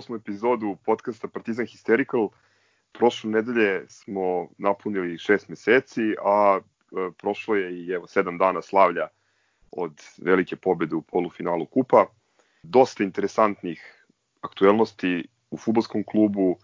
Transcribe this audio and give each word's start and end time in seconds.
Dobrodošli 0.00 0.14
u 0.14 0.18
28. 0.18 0.20
epizodu 0.20 0.76
podcasta 0.84 1.28
Partizan 1.28 1.66
Hysterical. 1.66 2.28
Prošle 2.92 3.30
nedelje 3.30 3.84
smo 3.88 4.48
napunili 4.58 5.18
šest 5.18 5.48
meseci, 5.48 6.14
a 6.24 6.60
e, 6.60 7.10
prošlo 7.18 7.54
je 7.54 7.84
i 7.84 7.90
evo 7.90 8.06
sedam 8.06 8.38
dana 8.38 8.62
slavlja 8.62 9.08
od 9.70 10.00
velike 10.18 10.56
pobede 10.56 10.94
u 10.94 11.02
polufinalu 11.02 11.66
Kupa. 11.66 12.06
Dosta 12.62 13.04
interesantnih 13.04 14.06
aktuelnosti 14.40 15.28
u 15.50 15.56
futbolskom 15.56 16.04
klubu, 16.04 16.56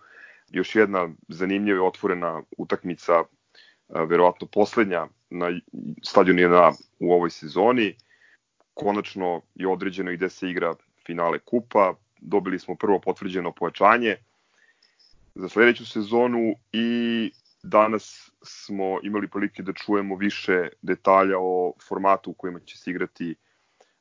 još 0.50 0.76
jedna 0.76 1.08
zanimljiva 1.28 1.86
otvorena 1.86 2.42
utakmica, 2.58 3.12
e, 3.12 3.24
verovatno 4.06 4.46
poslednja 4.46 5.06
na 5.30 5.60
stadionu 6.02 6.40
1 6.40 6.72
u 7.00 7.12
ovoj 7.12 7.30
sezoni. 7.30 7.96
Konačno 8.74 9.42
je 9.54 9.68
određeno 9.68 10.10
i 10.10 10.16
gde 10.16 10.28
se 10.28 10.50
igra 10.50 10.74
finale 11.06 11.38
Kupa, 11.38 11.94
dobili 12.26 12.58
smo 12.58 12.74
prvo 12.74 13.00
potvrđeno 13.00 13.52
pojačanje 13.52 14.16
za 15.34 15.48
sledeću 15.48 15.86
sezonu 15.86 16.54
i 16.72 17.30
danas 17.62 18.30
smo 18.42 18.98
imali 19.02 19.28
prilike 19.28 19.62
da 19.62 19.72
čujemo 19.72 20.16
više 20.16 20.68
detalja 20.82 21.38
o 21.38 21.72
formatu 21.88 22.30
u 22.30 22.34
kojima 22.34 22.60
će 22.60 22.78
se 22.78 22.90
igrati 22.90 23.34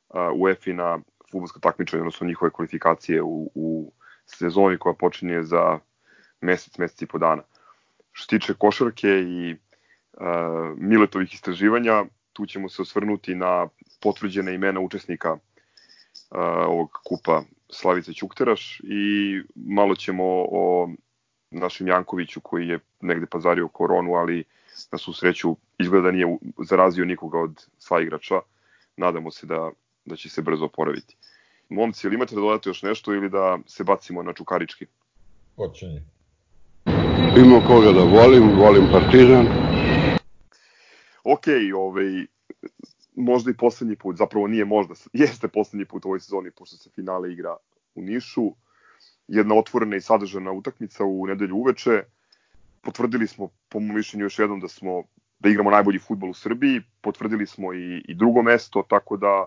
uh, 0.08 0.16
UEFA 0.34 0.72
na 0.72 0.98
futbolska 1.30 1.60
takmičenja, 1.60 2.02
odnosno 2.02 2.26
njihove 2.26 2.50
kvalifikacije 2.50 3.22
u, 3.22 3.50
u 3.54 3.92
sezoni 4.26 4.78
koja 4.78 4.94
počinje 4.94 5.42
za 5.42 5.78
mesec, 6.40 6.78
mesec 6.78 7.02
i 7.02 7.06
po 7.06 7.18
dana. 7.18 7.42
Što 8.12 8.22
se 8.22 8.38
tiče 8.38 8.54
košarke 8.54 9.08
i 9.08 9.56
uh, 10.12 10.22
Miletovih 10.76 11.34
istraživanja, 11.34 12.04
tu 12.32 12.46
ćemo 12.46 12.68
se 12.68 12.82
osvrnuti 12.82 13.34
na 13.34 13.68
potvrđene 14.02 14.54
imena 14.54 14.80
učesnika 14.80 15.32
uh, 15.32 15.38
ovog 16.66 16.90
kupa 17.08 17.42
Slavice 17.70 18.12
Ćukteraš 18.12 18.80
i 18.84 19.42
malo 19.54 19.94
ćemo 19.94 20.24
o 20.50 20.90
našem 21.50 21.88
Jankoviću 21.88 22.40
koji 22.40 22.68
je 22.68 22.78
negde 23.00 23.26
pazario 23.26 23.68
koronu, 23.68 24.14
ali 24.14 24.44
na 24.92 24.98
svu 24.98 25.12
sreću 25.12 25.56
izgleda 25.78 26.04
da 26.04 26.10
nije 26.10 26.36
zarazio 26.68 27.04
nikoga 27.04 27.38
od 27.38 27.66
sva 27.78 28.02
igrača. 28.02 28.40
Nadamo 28.96 29.30
se 29.30 29.46
da, 29.46 29.70
da 30.04 30.16
će 30.16 30.28
se 30.28 30.42
brzo 30.42 30.64
oporaviti. 30.64 31.16
Momci, 31.68 32.06
ili 32.06 32.14
imate 32.14 32.34
da 32.34 32.40
dodate 32.40 32.70
još 32.70 32.82
nešto 32.82 33.14
ili 33.14 33.30
da 33.30 33.58
se 33.66 33.84
bacimo 33.84 34.22
na 34.22 34.32
čukarički? 34.32 34.86
Počinje. 35.56 36.02
Ima 37.36 37.60
koga 37.66 37.92
da 37.92 38.04
volim, 38.04 38.50
volim 38.58 38.86
Partizan. 38.92 39.46
Ok, 41.24 41.44
ovaj, 41.76 42.26
možda 43.16 43.50
i 43.50 43.56
poslednji 43.56 43.96
put, 43.96 44.16
zapravo 44.16 44.46
nije 44.46 44.64
možda, 44.64 44.94
jeste 45.12 45.48
poslednji 45.48 45.84
put 45.84 46.04
u 46.04 46.08
ovoj 46.08 46.20
sezoni, 46.20 46.50
pošto 46.50 46.76
se 46.76 46.90
finale 46.90 47.32
igra 47.32 47.56
u 47.94 48.02
Nišu. 48.02 48.52
Jedna 49.28 49.54
otvorena 49.54 49.96
i 49.96 50.00
sadržana 50.00 50.52
utakmica 50.52 51.04
u 51.04 51.26
nedelju 51.26 51.56
uveče. 51.56 52.02
Potvrdili 52.80 53.26
smo, 53.26 53.48
po 53.68 53.80
mojom 53.80 53.96
mišljenju, 53.96 54.24
još 54.24 54.38
jednom 54.38 54.60
da 54.60 54.68
smo 54.68 55.02
da 55.38 55.48
igramo 55.48 55.70
najbolji 55.70 55.98
futbol 55.98 56.30
u 56.30 56.34
Srbiji, 56.34 56.82
potvrdili 57.00 57.46
smo 57.46 57.72
i, 57.72 58.04
i 58.08 58.14
drugo 58.14 58.42
mesto, 58.42 58.82
tako 58.88 59.16
da 59.16 59.46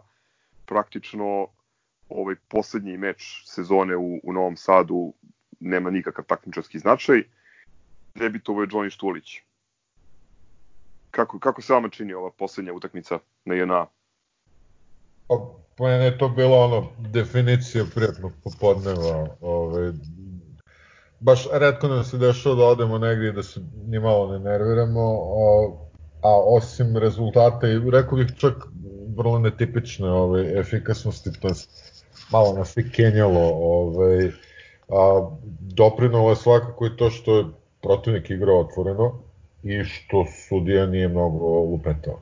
praktično 0.65 1.47
ovaj 2.09 2.35
poslednji 2.47 2.97
meč 2.97 3.43
sezone 3.45 3.97
u, 3.97 4.19
u 4.23 4.33
Novom 4.33 4.55
Sadu 4.57 5.13
nema 5.59 5.89
nikakav 5.89 6.25
takmičarski 6.25 6.79
značaj. 6.79 7.23
Debitovo 8.15 8.61
je 8.61 8.67
Johnny 8.67 8.89
Štulić 8.89 9.41
kako, 11.11 11.39
kako 11.39 11.61
se 11.61 11.73
vama 11.73 11.89
čini 11.89 12.13
ova 12.13 12.31
poslednja 12.31 12.73
utakmica 12.73 13.19
na 13.49 13.55
JNA? 13.55 13.85
Pa, 15.27 15.35
mene 15.79 16.05
je 16.05 16.17
to 16.17 16.29
bilo 16.29 16.57
ono 16.57 16.87
definicija 16.97 17.85
prijatnog 17.95 18.31
popodneva. 18.43 19.27
Ovaj, 19.41 19.91
baš 21.19 21.47
redko 21.51 21.87
nam 21.87 22.03
se 22.03 22.17
dešava 22.17 22.55
da 22.55 22.65
odemo 22.65 22.97
negdje 22.97 23.31
da 23.31 23.43
se 23.43 23.61
ni 23.87 23.99
malo 23.99 24.31
ne 24.31 24.39
nerviramo, 24.39 25.01
a, 25.01 25.71
a 26.21 26.35
osim 26.45 26.97
rezultata 26.97 27.67
i 27.67 27.79
rekao 27.91 28.17
bih 28.17 28.27
čak 28.37 28.53
vrlo 29.17 29.39
netipične 29.39 30.11
ovaj, 30.11 30.59
efikasnosti, 30.59 31.39
to 31.41 31.47
je 31.47 31.53
malo 32.31 32.53
nas 32.53 32.77
i 32.77 32.91
kenjalo, 32.91 33.49
ovaj, 33.53 34.31
a, 34.89 35.29
doprinalo 35.59 36.29
je 36.29 36.35
svakako 36.35 36.85
i 36.85 36.97
to 36.97 37.09
što 37.09 37.37
je 37.37 37.45
protivnik 37.81 38.29
igrao 38.29 38.59
otvoreno, 38.59 39.19
i 39.63 39.83
što 39.83 40.25
sudija 40.47 40.85
nije 40.85 41.07
mnogo 41.07 41.59
upetao. 41.59 42.19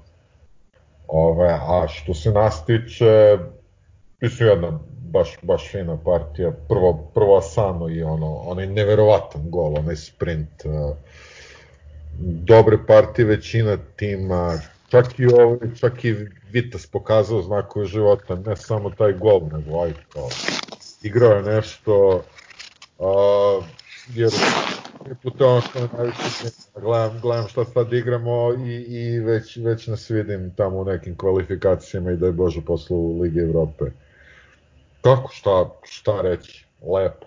Ove, 1.07 1.49
a 1.49 1.87
što 1.87 2.13
se 2.13 2.31
nas 2.31 2.65
tiče, 2.65 3.37
pisu 4.19 4.43
jedna 4.43 4.79
baš, 5.11 5.37
baš 5.41 5.71
fina 5.71 5.97
partija. 6.05 6.51
Prvo, 6.67 7.11
prvo 7.13 7.37
Asano 7.37 7.89
i 7.89 8.03
ono, 8.03 8.35
onaj 8.35 8.67
neverovatan 8.67 9.49
gol, 9.49 9.77
onaj 9.77 9.95
sprint. 9.95 10.65
Uh, 10.65 10.95
dobre 12.19 12.77
partije 12.87 13.25
većina 13.25 13.77
tima, 13.95 14.59
čak 14.89 15.19
i 15.19 15.25
ovaj, 15.25 15.57
čak 15.79 16.05
i 16.05 16.15
Vitas 16.51 16.87
pokazao 16.87 17.41
znakove 17.41 17.85
života, 17.85 18.35
ne 18.35 18.55
samo 18.55 18.89
taj 18.89 19.13
gol, 19.13 19.41
nego 19.51 19.81
aj 19.83 19.93
kao, 20.13 20.29
igrao 21.01 21.31
je 21.31 21.43
nešto, 21.43 22.23
uh, 22.97 23.65
jer 24.13 24.31
put 25.23 25.41
ono 25.41 25.61
što 25.61 25.79
me 25.79 25.87
najviše 25.97 26.49
gledam, 26.75 27.19
gledam 27.21 27.47
šta 27.47 27.65
sad 27.65 27.93
igramo 27.93 28.53
i, 28.53 28.73
i 28.73 29.19
već, 29.19 29.57
već 29.57 29.87
nas 29.87 30.09
vidim 30.09 30.53
tamo 30.57 30.77
u 30.77 30.85
nekim 30.85 31.17
kvalifikacijama 31.17 32.11
i 32.11 32.15
da 32.15 32.25
je 32.25 32.31
Bože 32.31 32.61
posle 32.61 32.97
u 32.97 33.21
Ligi 33.21 33.39
Evrope. 33.39 33.85
Kako, 35.01 35.31
šta, 35.33 35.69
šta 35.83 36.21
reći? 36.21 36.65
Lepo. 36.81 37.25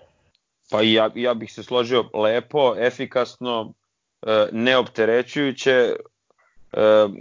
Pa 0.71 0.81
ja, 0.81 1.09
ja 1.15 1.33
bih 1.33 1.53
se 1.53 1.63
složio 1.63 2.09
lepo, 2.13 2.75
efikasno, 2.77 3.73
e, 4.21 4.47
neopterećujuće, 4.51 5.71
e, 5.71 5.95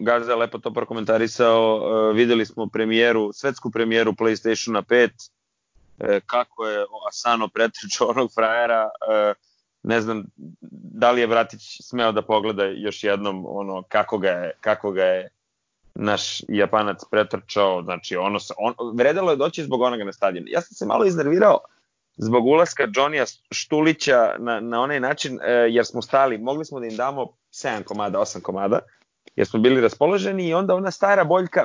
Gaza 0.01 0.31
je 0.31 0.37
lepo 0.37 0.59
to 0.59 0.73
prokomentarisao, 0.73 1.83
e, 2.11 2.13
videli 2.15 2.47
smo 2.47 2.67
premijeru, 2.67 3.33
svetsku 3.33 3.71
premijeru 3.71 4.13
PlayStationa 4.13 4.83
5, 4.83 5.31
kako 6.27 6.67
je 6.67 6.85
Asano 7.09 7.49
pretrčao 7.49 8.09
onog 8.09 8.31
frajera, 8.35 8.91
ne 9.83 10.01
znam 10.01 10.25
da 10.71 11.11
li 11.11 11.21
je 11.21 11.27
Vratić 11.27 11.81
smeo 11.81 12.13
da 12.13 12.23
pogleda 12.23 12.65
još 12.65 13.05
jednom 13.05 13.45
ono 13.49 13.83
kako 13.83 14.19
ga 14.19 14.29
je, 14.29 14.53
kako 14.61 14.93
ga 14.93 15.05
je 15.05 15.31
naš 15.95 16.41
Japanac 16.49 17.01
pretrčao, 17.11 17.83
znači 17.83 18.17
ono 18.17 18.39
on, 18.59 18.75
vredelo 18.95 19.31
je 19.31 19.37
doći 19.37 19.65
zbog 19.65 19.81
onoga 19.81 20.05
na 20.05 20.13
stadion. 20.13 20.45
Ja 20.49 20.61
sam 20.61 20.75
se 20.75 20.87
malo 20.87 21.05
iznervirao 21.05 21.59
zbog 22.17 22.47
ulaska 22.47 22.87
Johnija 22.97 23.25
Štulića 23.51 24.35
na, 24.39 24.61
na 24.61 24.81
onaj 24.81 25.01
način, 25.01 25.39
e, 25.43 25.53
jer 25.53 25.87
smo 25.87 26.03
stali, 26.03 26.39
mogli 26.39 26.65
smo 26.65 26.81
da 26.81 26.87
im 26.87 26.97
damo 26.97 27.27
7 27.53 27.83
komada, 27.83 28.19
8 28.19 28.41
komada, 28.41 28.79
jer 29.37 29.47
smo 29.47 29.61
bili 29.61 29.81
raspoloženi 29.81 30.49
i 30.49 30.55
onda 30.55 30.75
ona 30.75 30.91
stara 30.91 31.25
boljka, 31.25 31.65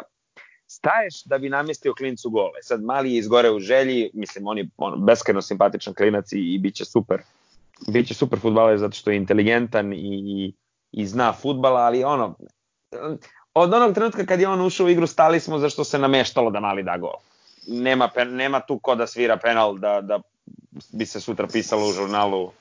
staješ 0.67 1.23
da 1.23 1.37
bi 1.37 1.49
namestio 1.49 1.93
klincu 1.93 2.29
gole. 2.29 2.61
Sad 2.61 2.83
mali 2.83 3.13
je 3.13 3.17
izgore 3.17 3.51
u 3.51 3.59
želji, 3.59 4.11
mislim 4.13 4.47
on 4.47 4.57
je 4.57 4.69
on, 4.77 5.05
beskreno 5.05 5.41
simpatičan 5.41 5.93
klinac 5.93 6.31
i, 6.31 6.53
i 6.53 6.59
bit 6.59 6.75
će 6.75 6.85
super 6.85 7.21
biće 7.87 8.13
super 8.13 8.39
futbaler 8.39 8.77
zato 8.77 8.95
što 8.95 9.11
je 9.11 9.17
inteligentan 9.17 9.93
i, 9.93 9.97
i, 9.97 10.53
i 10.91 11.05
zna 11.07 11.33
futbala, 11.33 11.81
ali 11.81 12.03
ono, 12.03 12.35
od 13.53 13.73
onog 13.73 13.93
trenutka 13.93 14.25
kad 14.25 14.39
je 14.39 14.47
on 14.47 14.61
ušao 14.61 14.85
u 14.85 14.89
igru 14.89 15.07
stali 15.07 15.39
smo 15.39 15.59
zašto 15.59 15.83
se 15.83 15.99
nameštalo 15.99 16.51
da 16.51 16.59
mali 16.59 16.83
da 16.83 16.97
gol. 16.97 17.15
Nema, 17.67 18.07
pen, 18.07 18.35
nema 18.35 18.59
tu 18.59 18.79
ko 18.79 18.95
da 18.95 19.07
svira 19.07 19.37
penal 19.37 19.77
da, 19.77 20.01
da 20.01 20.19
bi 20.93 21.05
se 21.05 21.21
sutra 21.21 21.47
pisalo 21.47 21.87
u 21.87 21.91
žurnalu 21.91 22.43
uh, 22.43 22.51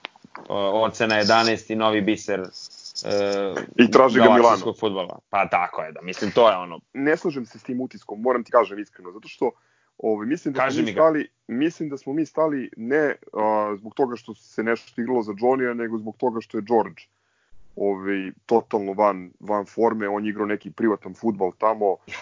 ocena 0.48 1.14
11 1.14 1.72
i 1.72 1.76
novi 1.76 2.00
biser 2.00 2.40
uh, 2.40 3.62
I 3.76 3.90
traži 3.90 4.18
ga 4.18 4.34
Milano. 4.34 4.74
Futbola. 4.80 5.18
Pa 5.30 5.48
tako 5.48 5.82
je, 5.82 5.92
da 5.92 6.02
mislim 6.02 6.30
to 6.30 6.50
je 6.50 6.56
ono. 6.56 6.80
Ne 6.92 7.16
slažem 7.16 7.46
se 7.46 7.58
s 7.58 7.62
tim 7.62 7.80
utiskom, 7.80 8.20
moram 8.20 8.44
ti 8.44 8.52
kažem 8.52 8.78
iskreno, 8.78 9.12
zato 9.12 9.28
što 9.28 9.50
Ovaj 9.98 10.26
mislim 10.26 10.54
da 10.54 10.60
Kaži 10.60 10.76
smo 10.76 10.86
mi 10.86 10.92
stali, 10.92 11.28
mislim 11.48 11.88
da 11.88 11.96
smo 11.96 12.12
mi 12.12 12.26
stali 12.26 12.70
ne 12.76 13.14
a, 13.32 13.74
zbog 13.78 13.94
toga 13.94 14.16
što 14.16 14.34
se 14.34 14.62
nešto 14.62 15.00
igralo 15.00 15.22
za 15.22 15.32
Johnny, 15.32 15.74
nego 15.74 15.98
zbog 15.98 16.16
toga 16.16 16.40
što 16.40 16.58
je 16.58 16.62
George 16.62 17.02
ovaj 17.76 18.30
totalno 18.46 18.92
van 18.92 19.32
van 19.40 19.66
forme, 19.66 20.08
on 20.08 20.26
igrao 20.26 20.46
neki 20.46 20.70
privatan 20.70 21.14
fudbal 21.14 21.52
tamo 21.58 21.96
e, 22.06 22.12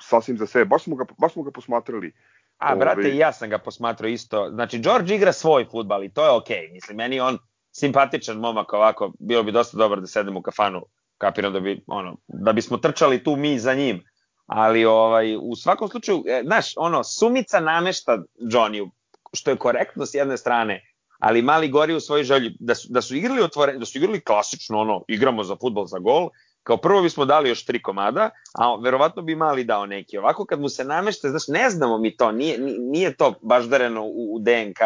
sasvim 0.00 0.38
za 0.38 0.46
sebe. 0.46 0.64
Baš 0.64 0.84
smo 0.84 0.96
ga 0.96 1.04
baš 1.18 1.32
smo 1.32 1.42
ga 1.42 1.50
posmatrali. 1.50 2.12
A 2.58 2.76
brate, 2.76 3.08
i 3.08 3.18
ja 3.18 3.32
sam 3.32 3.50
ga 3.50 3.58
posmatrao 3.58 4.08
isto. 4.08 4.50
Znači 4.50 4.78
George 4.78 5.14
igra 5.14 5.32
svoj 5.32 5.64
fudbal 5.64 6.04
i 6.04 6.08
to 6.08 6.24
je 6.24 6.30
okej. 6.30 6.56
Okay. 6.56 6.72
Mislim 6.72 6.96
meni 6.96 7.20
on 7.20 7.38
simpatičan 7.70 8.36
momak 8.36 8.72
ovako, 8.72 9.12
bilo 9.18 9.42
bi 9.42 9.52
dosta 9.52 9.76
dobro 9.76 10.00
da 10.00 10.06
sedem 10.06 10.36
u 10.36 10.42
kafanu, 10.42 10.82
kapiram 11.18 11.52
da 11.52 11.60
bi 11.60 11.84
ono 11.86 12.16
da 12.28 12.52
bismo 12.52 12.76
trčali 12.76 13.24
tu 13.24 13.36
mi 13.36 13.58
za 13.58 13.74
njim 13.74 14.02
ali 14.52 14.84
ovaj, 14.84 15.36
u 15.36 15.56
svakom 15.56 15.88
slučaju, 15.88 16.24
e, 16.26 16.42
znaš, 16.44 16.72
ono, 16.76 17.04
sumica 17.04 17.60
namešta 17.60 18.18
Johnny, 18.40 18.90
što 19.32 19.50
je 19.50 19.56
korektno 19.56 20.06
s 20.06 20.14
jedne 20.14 20.36
strane, 20.36 20.82
ali 21.18 21.42
mali 21.42 21.68
gori 21.68 21.94
u 21.94 22.00
svojoj 22.00 22.24
želji, 22.24 22.56
da 22.60 22.74
su, 22.74 22.88
da 22.90 23.02
su 23.02 23.16
igrali 23.16 23.42
otvore, 23.42 23.78
da 23.78 23.86
su 23.86 23.98
igrali 23.98 24.20
klasično, 24.20 24.78
ono, 24.78 25.04
igramo 25.08 25.44
za 25.44 25.56
futbol 25.60 25.86
za 25.86 25.98
gol, 25.98 26.28
kao 26.62 26.76
prvo 26.76 27.02
bismo 27.02 27.24
dali 27.24 27.48
još 27.48 27.64
tri 27.64 27.82
komada, 27.82 28.30
a 28.58 28.76
verovatno 28.82 29.22
bi 29.22 29.36
mali 29.36 29.64
dao 29.64 29.86
neki. 29.86 30.18
Ovako 30.18 30.44
kad 30.44 30.60
mu 30.60 30.68
se 30.68 30.84
namešte, 30.84 31.28
znaš, 31.28 31.48
ne 31.48 31.70
znamo 31.70 31.98
mi 31.98 32.16
to, 32.16 32.32
nije, 32.32 32.58
nije 32.78 33.16
to 33.16 33.34
baždareno 33.42 34.04
u, 34.04 34.34
u 34.34 34.38
DNK 34.38 34.78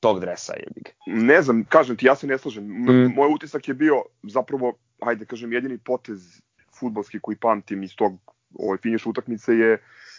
tog 0.00 0.20
dresa, 0.20 0.52
jebi 0.52 0.80
ga. 0.80 0.90
Ne 1.06 1.42
znam, 1.42 1.64
kažem 1.68 1.96
ti, 1.96 2.06
ja 2.06 2.16
se 2.16 2.26
ne 2.26 2.38
slažem. 2.38 2.64
Mm. 2.64 3.12
Moj 3.14 3.34
utisak 3.34 3.68
je 3.68 3.74
bio 3.74 4.02
zapravo, 4.22 4.72
hajde 5.04 5.26
kažem, 5.26 5.52
jedini 5.52 5.78
potez 5.78 6.40
futbalski 6.78 7.20
koji 7.20 7.36
pamtim 7.36 7.82
iz 7.82 7.96
tog 7.96 8.12
ovaj, 8.58 8.78
finiš 8.78 9.06
utakmice 9.06 9.52
je 9.52 9.78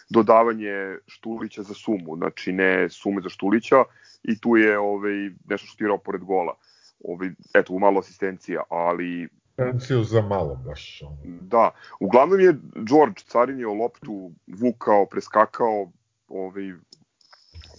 dodavanje 0.09 0.97
Štulića 1.07 1.63
za 1.63 1.73
sumu, 1.73 2.15
znači 2.17 2.51
ne 2.51 2.89
sume 2.89 3.21
za 3.21 3.29
Štulića 3.29 3.83
i 4.23 4.39
tu 4.39 4.57
je 4.57 4.79
ovaj, 4.79 5.29
nešto 5.49 5.67
štirao 5.67 5.97
pored 5.97 6.23
gola. 6.23 6.55
Ovaj, 7.03 7.29
eto, 7.53 7.73
u 7.73 7.79
malo 7.79 7.99
asistencija, 7.99 8.63
ali 8.69 9.29
asistenciju 9.57 10.03
za 10.03 10.21
malo 10.21 10.55
baš. 10.55 11.01
Da, 11.41 11.71
uglavnom 11.99 12.39
je 12.39 12.55
George 12.75 13.21
carinio 13.27 13.73
loptu, 13.73 14.31
vukao, 14.47 15.05
preskakao 15.05 15.91
ovaj, 16.27 16.73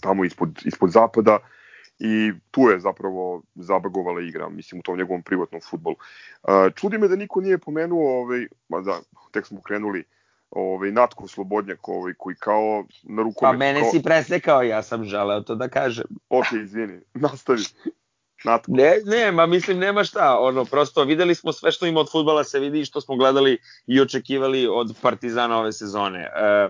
tamo 0.01 0.25
ispod, 0.25 0.61
ispod 0.65 0.91
zapada 0.91 1.37
i 1.99 2.31
tu 2.51 2.61
je 2.61 2.79
zapravo 2.79 3.43
zabagovala 3.55 4.21
igra, 4.21 4.49
mislim, 4.49 4.79
u 4.79 4.83
tom 4.83 4.97
njegovom 4.97 5.23
privatnom 5.23 5.61
futbolu. 5.69 5.95
Čudi 6.75 6.97
me 6.97 7.07
da 7.07 7.15
niko 7.15 7.41
nije 7.41 7.57
pomenuo, 7.57 8.21
ovaj, 8.21 8.47
ma 8.69 8.81
da, 8.81 8.99
tek 9.31 9.45
smo 9.45 9.61
krenuli, 9.61 10.03
ovaj, 10.55 10.91
Natko 10.91 11.27
Slobodnjak 11.27 11.87
ovaj, 11.87 12.13
koji 12.17 12.35
kao 12.35 12.85
na 13.03 13.23
rukomet... 13.23 13.51
Pa 13.53 13.57
mene 13.57 13.79
kao... 13.79 13.91
si 13.91 14.03
presekao, 14.03 14.61
ja 14.61 14.83
sam 14.83 15.03
želeo 15.03 15.41
to 15.41 15.55
da 15.55 15.67
kažem. 15.67 16.05
Ok, 16.29 16.45
izvini, 16.63 17.01
nastavi. 17.13 17.63
Natko. 18.43 18.71
Ne, 18.71 18.93
ne, 19.05 19.31
ma 19.31 19.45
mislim 19.45 19.77
nema 19.77 20.03
šta, 20.03 20.37
ono, 20.39 20.65
prosto 20.65 21.03
videli 21.03 21.35
smo 21.35 21.51
sve 21.51 21.71
što 21.71 21.85
ima 21.85 21.99
od 21.99 22.11
futbala 22.11 22.43
se 22.43 22.59
vidi 22.59 22.79
i 22.79 22.85
što 22.85 23.01
smo 23.01 23.15
gledali 23.15 23.57
i 23.87 24.01
očekivali 24.01 24.67
od 24.67 24.97
Partizana 25.01 25.59
ove 25.59 25.71
sezone. 25.71 26.19
E, 26.19 26.69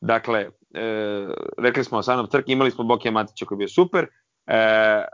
dakle, 0.00 0.40
e, 0.74 1.28
rekli 1.58 1.84
smo 1.84 1.98
Asanov 1.98 2.26
trk, 2.26 2.44
imali 2.48 2.70
smo 2.70 2.84
Bokija 2.84 3.12
Matića 3.12 3.44
koji 3.44 3.56
je 3.56 3.58
bio 3.58 3.68
super, 3.68 4.06
e, 4.46 5.04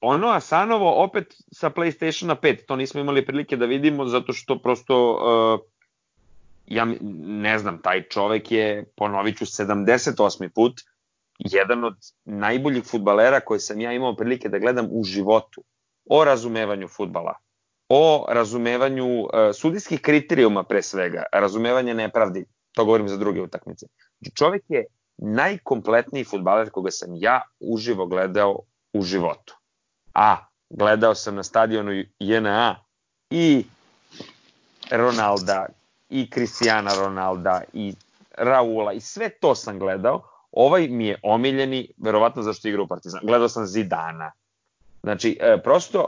ono 0.00 0.28
Asanovo 0.28 1.04
opet 1.04 1.34
sa 1.52 1.70
PlayStationa 1.70 2.36
5, 2.42 2.66
to 2.66 2.76
nismo 2.76 3.00
imali 3.00 3.26
prilike 3.26 3.56
da 3.56 3.66
vidimo 3.66 4.06
zato 4.06 4.32
što 4.32 4.58
prosto 4.58 5.18
e, 5.64 5.77
ja 6.70 6.86
ne 7.24 7.58
znam, 7.58 7.82
taj 7.82 8.08
čovek 8.08 8.52
je, 8.52 8.84
ponovit 8.96 9.38
ću, 9.38 9.44
78. 9.44 10.48
put, 10.54 10.80
jedan 11.38 11.84
od 11.84 11.96
najboljih 12.24 12.84
futbalera 12.84 13.40
koje 13.40 13.60
sam 13.60 13.80
ja 13.80 13.92
imao 13.92 14.16
prilike 14.16 14.48
da 14.48 14.58
gledam 14.58 14.88
u 14.90 15.04
životu. 15.04 15.64
O 16.10 16.24
razumevanju 16.24 16.88
futbala, 16.88 17.34
o 17.88 18.26
razumevanju 18.28 19.20
uh, 19.20 19.28
sudijskih 19.54 20.00
kriterijuma 20.00 20.64
pre 20.64 20.82
svega, 20.82 21.22
razumevanje 21.32 21.94
nepravdi, 21.94 22.44
to 22.72 22.84
govorim 22.84 23.08
za 23.08 23.16
druge 23.16 23.42
utakmice. 23.42 23.86
Znači, 24.18 24.36
čovek 24.36 24.62
je 24.68 24.84
najkompletniji 25.18 26.24
futbaler 26.24 26.70
koga 26.70 26.90
sam 26.90 27.08
ja 27.12 27.42
uživo 27.60 28.06
gledao 28.06 28.60
u 28.92 29.02
životu. 29.02 29.58
A, 30.14 30.36
gledao 30.70 31.14
sam 31.14 31.34
na 31.34 31.42
stadionu 31.42 32.04
JNA 32.18 32.84
i 33.30 33.64
Ronalda, 34.90 35.66
i 36.10 36.30
Cristiana 36.30 36.90
Ronalda, 37.00 37.62
i 37.72 37.94
Raula, 38.38 38.92
i 38.92 39.00
sve 39.00 39.28
to 39.28 39.54
sam 39.54 39.78
gledao, 39.78 40.22
Ovaj 40.52 40.88
mi 40.88 41.06
je 41.06 41.20
omiljeni, 41.22 41.88
verovatno 41.96 42.42
zašto 42.42 42.68
igra 42.68 42.82
u 42.82 42.86
Partizan. 42.86 43.20
Gledao 43.22 43.48
sam 43.48 43.66
Zidana. 43.66 44.32
Znači, 45.02 45.38
e, 45.40 45.62
prosto, 45.62 46.06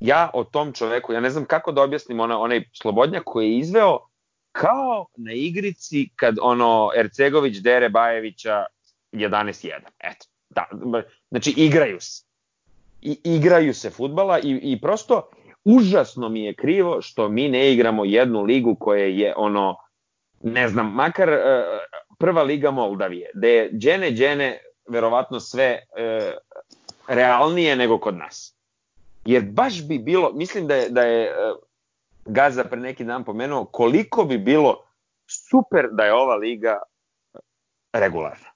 ja 0.00 0.30
o 0.34 0.44
tom 0.44 0.72
čoveku, 0.72 1.12
ja 1.12 1.20
ne 1.20 1.30
znam 1.30 1.44
kako 1.44 1.72
da 1.72 1.82
objasnim 1.82 2.20
ona, 2.20 2.40
onaj 2.40 2.64
slobodnjak 2.72 3.22
koji 3.24 3.50
je 3.50 3.58
izveo 3.58 3.98
kao 4.52 5.06
na 5.16 5.32
igrici 5.32 6.08
kad 6.16 6.36
ono 6.40 6.90
Ercegović 6.96 7.56
dere 7.56 7.88
Bajevića 7.88 8.64
11-1. 9.12 9.70
Eto, 9.98 10.26
da, 10.50 10.64
znači 11.30 11.54
igraju 11.56 12.00
se. 12.00 12.24
I, 13.02 13.20
igraju 13.24 13.74
se 13.74 13.90
futbala 13.90 14.38
i, 14.38 14.60
i 14.62 14.80
prosto 14.80 15.30
užasno 15.76 16.28
mi 16.28 16.44
je 16.44 16.54
krivo 16.54 17.02
što 17.02 17.28
mi 17.28 17.48
ne 17.48 17.72
igramo 17.72 18.04
jednu 18.04 18.42
ligu 18.42 18.76
koja 18.80 19.04
je 19.04 19.34
ono 19.36 19.76
ne 20.42 20.68
znam, 20.68 20.92
makar 20.94 21.28
uh, 21.28 21.36
prva 22.18 22.42
liga 22.42 22.70
Moldavije, 22.70 23.30
gde 23.34 23.48
je 23.48 23.70
džene 23.72 24.10
džene 24.10 24.58
verovatno 24.88 25.40
sve 25.40 25.64
e, 25.64 26.32
realnije 27.08 27.76
nego 27.76 27.98
kod 27.98 28.16
nas. 28.16 28.54
Jer 29.24 29.42
baš 29.42 29.86
bi 29.88 29.98
bilo, 29.98 30.32
mislim 30.34 30.66
da 30.66 30.74
je, 30.74 30.88
da 30.90 31.02
je 31.02 31.24
e, 31.24 31.32
Gaza 32.24 32.64
pre 32.64 32.80
neki 32.80 33.04
dan 33.04 33.24
pomenuo, 33.24 33.64
koliko 33.64 34.24
bi 34.24 34.38
bilo 34.38 34.84
super 35.26 35.88
da 35.92 36.04
je 36.04 36.14
ova 36.14 36.36
liga 36.36 36.78
regularna. 37.92 38.48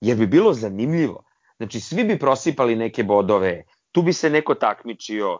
Jer 0.00 0.16
bi 0.16 0.26
bilo 0.26 0.52
zanimljivo. 0.52 1.24
Znači, 1.56 1.80
svi 1.80 2.04
bi 2.04 2.18
prosipali 2.18 2.76
neke 2.76 3.02
bodove, 3.04 3.62
tu 3.92 4.02
bi 4.02 4.12
se 4.12 4.30
neko 4.30 4.54
takmičio, 4.54 5.38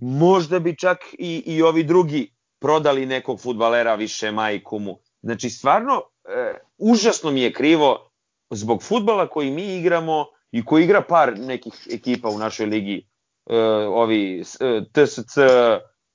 možda 0.00 0.58
bi 0.58 0.76
čak 0.76 0.98
i, 1.18 1.42
i 1.46 1.62
ovi 1.62 1.84
drugi 1.84 2.34
prodali 2.60 3.06
nekog 3.06 3.40
futbalera 3.40 3.94
više 3.94 4.32
majkumu. 4.32 4.98
Znači, 5.22 5.50
stvarno, 5.50 6.02
e, 6.24 6.54
užasno 6.78 7.30
mi 7.30 7.42
je 7.42 7.52
krivo 7.52 8.10
zbog 8.50 8.82
futbala 8.82 9.28
koji 9.28 9.50
mi 9.50 9.76
igramo 9.76 10.26
i 10.52 10.64
koji 10.64 10.84
igra 10.84 11.02
par 11.02 11.38
nekih 11.38 11.72
ekipa 11.92 12.28
u 12.28 12.38
našoj 12.38 12.66
ligi, 12.66 13.06
e, 13.50 13.56
ovi 13.86 14.40
e, 14.40 14.80
TSC, 14.92 15.38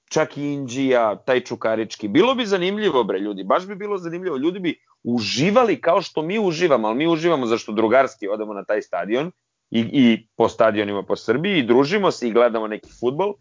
čak 0.10 0.38
i 0.38 0.44
Indija, 0.44 1.16
taj 1.26 1.40
Čukarički. 1.40 2.08
Bilo 2.08 2.36
bi 2.36 2.46
zanimljivo, 2.46 3.04
bre, 3.04 3.20
ljudi, 3.20 3.44
baš 3.44 3.68
bi 3.68 3.76
bilo 3.76 3.98
zanimljivo. 3.98 4.38
Ljudi 4.38 4.60
bi 4.60 4.80
uživali 5.04 5.82
kao 5.82 6.02
što 6.02 6.22
mi 6.22 6.40
uživamo, 6.40 6.88
ali 6.88 6.98
mi 6.98 7.08
uživamo 7.08 7.46
zašto 7.46 7.72
drugarski 7.72 8.28
odemo 8.28 8.54
na 8.54 8.64
taj 8.64 8.82
stadion 8.82 9.32
i, 9.72 9.80
i 9.80 10.28
po 10.36 10.50
stadionima 10.50 11.04
po 11.04 11.16
Srbiji 11.16 11.60
i 11.60 11.64
družimo 11.64 12.12
se 12.12 12.28
i 12.28 12.32
gledamo 12.32 12.68
neki 12.68 12.90
futbol 13.00 13.34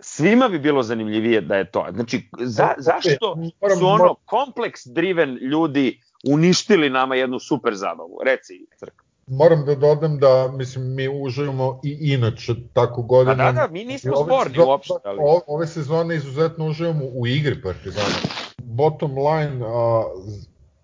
svima 0.00 0.48
bi 0.48 0.58
bilo 0.58 0.82
zanimljivije 0.82 1.40
da 1.40 1.56
je 1.56 1.70
to. 1.70 1.86
Znači, 1.94 2.28
za, 2.40 2.68
zašto 2.78 3.36
su 3.78 3.86
ono 3.86 4.14
kompleks 4.24 4.86
driven 4.86 5.34
ljudi 5.34 6.00
uništili 6.28 6.90
nama 6.90 7.14
jednu 7.14 7.38
super 7.38 7.74
zabavu? 7.74 8.18
Reci, 8.24 8.66
Crk. 8.78 9.06
Moram 9.26 9.64
da 9.64 9.74
dodam 9.74 10.18
da, 10.18 10.48
mislim, 10.52 10.94
mi 10.94 11.08
uživamo 11.08 11.80
i 11.84 11.98
inače 12.00 12.54
tako 12.72 13.02
godinama. 13.02 13.44
Da, 13.44 13.52
da, 13.52 13.66
da, 13.66 13.72
mi 13.72 13.84
nismo 13.84 14.16
sporni 14.16 14.54
sezone, 14.54 14.66
uopšte. 14.66 14.94
Ali... 15.04 15.18
Ove 15.46 15.66
sezone 15.66 16.16
izuzetno 16.16 16.66
uživamo 16.66 17.04
u 17.04 17.26
igri 17.26 17.62
Partizana. 17.62 18.14
Bottom 18.58 19.10
line, 19.18 19.64
a, 19.66 20.02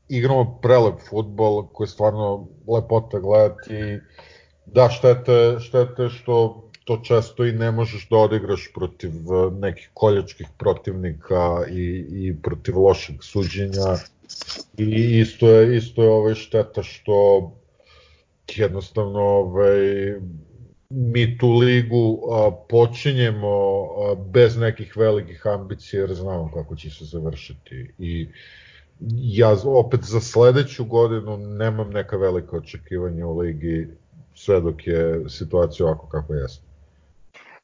igramo 0.09 0.59
prelep 0.63 0.95
futbol 1.11 1.69
koji 1.73 1.85
je 1.85 1.89
stvarno 1.89 2.49
lepota 2.69 3.19
gledati. 3.19 4.01
Da, 4.67 4.89
štete, 4.89 5.57
štete 5.61 6.09
što 6.09 6.65
to 6.85 6.97
često 7.05 7.45
i 7.45 7.53
ne 7.53 7.71
možeš 7.71 8.09
da 8.09 8.17
odigraš 8.17 8.71
protiv 8.75 9.11
e, 9.11 9.51
nekih 9.51 9.91
koljačkih 9.95 10.47
protivnika 10.59 11.65
i, 11.71 12.07
i 12.11 12.37
protiv 12.43 12.79
lošeg 12.79 13.23
suđenja 13.23 13.97
i 14.79 15.21
isto 15.21 15.49
je, 15.49 15.77
isto 15.77 16.03
je 16.03 16.11
ovaj 16.11 16.35
šteta 16.35 16.83
što 16.83 17.51
jednostavno 18.57 19.21
ovaj, 19.21 19.81
mi 20.91 21.39
tu 21.39 21.53
ligu 21.53 22.21
a, 22.33 22.51
počinjemo 22.69 23.49
a, 23.49 24.15
bez 24.15 24.57
nekih 24.57 24.97
velikih 24.97 25.47
ambicija 25.47 26.01
jer 26.01 26.15
znamo 26.15 26.51
kako 26.55 26.77
će 26.77 26.91
se 26.91 27.05
završiti 27.05 27.91
i 27.99 28.29
ja 29.17 29.57
opet 29.65 30.01
za 30.03 30.21
sledeću 30.21 30.85
godinu 30.85 31.37
nemam 31.37 31.91
neka 31.91 32.17
velika 32.17 32.57
očekivanja 32.57 33.27
u 33.27 33.39
ligi 33.39 33.89
sve 34.35 34.61
dok 34.61 34.87
je 34.87 35.25
situacija 35.29 35.87
ovako 35.87 36.07
kako 36.07 36.35
jeste. 36.35 36.72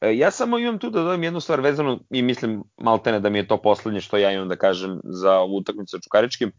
E, 0.00 0.17
ja 0.17 0.31
samo 0.31 0.59
imam 0.59 0.78
tu 0.78 0.90
da 0.90 1.02
dodam 1.02 1.23
jednu 1.23 1.40
stvar 1.40 1.61
vezanu 1.61 2.00
i 2.11 2.23
mislim 2.23 2.64
maltene 2.76 3.21
da 3.21 3.31
mi 3.31 3.38
je 3.38 3.49
to 3.49 3.57
poslednje 3.57 4.00
što 4.00 4.17
ja 4.17 4.31
imam 4.31 4.49
da 4.49 4.57
kažem 4.57 5.00
za 5.05 5.38
ovu 5.38 5.57
utakmicu 5.57 5.97
sa 5.97 6.00
Čukaričkim, 6.00 6.52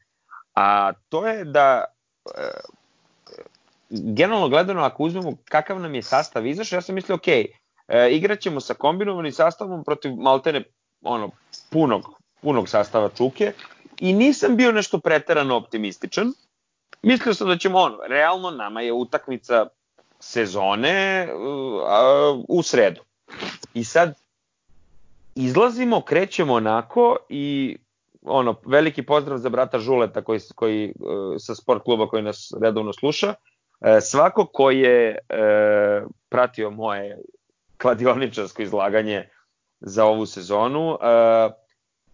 a 0.56 0.94
to 1.10 1.28
je 1.28 1.46
da 1.46 1.84
e, 2.38 2.50
generalno 3.90 4.50
gledano 4.50 4.82
ako 4.82 5.04
uzmemo 5.04 5.34
kakav 5.50 5.80
nam 5.80 5.96
je 5.96 6.02
sastav 6.02 6.48
izašao, 6.48 6.78
ja 6.78 6.82
sam 6.82 6.96
mislio 6.96 7.16
ok, 7.16 7.28
e, 7.28 7.52
igraćemo 8.12 8.60
sa 8.60 8.74
kombinovanim 8.74 9.32
sastavom 9.32 9.84
protiv 9.84 10.16
maltene 10.16 10.64
ono, 11.02 11.30
punog, 11.70 12.22
punog 12.42 12.70
sastava 12.70 13.10
Čuke 13.18 13.54
i 14.00 14.14
nisam 14.14 14.56
bio 14.56 14.72
nešto 14.72 15.00
preterano 15.00 15.56
optimističan. 15.56 16.34
Mislio 17.02 17.34
sam 17.34 17.48
da 17.48 17.58
ćemo 17.58 17.80
ono, 17.80 17.98
realno 18.08 18.52
nama 18.52 18.82
je 18.82 18.94
utakmica 18.94 19.68
sezone 20.20 21.28
uh, 21.34 22.44
u 22.48 22.64
sredu. 22.64 23.02
I 23.74 23.84
sad 23.84 24.14
izlazimo, 25.36 26.02
krećemo 26.02 26.54
onako 26.54 27.18
i 27.30 27.78
ono, 28.22 28.56
veliki 28.66 29.04
pozdrav 29.04 29.38
za 29.38 29.50
brata 29.50 29.80
Žuleta 29.80 30.22
koji, 30.22 30.40
koji 30.56 30.86
e, 30.86 30.94
sa 31.40 31.56
sport 31.56 31.84
kluba 31.84 32.08
koji 32.08 32.24
nas 32.24 32.54
redovno 32.62 32.94
sluša. 32.94 33.34
E, 33.82 34.02
svako 34.02 34.46
ko 34.46 34.72
je 34.72 35.10
e, 35.10 35.18
pratio 36.30 36.70
moje 36.70 37.18
kladioničarsko 37.78 38.62
izlaganje 38.62 39.30
za 39.82 40.06
ovu 40.06 40.26
sezonu, 40.26 40.98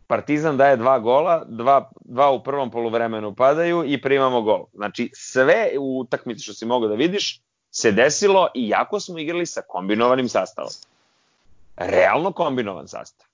Partizan 0.07 0.57
daje 0.57 0.77
dva 0.77 0.99
gola, 0.99 1.43
dva, 1.47 1.89
dva 1.99 2.31
u 2.31 2.43
prvom 2.43 2.71
poluvremenu 2.71 3.35
padaju 3.35 3.83
i 3.85 4.01
primamo 4.01 4.41
gol. 4.41 4.65
Znači, 4.73 5.09
sve 5.13 5.71
u 5.79 5.99
utakmici 5.99 6.43
što 6.43 6.53
si 6.53 6.65
mogao 6.65 6.89
da 6.89 6.95
vidiš 6.95 7.41
se 7.71 7.91
desilo 7.91 8.47
i 8.53 8.69
jako 8.69 8.99
smo 8.99 9.19
igrali 9.19 9.45
sa 9.45 9.61
kombinovanim 9.67 10.29
sastavom. 10.29 10.71
Realno 11.77 12.31
kombinovan 12.31 12.87
sastav. 12.87 13.27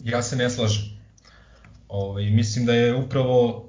Ja 0.00 0.22
se 0.22 0.36
ne 0.36 0.50
slažem. 0.50 0.84
Ovaj, 1.88 2.30
mislim 2.30 2.66
da 2.66 2.74
je 2.74 2.96
upravo 2.96 3.68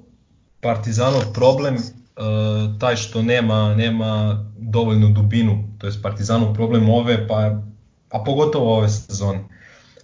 Partizanov 0.60 1.32
problem 1.34 1.74
uh, 1.74 2.78
taj 2.80 2.96
što 2.96 3.22
nema 3.22 3.74
nema 3.74 4.44
dovoljnu 4.58 5.08
dubinu, 5.08 5.64
to 5.78 5.86
je 5.86 5.92
Partizanov 6.02 6.54
problem 6.54 6.88
ove, 6.88 7.28
pa 7.28 7.62
a 8.10 8.24
pogotovo 8.24 8.76
ove 8.76 8.88
sezone. 8.88 9.44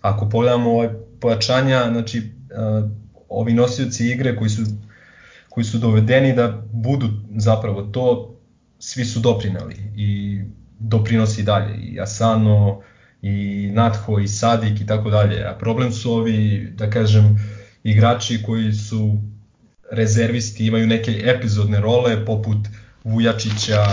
Ako 0.01 0.29
pogledamo 0.29 0.71
ovaj 0.71 0.89
pojačanja, 1.21 1.85
znači 1.93 2.19
uh, 2.19 2.91
ovi 3.29 3.53
nosioci 3.53 4.11
igre 4.11 4.37
koji 4.37 4.51
su 4.51 4.63
koji 5.49 5.65
su 5.65 5.79
dovedeni 5.79 6.33
da 6.33 6.63
budu 6.73 7.09
zapravo 7.37 7.83
to, 7.83 8.35
svi 8.79 9.05
su 9.05 9.21
doprinali 9.21 9.77
i 9.97 10.41
doprinosi 10.79 11.43
dalje 11.43 11.77
i 11.77 12.01
Asano 12.01 12.81
i 13.23 13.71
Natho 13.75 14.19
i 14.19 14.29
Sadik 14.29 14.81
i 14.81 14.87
tako 14.87 15.11
dalje. 15.11 15.45
A 15.45 15.55
problem 15.59 15.93
su 15.93 16.13
ovi, 16.13 16.69
da 16.75 16.91
kažem, 16.91 17.39
igrači 17.83 18.43
koji 18.47 18.73
su 18.73 19.13
rezervisti, 19.91 20.67
imaju 20.67 20.87
neke 20.87 21.23
epizodne 21.25 21.81
role 21.81 22.27
poput 22.27 22.59
Vujačića, 23.05 23.85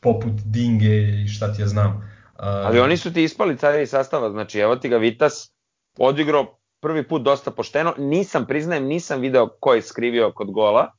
poput 0.00 0.32
Dinge 0.44 1.22
i 1.24 1.28
šta 1.28 1.52
ti 1.52 1.62
ja 1.62 1.68
znam. 1.68 2.10
Ali 2.38 2.80
oni 2.80 2.96
su 2.96 3.12
ti 3.12 3.24
ispali 3.24 3.56
cari 3.56 3.86
sastava, 3.86 4.30
znači 4.30 4.58
evo 4.58 4.76
ti 4.76 4.88
ga 4.88 4.96
Vitas 4.96 5.52
odigrao 5.98 6.58
prvi 6.80 7.08
put 7.08 7.22
dosta 7.22 7.50
pošteno, 7.50 7.94
nisam, 7.98 8.46
priznajem, 8.46 8.84
nisam 8.84 9.20
video 9.20 9.48
ko 9.60 9.74
je 9.74 9.82
skrivio 9.82 10.32
kod 10.32 10.50
gola, 10.50 10.92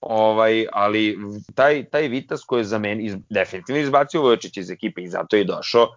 ovaj, 0.00 0.66
ali 0.72 1.18
taj, 1.54 1.84
taj 1.84 2.08
Vitas 2.08 2.44
koji 2.44 2.60
je 2.60 2.64
za 2.64 2.78
meni 2.78 3.04
iz, 3.04 3.16
definitivno 3.30 3.80
izbacio 3.80 4.22
Vujačić 4.22 4.56
iz 4.56 4.70
ekipe 4.70 5.02
i 5.02 5.08
zato 5.08 5.36
je 5.36 5.44
došao, 5.44 5.88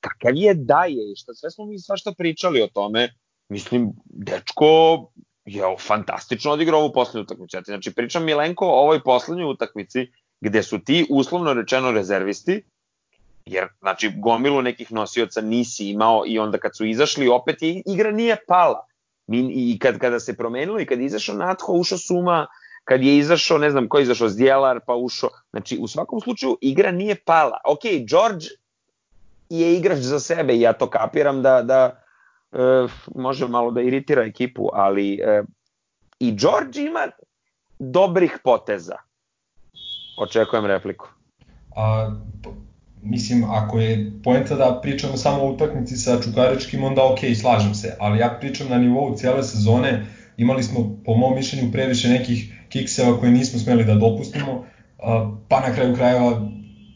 kakav 0.00 0.36
je 0.36 0.54
daje 0.54 1.12
i 1.12 1.16
šta 1.16 1.34
sve 1.34 1.50
smo 1.50 1.66
mi 1.66 1.78
svašta 1.78 2.12
pričali 2.18 2.62
o 2.62 2.68
tome, 2.68 3.14
mislim, 3.48 3.92
dečko 4.04 5.10
je 5.44 5.62
fantastično 5.78 6.52
odigrao 6.52 6.80
ovu 6.80 6.92
poslednju 6.92 7.22
utakmicu. 7.22 7.56
Znači, 7.64 7.94
pričam 7.94 8.24
Milenko 8.24 8.66
o 8.66 8.82
ovoj 8.82 9.02
poslednjoj 9.02 9.50
utakmici 9.50 10.06
gde 10.40 10.62
su 10.62 10.78
ti 10.78 11.06
uslovno 11.10 11.52
rečeno 11.52 11.90
rezervisti, 11.90 12.62
jer 13.46 13.68
znači 13.80 14.12
gomilu 14.16 14.62
nekih 14.62 14.92
nosioca 14.92 15.40
nisi 15.40 15.88
imao 15.88 16.22
i 16.26 16.38
onda 16.38 16.58
kad 16.58 16.76
su 16.76 16.86
izašli 16.86 17.28
opet 17.28 17.62
je, 17.62 17.82
igra 17.86 18.10
nije 18.10 18.36
pala. 18.46 18.86
I 19.32 19.78
kad, 19.78 19.98
kada 19.98 20.20
se 20.20 20.36
promenilo 20.36 20.80
i 20.80 20.86
kad 20.86 20.98
je 20.98 21.06
izašao 21.06 21.36
Natho, 21.36 21.72
ušao 21.72 21.98
Suma, 21.98 22.46
kad 22.84 23.02
je 23.02 23.18
izašao, 23.18 23.58
ne 23.58 23.70
znam 23.70 23.88
ko 23.88 23.98
je 23.98 24.02
izašao, 24.02 24.28
Zdjelar, 24.28 24.80
pa 24.86 24.94
ušao, 24.94 25.30
znači 25.50 25.78
u 25.80 25.88
svakom 25.88 26.20
slučaju 26.20 26.58
igra 26.60 26.90
nije 26.90 27.16
pala. 27.24 27.60
Ok, 27.66 27.80
George 27.82 28.46
je 29.50 29.76
igrač 29.76 29.98
za 29.98 30.20
sebe 30.20 30.54
i 30.54 30.60
ja 30.60 30.72
to 30.72 30.90
kapiram 30.90 31.42
da, 31.42 31.62
da 31.62 32.02
e, 32.52 32.58
može 33.14 33.48
malo 33.48 33.70
da 33.70 33.80
iritira 33.80 34.22
ekipu, 34.22 34.68
ali 34.72 35.14
e, 35.14 35.42
i 36.20 36.32
George 36.32 36.80
ima 36.80 37.08
dobrih 37.78 38.38
poteza. 38.44 38.96
Očekujem 40.18 40.66
repliku. 40.66 41.08
A, 41.76 42.10
mislim, 43.02 43.44
ako 43.44 43.78
je 43.78 44.12
poenta 44.24 44.54
da 44.54 44.80
pričamo 44.82 45.16
samo 45.16 45.42
o 45.42 45.52
utakmici 45.52 45.96
sa 45.96 46.22
Čukaričkim, 46.22 46.84
onda 46.84 47.04
ok, 47.04 47.18
slažem 47.40 47.74
se, 47.74 47.96
ali 48.00 48.18
ja 48.18 48.36
pričam 48.40 48.68
na 48.68 48.78
nivou 48.78 49.14
cijele 49.14 49.42
sezone, 49.42 50.06
imali 50.36 50.62
smo 50.62 50.96
po 51.04 51.14
mom 51.14 51.34
mišljenju 51.34 51.72
previše 51.72 52.08
nekih 52.08 52.66
kikseva 52.68 53.18
koje 53.20 53.32
nismo 53.32 53.58
smeli 53.58 53.84
da 53.84 53.94
dopustimo, 53.94 54.64
pa 55.48 55.60
na 55.60 55.74
kraju 55.74 55.94
krajeva 55.94 56.40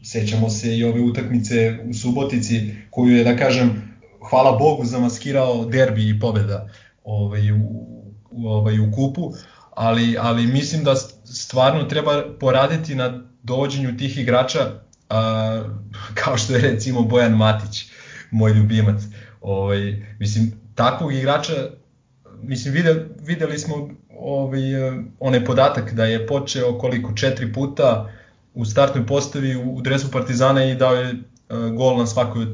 sećamo 0.04 0.50
se 0.50 0.76
i 0.76 0.84
ove 0.84 1.00
utakmice 1.00 1.78
u 1.90 1.94
Subotici 1.94 2.74
koju 2.90 3.16
je, 3.16 3.24
da 3.24 3.36
kažem, 3.36 3.94
hvala 4.30 4.58
Bogu, 4.58 4.84
zamaskirao 4.84 5.64
derbi 5.64 6.08
i 6.08 6.20
pobeda 6.20 6.68
ovaj, 7.04 7.52
u, 7.52 7.56
u, 8.30 8.48
ovaj, 8.48 8.78
u 8.78 8.92
kupu, 8.92 9.32
ali, 9.70 10.16
ali 10.18 10.46
mislim 10.46 10.84
da 10.84 10.96
stvarno 11.24 11.84
treba 11.84 12.24
poraditi 12.40 12.94
na 12.94 13.22
dovođenju 13.42 13.96
tih 13.96 14.18
igrača 14.18 14.70
a, 15.10 15.64
kao 16.14 16.36
što 16.36 16.54
je 16.54 16.60
recimo 16.60 17.02
Bojan 17.02 17.36
Matić, 17.36 17.84
moj 18.30 18.52
ljubimac. 18.52 19.02
Ovaj, 19.40 20.06
mislim, 20.18 20.52
takvog 20.74 21.14
igrača, 21.14 21.52
mislim, 22.42 22.74
videli, 22.74 23.00
videli 23.20 23.58
smo 23.58 23.88
ovaj, 24.18 24.60
onaj 25.20 25.44
podatak 25.44 25.92
da 25.92 26.04
je 26.04 26.26
počeo 26.26 26.78
koliko, 26.78 27.12
četiri 27.12 27.52
puta 27.52 28.10
u 28.54 28.64
startnoj 28.64 29.06
postavi 29.06 29.56
u, 29.56 29.80
dresu 29.80 30.10
Partizana 30.10 30.64
i 30.64 30.74
dao 30.74 30.94
je 30.94 31.14
gol 31.76 31.98
na 31.98 32.06
svakoj 32.06 32.46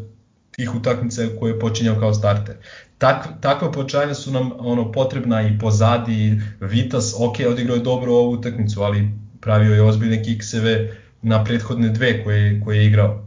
tih 0.51 0.75
utakmica 0.75 1.23
koje 1.41 1.51
je 1.51 1.59
počinjao 1.59 2.01
kao 2.01 2.15
starter. 2.15 2.57
Tak, 2.99 3.29
takva 3.41 3.73
počanja 3.73 4.15
su 4.15 4.33
nam 4.33 4.51
ono 4.59 4.93
potrebna 4.93 5.43
i 5.43 5.59
pozadi, 5.59 6.27
i 6.27 6.41
Vitas, 6.61 7.15
ok, 7.19 7.37
odigrao 7.51 7.77
je 7.77 7.83
dobro 7.83 8.13
ovu 8.13 8.31
utakmicu, 8.31 8.83
ali 8.83 9.09
pravio 9.41 9.75
je 9.75 9.83
ozbiljne 9.83 10.25
kikseve 10.25 10.97
na 11.23 11.45
prethodne 11.45 11.89
dve 11.89 12.25
koje, 12.25 12.61
koje 12.65 12.79
je 12.79 12.87
igrao. 12.87 13.25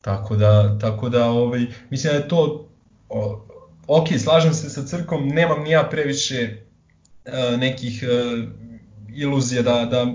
Tako 0.00 0.36
da, 0.36 0.78
tako 0.78 1.08
da 1.08 1.26
ovaj, 1.26 1.66
mislim 1.90 2.12
da 2.12 2.18
je 2.18 2.28
to, 2.28 2.68
ok, 3.86 4.08
slažem 4.18 4.54
se 4.54 4.70
sa 4.70 4.82
crkom, 4.86 5.28
nemam 5.28 5.62
ni 5.62 5.70
ja 5.70 5.88
previše 5.90 6.56
uh, 7.24 7.58
nekih 7.58 8.04
uh, 8.04 8.48
iluzija 9.14 9.62
da, 9.62 9.84
da 9.84 10.06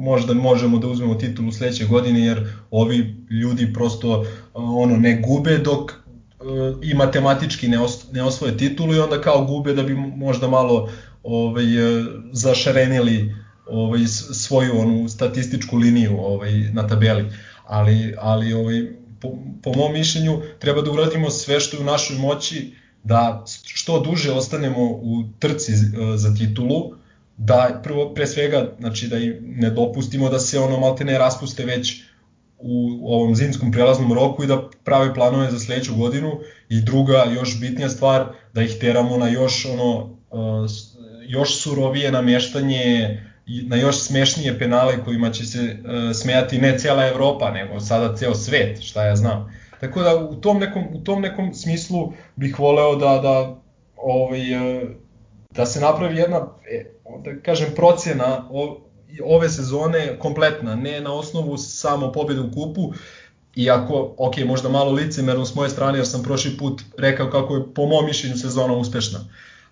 možda 0.00 0.34
možemo 0.34 0.78
da 0.78 0.86
uzmemo 0.86 1.14
titulu 1.14 1.52
sledeće 1.52 1.84
godine 1.84 2.20
jer 2.20 2.48
ovi 2.70 3.16
ljudi 3.30 3.72
prosto 3.72 4.24
ono 4.54 4.96
ne 4.96 5.22
gube 5.26 5.58
dok 5.58 5.92
i 6.82 6.94
matematički 6.94 7.68
ne, 7.68 7.80
os, 7.80 8.12
ne 8.12 8.22
osvoje 8.22 8.56
titulu 8.56 8.94
i 8.94 8.98
onda 8.98 9.20
kao 9.20 9.44
gube 9.44 9.74
da 9.74 9.82
bi 9.82 9.94
možda 9.94 10.48
malo 10.48 10.90
ovaj 11.22 11.64
zašarenili 12.32 13.34
ovaj 13.66 14.06
svoju 14.32 14.78
onu 14.78 15.08
statističku 15.08 15.76
liniju 15.76 16.16
ovaj 16.18 16.52
na 16.72 16.86
tabeli. 16.86 17.24
Ali 17.66 18.14
ali 18.18 18.52
ovaj 18.52 18.92
po, 19.20 19.28
po 19.62 19.72
mom 19.72 19.92
mišljenju 19.92 20.42
treba 20.58 20.82
da 20.82 20.90
uradimo 20.90 21.30
sve 21.30 21.60
što 21.60 21.76
je 21.76 21.80
u 21.80 21.86
našoj 21.86 22.18
moći 22.18 22.74
da 23.04 23.44
što 23.64 24.00
duže 24.00 24.32
ostanemo 24.32 24.82
u 24.82 25.24
trci 25.38 25.72
za 26.16 26.34
titulu 26.34 27.00
da 27.42 27.80
prvo 27.82 28.14
pre 28.14 28.26
svega 28.26 28.72
znači 28.80 29.08
da 29.08 29.16
im 29.16 29.36
ne 29.40 29.70
dopustimo 29.70 30.28
da 30.28 30.38
se 30.38 30.58
ono 30.58 30.80
malte 30.80 31.04
ne 31.04 31.18
raspuste 31.18 31.64
već 31.64 32.02
u 32.58 33.14
ovom 33.14 33.34
zimskom 33.34 33.72
prelaznom 33.72 34.12
roku 34.12 34.44
i 34.44 34.46
da 34.46 34.68
prave 34.84 35.14
planove 35.14 35.50
za 35.50 35.58
sledeću 35.58 35.96
godinu. 35.96 36.40
I 36.68 36.80
druga 36.80 37.24
još 37.34 37.60
bitnija 37.60 37.88
stvar 37.88 38.26
da 38.52 38.62
ih 38.62 38.76
teramo 38.80 39.16
na 39.16 39.28
još 39.28 39.66
ono 39.66 40.18
uh, 40.30 40.70
još 41.28 41.62
surovije 41.62 42.12
namještanje 42.12 43.20
na 43.46 43.76
još 43.76 43.98
smešnije 44.00 44.58
penale 44.58 45.04
kojima 45.04 45.30
će 45.30 45.44
se 45.44 45.58
uh, 45.58 46.16
smejati 46.16 46.58
ne 46.58 46.78
cijela 46.78 47.06
Evropa 47.06 47.50
nego 47.50 47.80
sada 47.80 48.16
ceo 48.16 48.34
svet 48.34 48.82
šta 48.82 49.04
ja 49.04 49.16
znam. 49.16 49.52
Tako 49.80 50.02
da 50.02 50.16
u 50.16 50.34
tom 50.34 50.58
nekom 50.58 50.84
u 50.92 51.04
tom 51.04 51.22
nekom 51.22 51.54
smislu 51.54 52.12
bih 52.36 52.58
voleo 52.58 52.96
da 52.96 53.18
da 53.22 53.56
ovaj 53.96 54.54
uh, 54.54 54.88
da 55.50 55.66
se 55.66 55.80
napravi 55.80 56.16
jedna 56.16 56.46
da 57.24 57.40
kažem 57.42 57.68
procjena 57.76 58.48
ove 59.24 59.48
sezone 59.48 60.18
kompletna, 60.18 60.74
ne 60.74 61.00
na 61.00 61.12
osnovu 61.12 61.56
samo 61.56 62.12
pobjede 62.12 62.40
u 62.40 62.50
kupu, 62.50 62.92
iako, 63.56 64.14
ok, 64.18 64.34
možda 64.46 64.68
malo 64.68 64.92
licemerno 64.92 65.44
s 65.44 65.54
moje 65.54 65.70
strane, 65.70 65.98
jer 65.98 66.06
sam 66.06 66.22
prošli 66.22 66.56
put 66.58 66.82
rekao 66.98 67.30
kako 67.30 67.56
je 67.56 67.74
po 67.74 67.86
mom 67.86 68.06
mišljenju 68.06 68.36
sezona 68.36 68.74
uspešna. 68.74 69.18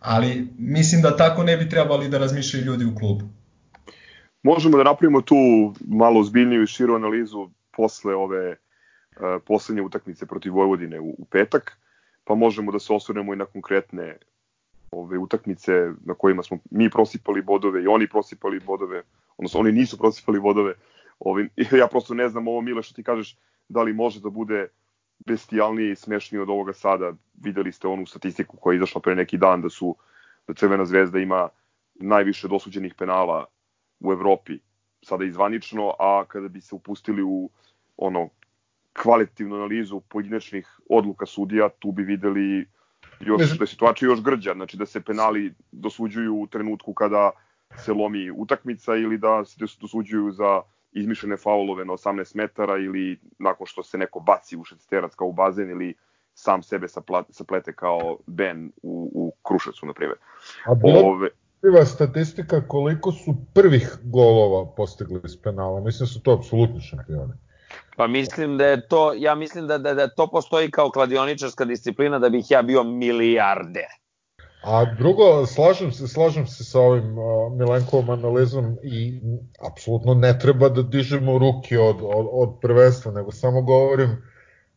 Ali 0.00 0.48
mislim 0.58 1.02
da 1.02 1.16
tako 1.16 1.42
ne 1.42 1.56
bi 1.56 1.68
trebali 1.68 2.08
da 2.08 2.18
razmišljaju 2.18 2.64
ljudi 2.64 2.84
u 2.84 2.94
klubu. 2.98 3.24
Možemo 4.42 4.76
da 4.76 4.84
napravimo 4.84 5.20
tu 5.20 5.74
malo 5.80 6.22
zbiljniju 6.22 6.62
i 6.62 6.66
širu 6.66 6.94
analizu 6.94 7.48
posle 7.76 8.14
ove 8.14 8.50
uh, 8.50 8.56
poslednje 9.46 9.82
utakmice 9.82 10.26
protiv 10.26 10.54
Vojvodine 10.54 11.00
u, 11.00 11.08
u 11.18 11.24
petak, 11.24 11.78
pa 12.24 12.34
možemo 12.34 12.72
da 12.72 12.78
se 12.78 12.92
osvrnemo 12.92 13.32
i 13.34 13.36
na 13.36 13.44
konkretne 13.44 14.18
ove 14.90 15.18
utakmice 15.18 15.72
na 16.04 16.14
kojima 16.14 16.42
smo 16.42 16.58
mi 16.70 16.90
prosipali 16.90 17.42
bodove 17.42 17.82
i 17.82 17.86
oni 17.86 18.08
prosipali 18.08 18.60
bodove, 18.60 19.02
odnosno 19.36 19.60
oni 19.60 19.72
nisu 19.72 19.98
prosipali 19.98 20.40
bodove. 20.40 20.74
Ovi, 21.18 21.48
ja 21.80 21.86
prosto 21.86 22.14
ne 22.14 22.28
znam 22.28 22.48
ovo 22.48 22.60
Mile 22.60 22.82
što 22.82 22.94
ti 22.94 23.02
kažeš 23.02 23.36
da 23.68 23.82
li 23.82 23.92
može 23.92 24.20
da 24.20 24.30
bude 24.30 24.68
bestijalnije 25.26 25.92
i 25.92 25.96
smešnije 25.96 26.42
od 26.42 26.50
ovoga 26.50 26.72
sada. 26.72 27.12
Videli 27.34 27.72
ste 27.72 27.88
onu 27.88 28.06
statistiku 28.06 28.56
koja 28.56 28.74
je 28.74 28.76
izašla 28.76 29.00
pre 29.00 29.14
neki 29.14 29.38
dan 29.38 29.62
da 29.62 29.68
su 29.68 29.96
da 30.48 30.54
Crvena 30.54 30.84
zvezda 30.84 31.18
ima 31.18 31.48
najviše 31.94 32.48
dosuđenih 32.48 32.94
penala 32.94 33.44
u 34.00 34.12
Evropi 34.12 34.58
sada 35.02 35.24
izvanično, 35.24 35.94
a 35.98 36.24
kada 36.28 36.48
bi 36.48 36.60
se 36.60 36.74
upustili 36.74 37.22
u 37.22 37.50
ono 37.96 38.28
kvalitativnu 39.02 39.56
analizu 39.56 40.00
pojedinačnih 40.00 40.80
odluka 40.88 41.26
sudija, 41.26 41.68
tu 41.68 41.92
bi 41.92 42.02
videli 42.02 42.66
još, 43.20 43.58
da 43.58 43.62
je 43.62 43.66
situacija 43.66 44.08
još 44.08 44.22
grđa, 44.22 44.52
znači 44.54 44.76
da 44.76 44.86
se 44.86 45.00
penali 45.00 45.54
dosuđuju 45.72 46.40
u 46.40 46.46
trenutku 46.46 46.94
kada 46.94 47.30
se 47.76 47.92
lomi 47.92 48.30
utakmica 48.30 48.96
ili 48.96 49.18
da 49.18 49.44
se 49.44 49.56
dosuđuju 49.80 50.32
za 50.32 50.62
izmišljene 50.92 51.36
faulove 51.36 51.84
na 51.84 51.92
18 51.92 52.36
metara 52.36 52.76
ili 52.76 53.20
nakon 53.38 53.66
što 53.66 53.82
se 53.82 53.98
neko 53.98 54.20
baci 54.20 54.56
u 54.56 54.64
šesterac 54.64 55.14
kao 55.14 55.28
u 55.28 55.32
bazen 55.32 55.70
ili 55.70 55.94
sam 56.34 56.62
sebe 56.62 56.88
saplete 57.30 57.72
kao 57.72 58.18
Ben 58.26 58.72
u, 58.82 59.10
u 59.14 59.32
Kruševcu, 59.42 59.86
na 59.86 59.92
primjer. 59.92 60.18
A 60.66 60.74
bilo 60.74 61.00
Ove... 61.00 61.28
Prva 61.60 61.84
statistika 61.84 62.68
koliko 62.68 63.12
su 63.12 63.34
prvih 63.54 63.98
golova 64.02 64.74
postigli 64.76 65.20
iz 65.24 65.42
penala, 65.42 65.80
mislim 65.80 66.06
da 66.06 66.12
su 66.12 66.22
to 66.22 66.32
apsolutni 66.32 66.80
šampioni. 66.80 67.32
Pa 67.98 68.06
mislim 68.06 68.58
da 68.58 68.66
je 68.66 68.88
to, 68.88 69.12
ja 69.16 69.34
mislim 69.34 69.66
da, 69.66 69.78
da, 69.78 69.94
da 69.94 70.08
to 70.08 70.26
postoji 70.30 70.70
kao 70.70 70.90
kladioničarska 70.90 71.64
disciplina 71.64 72.18
da 72.18 72.28
bih 72.28 72.50
ja 72.50 72.62
bio 72.62 72.82
milijarder. 72.82 73.90
A 74.62 74.84
drugo, 74.98 75.46
slažem 75.46 75.92
se, 75.92 76.08
slažem 76.08 76.46
se 76.46 76.64
sa 76.64 76.80
ovim 76.80 77.18
uh, 77.18 77.52
Milenkovom 77.52 78.10
analizom 78.10 78.76
i 78.82 79.20
apsolutno 79.72 80.14
ne 80.14 80.38
treba 80.38 80.68
da 80.68 80.82
dižemo 80.82 81.38
ruke 81.38 81.78
od, 81.78 81.96
od, 82.02 82.26
od 82.32 82.58
prvenstva, 82.62 83.12
nego 83.12 83.32
samo 83.32 83.62
govorim 83.62 84.22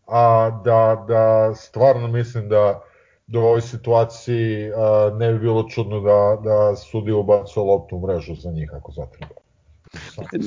a, 0.07 0.49
da, 0.65 1.05
da 1.07 1.55
stvarno 1.55 2.07
mislim 2.07 2.49
da 2.49 2.81
da 3.27 3.39
ovoj 3.39 3.61
situaciji 3.61 4.71
a, 4.75 5.11
ne 5.17 5.33
bi 5.33 5.39
bilo 5.39 5.63
čudno 5.69 5.99
da, 5.99 6.37
da 6.43 6.75
sudi 6.75 7.11
ubacuje 7.11 7.65
loptu 7.65 7.97
u 7.97 8.07
mrežu 8.07 8.35
za 8.35 8.51
njih 8.51 8.71
ako 8.73 8.91
zatreba. 8.91 9.40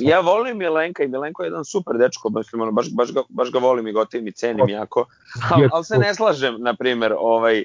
Ja 0.01 0.21
volim 0.21 0.59
Milenka 0.59 1.03
i 1.03 1.09
Milenko 1.09 1.43
je 1.43 1.47
jedan 1.47 1.65
super 1.65 1.99
dečko, 1.99 2.31
mislim, 2.31 2.63
ono, 2.63 2.73
baš, 2.73 2.87
baš, 2.93 3.13
ga, 3.13 3.23
baš 3.29 3.53
ga 3.53 3.59
volim 3.59 3.87
i 3.87 3.93
gotivim 3.93 4.27
i 4.29 4.33
cenim 4.33 4.69
jako, 4.69 5.07
ali, 5.51 5.69
ali 5.73 5.85
se 5.85 5.99
ne 5.99 6.15
slažem, 6.15 6.57
na 6.59 6.75
primer, 6.77 7.15
ovaj, 7.19 7.65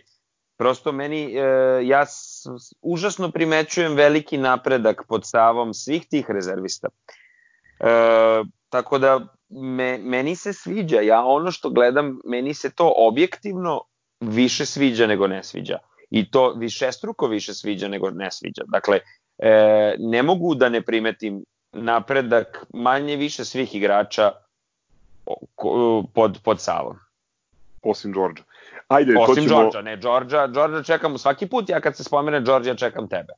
prosto 0.57 0.91
meni, 0.91 1.36
e, 1.36 1.41
ja 1.83 2.05
s, 2.05 2.45
užasno 2.81 3.31
primećujem 3.31 3.95
veliki 3.95 4.38
napredak 4.38 5.03
pod 5.07 5.21
Savom 5.25 5.74
svih 5.74 6.07
tih 6.07 6.25
rezervista. 6.29 6.88
E, 7.79 8.43
tako 8.69 8.98
da 8.98 9.27
me, 9.50 9.98
meni 9.98 10.36
se 10.36 10.53
sviđa, 10.53 11.01
ja 11.01 11.24
ono 11.25 11.51
što 11.51 11.69
gledam, 11.69 12.19
meni 12.25 12.53
se 12.53 12.71
to 12.71 12.93
objektivno 12.98 13.81
više 14.19 14.65
sviđa 14.65 15.07
nego 15.07 15.27
ne 15.27 15.43
sviđa. 15.43 15.77
I 16.09 16.31
to 16.31 16.53
više 16.53 16.91
struko 16.91 17.27
više 17.27 17.53
sviđa 17.53 17.88
nego 17.88 18.09
ne 18.09 18.31
sviđa. 18.31 18.63
Dakle, 18.67 19.00
e, 19.38 19.95
ne 20.00 20.24
mogu 20.24 20.55
da 20.55 20.69
ne 20.69 20.81
primetim 20.81 21.43
napredak 21.72 22.66
manje 22.74 23.16
više 23.16 23.46
svih 23.46 23.76
igrača 23.76 24.32
pod, 26.14 26.40
pod 26.44 26.62
Savom. 26.62 26.98
Osim 27.82 28.12
Đorđa. 28.12 28.44
Ajde, 28.88 29.16
Osim 29.18 29.36
to 29.36 29.50
ćemo... 29.50 29.62
Đorđa, 29.62 29.82
ne, 29.82 29.96
Đorđa, 29.96 30.48
Đorđa 30.48 30.84
čekam 30.84 31.18
svaki 31.18 31.48
put, 31.48 31.70
ja 31.70 31.82
kad 31.82 31.98
se 31.98 32.04
spomene 32.04 32.40
Đorđa, 32.40 32.76
čekam 32.76 33.08
tebe. 33.08 33.34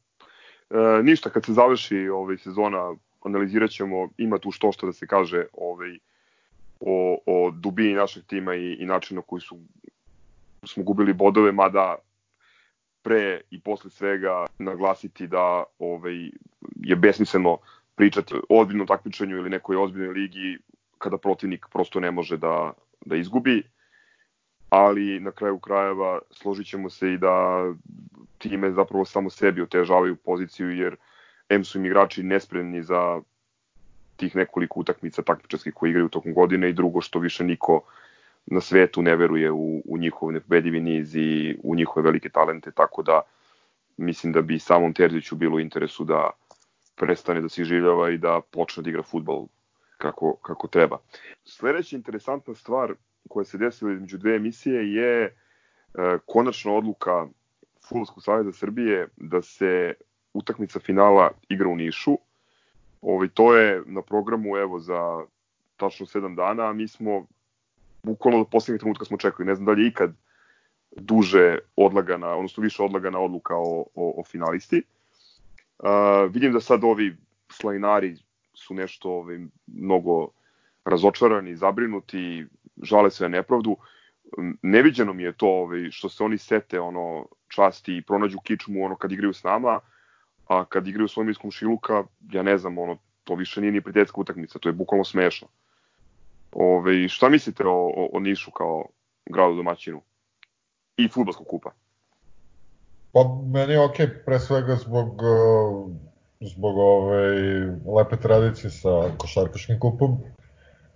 E, 0.70 1.04
ništa, 1.04 1.30
kad 1.30 1.46
se 1.46 1.54
završi 1.54 2.10
ovaj 2.10 2.38
sezona, 2.38 2.96
analizirat 3.26 3.70
ćemo, 3.70 4.10
ima 4.18 4.38
tu 4.38 4.52
što 4.52 4.72
što 4.72 4.86
da 4.86 4.94
se 4.94 5.08
kaže 5.08 5.46
ovaj, 5.54 5.98
o, 6.80 7.18
o 7.26 7.52
dubini 7.52 7.94
našeg 7.94 8.24
tima 8.24 8.56
i, 8.56 8.74
i 8.74 8.86
načinu 8.86 9.22
koji 9.22 9.42
su 9.42 9.58
smo 10.68 10.84
gubili 10.84 11.14
bodove, 11.14 11.52
mada 11.52 11.96
pre 13.02 13.42
i 13.50 13.60
posle 13.60 13.90
svega 13.90 14.46
naglasiti 14.58 15.28
da 15.28 15.64
ovaj, 15.80 16.30
je 16.76 16.96
besmisleno 16.96 17.58
pričati 17.96 18.36
o 18.36 18.62
ozbiljnom 18.62 18.88
takmičenju 18.88 19.38
ili 19.38 19.50
nekoj 19.50 19.76
ozbiljnoj 19.76 20.14
ligi 20.14 20.58
kada 20.98 21.18
protivnik 21.18 21.66
prosto 21.72 22.00
ne 22.00 22.12
može 22.12 22.38
da, 22.38 22.74
da 23.06 23.16
izgubi, 23.16 23.64
ali 24.70 25.20
na 25.20 25.32
kraju 25.32 25.60
krajeva 25.60 26.20
složit 26.32 26.68
ćemo 26.68 26.90
se 26.90 27.14
i 27.14 27.18
da 27.18 27.66
time 28.38 28.72
zapravo 28.72 29.06
samo 29.06 29.30
sebi 29.30 29.62
otežavaju 29.62 30.16
poziciju, 30.16 30.72
jer 30.72 30.96
M 31.50 31.64
su 31.64 31.78
im 31.78 31.86
igrači 31.86 32.24
nespremni 32.24 32.84
za 32.84 33.22
tih 34.16 34.36
nekoliko 34.36 34.80
utakmica 34.80 35.22
takmičarskih 35.22 35.74
koji 35.74 35.90
igraju 35.90 36.10
tokom 36.10 36.34
godine 36.34 36.70
i 36.70 36.74
drugo 36.74 37.02
što 37.02 37.20
više 37.20 37.44
niko 37.44 37.82
na 38.46 38.62
svetu 38.62 39.02
ne 39.02 39.16
veruje 39.16 39.52
u, 39.52 39.82
u 39.86 39.98
njihov 39.98 40.32
nepobedivi 40.32 40.80
niz 40.80 41.16
i 41.16 41.58
u 41.64 41.76
njihove 41.76 42.04
velike 42.04 42.30
talente, 42.30 42.72
tako 42.72 43.04
da 43.04 43.22
mislim 43.98 44.34
da 44.34 44.42
bi 44.42 44.60
samom 44.60 44.94
Terziću 44.94 45.36
bilo 45.36 45.56
u 45.56 45.60
interesu 45.60 46.04
da 46.04 46.30
prestane 46.96 47.42
da 47.42 47.50
se 47.50 47.64
življava 47.64 48.10
i 48.10 48.18
da 48.18 48.42
počne 48.52 48.84
da 48.84 48.90
igra 48.90 49.04
futbol 49.04 49.48
kako, 49.98 50.36
kako 50.42 50.68
treba. 50.68 50.98
Sledeća 51.46 51.96
interesantna 51.96 52.56
stvar 52.56 52.94
koja 53.30 53.46
se 53.46 53.58
desila 53.58 53.92
između 53.92 54.18
dve 54.18 54.36
emisije 54.36 54.94
je 54.94 55.24
e, 55.24 55.32
konačna 56.26 56.74
odluka 56.74 57.28
Futbolskog 57.88 58.24
savjeza 58.24 58.52
Srbije 58.52 59.08
da 59.18 59.42
se 59.42 59.94
utakmica 60.34 60.80
finala 60.80 61.32
igra 61.50 61.68
u 61.68 61.76
Nišu. 61.76 62.18
Ovaj, 63.02 63.28
to 63.28 63.56
je 63.56 63.84
na 63.86 64.02
programu 64.02 64.58
evo 64.58 64.80
za 64.80 65.26
tačno 65.78 66.06
7 66.06 66.36
dana, 66.36 66.70
a 66.70 66.74
mi 66.74 66.88
smo 66.88 67.26
bukvalno 68.04 68.40
do 68.40 68.46
poslednjeg 68.46 68.80
trenutka 68.80 69.06
smo 69.06 69.18
čekali. 69.18 69.48
Ne 69.48 69.56
znam 69.56 69.66
da 69.66 69.72
li 69.72 69.82
je 69.82 69.88
ikad 69.88 70.14
duže 70.92 71.58
odlagana, 71.76 72.36
odnosno 72.36 72.64
više 72.64 72.84
odlagana 72.84 73.20
odluka 73.20 73.56
o, 73.56 73.86
o, 73.96 74.14
o 74.18 74.24
finalisti. 74.24 74.84
Vidim 76.30 76.54
da 76.54 76.60
sad 76.60 76.84
ovi 76.84 77.18
slajnari 77.52 78.18
su 78.54 78.74
nešto 78.74 79.10
ovaj, 79.10 79.40
mnogo 79.68 80.28
razočarani, 80.86 81.56
zabrinuti, 81.56 82.46
žale 82.84 83.12
se 83.12 83.24
na 83.24 83.28
nepravdu. 83.28 83.78
Neviđeno 84.62 85.14
mi 85.14 85.24
je 85.24 85.34
to 85.38 85.48
ovaj, 85.48 85.92
što 85.92 86.10
se 86.10 86.24
oni 86.24 86.38
sete 86.38 86.80
ono 86.80 87.26
časti 87.48 87.98
i 87.98 88.02
pronađu 88.02 88.40
kičmu 88.44 88.86
ono 88.86 88.96
kad 88.96 89.12
igraju 89.12 89.34
s 89.34 89.44
nama, 89.44 89.80
a 90.48 90.66
kad 90.66 90.88
igraju 90.88 91.08
svojim 91.08 91.30
iz 91.30 91.38
komšiluka, 91.38 92.04
ja 92.32 92.44
ne 92.44 92.58
znam, 92.58 92.78
ono, 92.78 92.98
to 93.24 93.36
više 93.36 93.62
nije 93.62 93.72
ni 93.72 93.82
prijateljska 93.82 94.22
utakmica, 94.22 94.60
to 94.60 94.70
je 94.70 94.74
bukvalno 94.74 95.04
smešno. 95.04 95.48
Ove, 96.52 97.10
šta 97.10 97.30
mislite 97.30 97.64
o, 97.66 97.72
o, 97.72 98.10
o 98.14 98.20
Nišu 98.20 98.52
kao 98.52 98.86
gradu 99.26 99.56
domaćinu 99.56 100.02
i 100.98 101.08
futbolskog 101.08 101.48
kupa? 101.48 101.72
Pa 103.14 103.20
meni 103.46 103.74
je 103.74 103.80
okej, 103.80 104.08
okay, 104.08 104.26
pre 104.26 104.40
svega 104.40 104.76
zbog, 104.76 105.22
uh, 105.22 105.92
zbog 106.40 106.78
ove 106.78 107.22
lepe 107.98 108.18
tradicije 108.18 108.72
sa 108.72 108.90
košarkaškim 109.18 109.80
kupom 109.80 110.18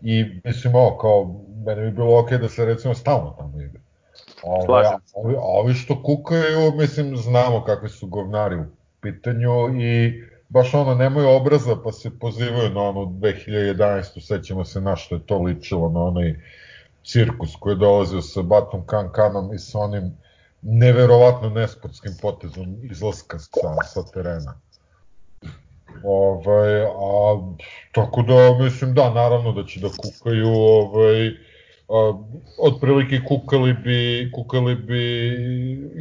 i 0.02 0.42
mislim 0.44 0.76
ovo 0.76 0.98
kao, 0.98 1.42
meni 1.66 1.82
bi 1.82 1.92
bilo 1.92 2.20
okej 2.20 2.38
okay 2.38 2.42
da 2.42 2.50
se 2.50 2.66
recimo 2.66 2.94
stalno 2.94 3.36
tamo 3.38 3.62
igra. 3.62 3.82
Ove, 4.44 4.86
a, 4.88 4.98
ovi, 5.14 5.36
ovi 5.40 5.74
što 5.74 6.04
kukaju, 6.04 6.72
mislim, 6.78 7.18
znamo 7.18 7.64
kakvi 7.64 7.90
su 7.90 8.08
govnari 8.08 8.56
u 8.56 8.66
pitanju 9.02 9.82
i 9.82 10.24
baš 10.50 10.74
ono, 10.74 10.96
nemaju 10.96 11.30
obraza 11.30 11.76
pa 11.84 11.92
se 11.92 12.20
pozivaju 12.20 12.70
na 12.70 12.82
onu 12.82 13.06
2011. 13.06 14.28
sećamo 14.28 14.66
se 14.66 14.82
na 14.82 14.96
što 14.96 15.16
je 15.16 15.26
to 15.26 15.38
ličilo, 15.38 15.90
na 15.90 16.04
onaj 16.04 16.36
cirkus 17.04 17.56
koji 17.60 17.74
je 17.74 17.78
dolazio 17.78 18.22
sa 18.22 18.42
Batom 18.42 18.86
Kankanom 18.86 19.54
i 19.54 19.60
sa 19.60 19.80
onim 19.80 20.18
neverovatno 20.66 21.50
nesportskim 21.50 22.14
potezom 22.22 22.76
izlaska 22.84 23.40
sa, 23.40 23.76
sa 23.94 24.04
terena. 24.14 24.60
Ovaj, 26.04 26.84
a, 26.84 27.38
tako 27.92 28.22
da, 28.22 28.64
mislim, 28.64 28.94
da, 28.94 29.14
naravno 29.14 29.52
da 29.52 29.64
će 29.64 29.80
da 29.80 29.90
kukaju, 29.90 30.48
ovaj, 30.48 31.28
a, 31.90 32.14
otprilike 32.58 33.22
kukali 33.28 33.74
bi, 33.74 34.32
kukali 34.34 34.76
bi 34.76 35.02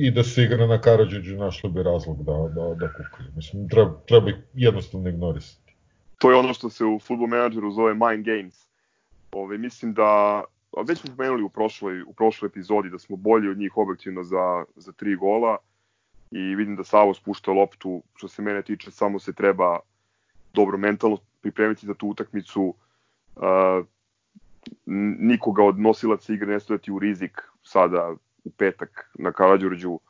i 0.07 0.11
da 0.11 0.24
se 0.24 0.42
igra 0.42 0.66
na 0.66 0.81
Karadžiđu, 0.81 1.37
našli 1.37 1.70
bi 1.70 1.83
razlog 1.83 2.22
da, 2.24 2.33
da, 2.33 2.74
da 2.74 2.88
kukaju. 2.88 3.29
Mislim, 3.37 3.68
treba, 3.68 3.92
treba 4.07 4.31
jednostavno 4.55 5.09
ignorisati. 5.09 5.74
To 6.18 6.31
je 6.31 6.37
ono 6.37 6.55
što 6.55 6.70
se 6.70 6.85
u 6.85 6.98
futbol 6.98 7.27
menadžeru 7.27 7.70
zove 7.70 7.94
mind 7.94 8.24
games. 8.24 8.66
Ove, 9.33 9.59
mislim 9.59 9.92
da, 9.94 10.42
već 10.82 10.98
smo 10.98 11.16
pomenuli 11.16 11.42
u 11.42 11.48
prošloj, 11.48 12.02
u 12.02 12.12
prošloj 12.12 12.46
epizodi 12.46 12.90
da 12.90 12.98
smo 12.98 13.16
bolji 13.16 13.48
od 13.48 13.58
njih 13.58 13.76
objektivno 13.76 14.24
za, 14.24 14.64
za 14.76 14.92
tri 14.92 15.16
gola 15.16 15.56
i 16.30 16.54
vidim 16.54 16.76
da 16.76 16.84
Savo 16.84 17.14
spušta 17.14 17.52
loptu, 17.52 18.02
što 18.14 18.28
se 18.28 18.42
mene 18.42 18.62
tiče, 18.62 18.90
samo 18.90 19.18
se 19.18 19.32
treba 19.32 19.78
dobro 20.54 20.78
mentalno 20.78 21.18
pripremiti 21.40 21.87
za 21.87 21.94
tu 21.94 22.08
utakmicu. 22.08 22.74
Uh, 23.37 23.44
nikoga 25.18 25.64
od 25.64 25.78
nosilaca 25.78 26.32
igre 26.32 26.52
ne 26.52 26.60
stavljati 26.60 26.92
u 26.92 26.98
rizik 26.98 27.42
sada 27.62 28.14
u 28.44 28.50
petak 28.50 29.10
na 29.14 29.32
Karadžorđu 29.32 29.90
uh, 29.90 30.00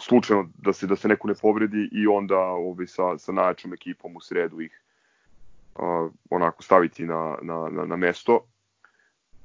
slučajno 0.00 0.48
da 0.54 0.72
se 0.72 0.86
da 0.86 0.96
se 0.96 1.08
neko 1.08 1.28
ne 1.28 1.34
povredi 1.34 1.88
i 1.92 2.06
onda 2.06 2.38
ovaj 2.38 2.86
sa 2.86 3.18
sa 3.18 3.32
najjačom 3.32 3.72
ekipom 3.72 4.16
u 4.16 4.20
sredu 4.20 4.60
ih 4.60 4.82
uh, 5.74 6.10
onako 6.30 6.62
staviti 6.62 7.04
na, 7.04 7.36
na, 7.42 7.68
na, 7.70 7.84
na 7.84 7.96
mesto. 7.96 8.46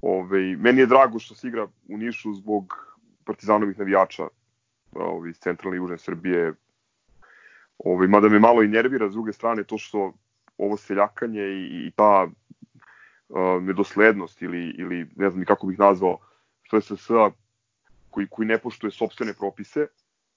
Ovaj 0.02 0.56
meni 0.56 0.82
je 0.82 0.86
drago 0.86 1.20
što 1.20 1.36
se 1.36 1.48
igra 1.48 1.68
u 1.88 1.98
Nišu 1.98 2.34
zbog 2.34 2.74
Partizanovih 3.24 3.80
navijača 3.80 4.28
ovaj, 4.92 5.30
iz 5.30 5.40
centralne 5.40 5.78
i 5.78 5.80
južne 5.80 5.98
Srbije. 5.98 6.54
Ovaj, 7.78 8.08
mada 8.08 8.30
me 8.30 8.40
malo 8.40 8.64
i 8.64 8.68
nervira 8.68 9.10
s 9.10 9.14
druge 9.14 9.34
strane 9.34 9.64
to 9.64 9.78
što 9.78 10.14
ovo 10.58 10.78
seljakanje 10.78 11.42
i, 11.42 11.88
i 11.88 11.92
ta 11.96 12.28
uh, 13.30 13.64
nedoslednost 13.64 14.42
ili, 14.42 14.76
ili 14.78 15.08
ne 15.16 15.30
znam 15.30 15.46
kako 15.46 15.68
bih 15.68 15.80
nazvao 15.80 16.18
što 16.64 16.78
je 16.78 16.82
SSA 16.82 17.32
koji, 18.10 18.28
koji 18.30 18.48
ne 18.48 18.58
poštuje 18.58 18.92
sobstvene 18.92 19.34
propise, 19.34 19.88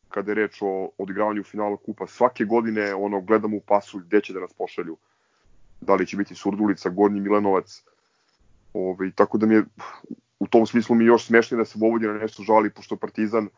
kada 0.08 0.30
je 0.30 0.34
reč 0.34 0.58
o 0.62 0.90
odigravanju 0.98 1.44
finala 1.44 1.76
kupa. 1.76 2.06
Svake 2.06 2.44
godine 2.44 2.94
ono, 2.94 3.20
gledamo 3.20 3.56
u 3.56 3.60
pasu 3.60 3.98
gde 3.98 4.20
će 4.20 4.32
da 4.32 4.40
nas 4.40 4.52
pošalju. 4.52 4.96
Da 5.80 5.94
li 5.94 6.06
će 6.06 6.16
biti 6.16 6.34
Surdulica, 6.34 6.90
Gornji 6.90 7.20
Milanovac. 7.20 7.84
Ove, 8.72 8.86
ovaj, 8.90 9.10
tako 9.14 9.38
da 9.38 9.46
mi 9.46 9.54
je 9.54 9.64
u 10.38 10.46
tom 10.46 10.66
smislu 10.66 10.96
mi 10.96 11.04
još 11.04 11.26
smešnije 11.26 11.58
da 11.58 11.64
se 11.64 11.78
Vojvodina 11.78 12.12
nešto 12.12 12.42
žali, 12.42 12.70
pošto 12.70 12.96
Partizan, 12.96 13.48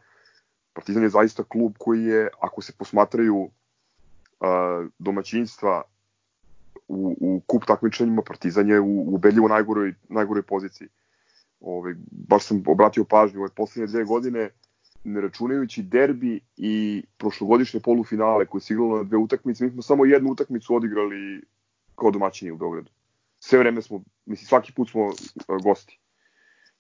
Partizan 0.73 1.03
je 1.03 1.09
zaista 1.09 1.43
klub 1.43 1.73
koji 1.79 2.05
je, 2.05 2.29
ako 2.41 2.63
se 2.63 2.73
posmatraju 2.79 3.51
a, 4.41 4.87
domaćinstva 4.99 5.83
u, 6.89 7.17
u 7.21 7.41
kup 7.47 7.65
takmičenjima, 7.65 8.23
Partizan 8.23 8.69
je 8.69 8.81
u, 8.81 9.15
ubedljivo 9.15 9.49
najgoroj, 9.49 9.95
najgoroj 10.09 10.43
poziciji. 10.43 10.89
Ove, 11.61 11.95
baš 12.11 12.47
sam 12.47 12.63
obratio 12.67 13.05
pažnju 13.05 13.41
ove 13.41 13.49
poslednje 13.57 13.87
dve 13.87 14.05
godine, 14.05 14.51
ne 15.05 15.21
računajući 15.21 15.83
derbi 15.83 16.41
i 16.57 17.05
prošlogodišnje 17.19 17.81
polufinale 17.81 18.47
koje 18.47 18.61
se 18.61 18.75
igralo 18.75 18.97
na 18.97 19.03
dve 19.03 19.19
utakmice, 19.19 19.65
mi 19.65 19.71
smo 19.71 19.83
samo 19.83 20.05
jednu 20.05 20.31
utakmicu 20.31 20.75
odigrali 20.75 21.43
kao 21.95 22.11
domaćini 22.11 22.51
u 22.51 22.57
Beogradu. 22.57 22.91
Sve 23.45 23.59
vreme 23.59 23.83
smo, 23.83 24.03
mislim 24.27 24.47
svaki 24.47 24.73
put 24.73 24.91
smo 24.91 25.11
gosti. 25.63 25.99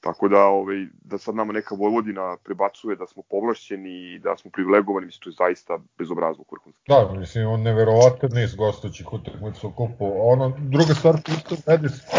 Tako 0.00 0.28
da, 0.28 0.40
ovaj, 0.44 0.86
da 1.04 1.18
sad 1.18 1.34
nama 1.34 1.52
neka 1.52 1.74
Vojvodina 1.74 2.36
prebacuje 2.44 2.96
da 2.96 3.06
smo 3.06 3.22
povlašćeni 3.30 4.14
i 4.14 4.18
da 4.18 4.36
smo 4.36 4.50
privilegovani, 4.50 5.06
mislim, 5.06 5.22
to 5.22 5.30
je 5.30 5.34
zaista 5.38 5.78
bezobrazno 5.98 6.44
vrhunski. 6.52 6.82
Da, 6.88 7.20
mislim, 7.20 7.48
on 7.48 7.62
neverovatan 7.62 8.30
niz 8.32 8.54
gostućih 8.54 9.12
utakmica 9.12 9.66
u 9.66 9.70
kupu. 9.70 10.12
Ono, 10.32 10.52
druga 10.58 10.94
stvar, 10.94 11.14
isto 11.28 11.56
medijske 11.66 12.16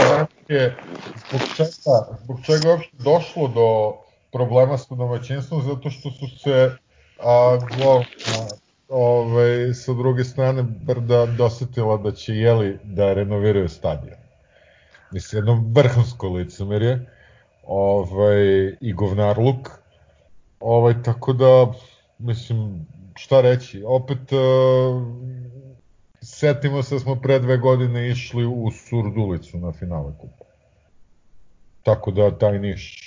je 0.48 0.78
zbog 1.30 1.42
čega, 1.56 2.18
zbog 2.24 2.38
čega 2.46 2.70
uopšte 2.70 2.98
došlo 3.04 3.48
do 3.48 3.68
problema 4.32 4.78
sa 4.78 4.96
domaćinstvom, 4.96 5.62
zato 5.62 5.90
što 5.90 6.12
su 6.12 6.28
se 6.44 6.78
a, 7.20 7.58
go, 7.78 7.94
a, 7.94 8.48
ovaj, 8.90 9.74
sa 9.74 9.94
druge 9.94 10.24
strane 10.24 10.64
Brda 10.64 11.26
dosetila 11.26 11.98
da 11.98 12.12
će 12.12 12.34
jeli 12.34 12.80
da 12.84 13.14
renoviraju 13.14 13.70
stadion. 13.70 14.23
Mislim, 15.14 15.40
jedno 15.40 15.64
vrhunsko 15.76 16.30
licemerje 16.30 17.10
ovaj, 17.64 18.76
i 18.82 18.94
govnarluk. 18.94 19.70
Ovaj, 20.60 21.04
tako 21.04 21.34
da, 21.34 21.74
mislim, 22.20 22.88
šta 23.16 23.42
reći, 23.42 23.84
opet 23.86 24.32
uh, 24.32 25.04
setimo 26.22 26.84
se 26.84 26.96
da 26.96 27.00
smo 27.00 27.16
pre 27.16 27.40
dve 27.40 27.58
godine 27.58 28.10
išli 28.10 28.46
u 28.46 28.72
Surdulicu 28.72 29.58
na 29.58 29.72
finale 29.72 30.14
kupa. 30.22 30.46
Tako 31.84 32.12
da 32.12 32.38
taj 32.38 32.60
Niš, 32.60 33.00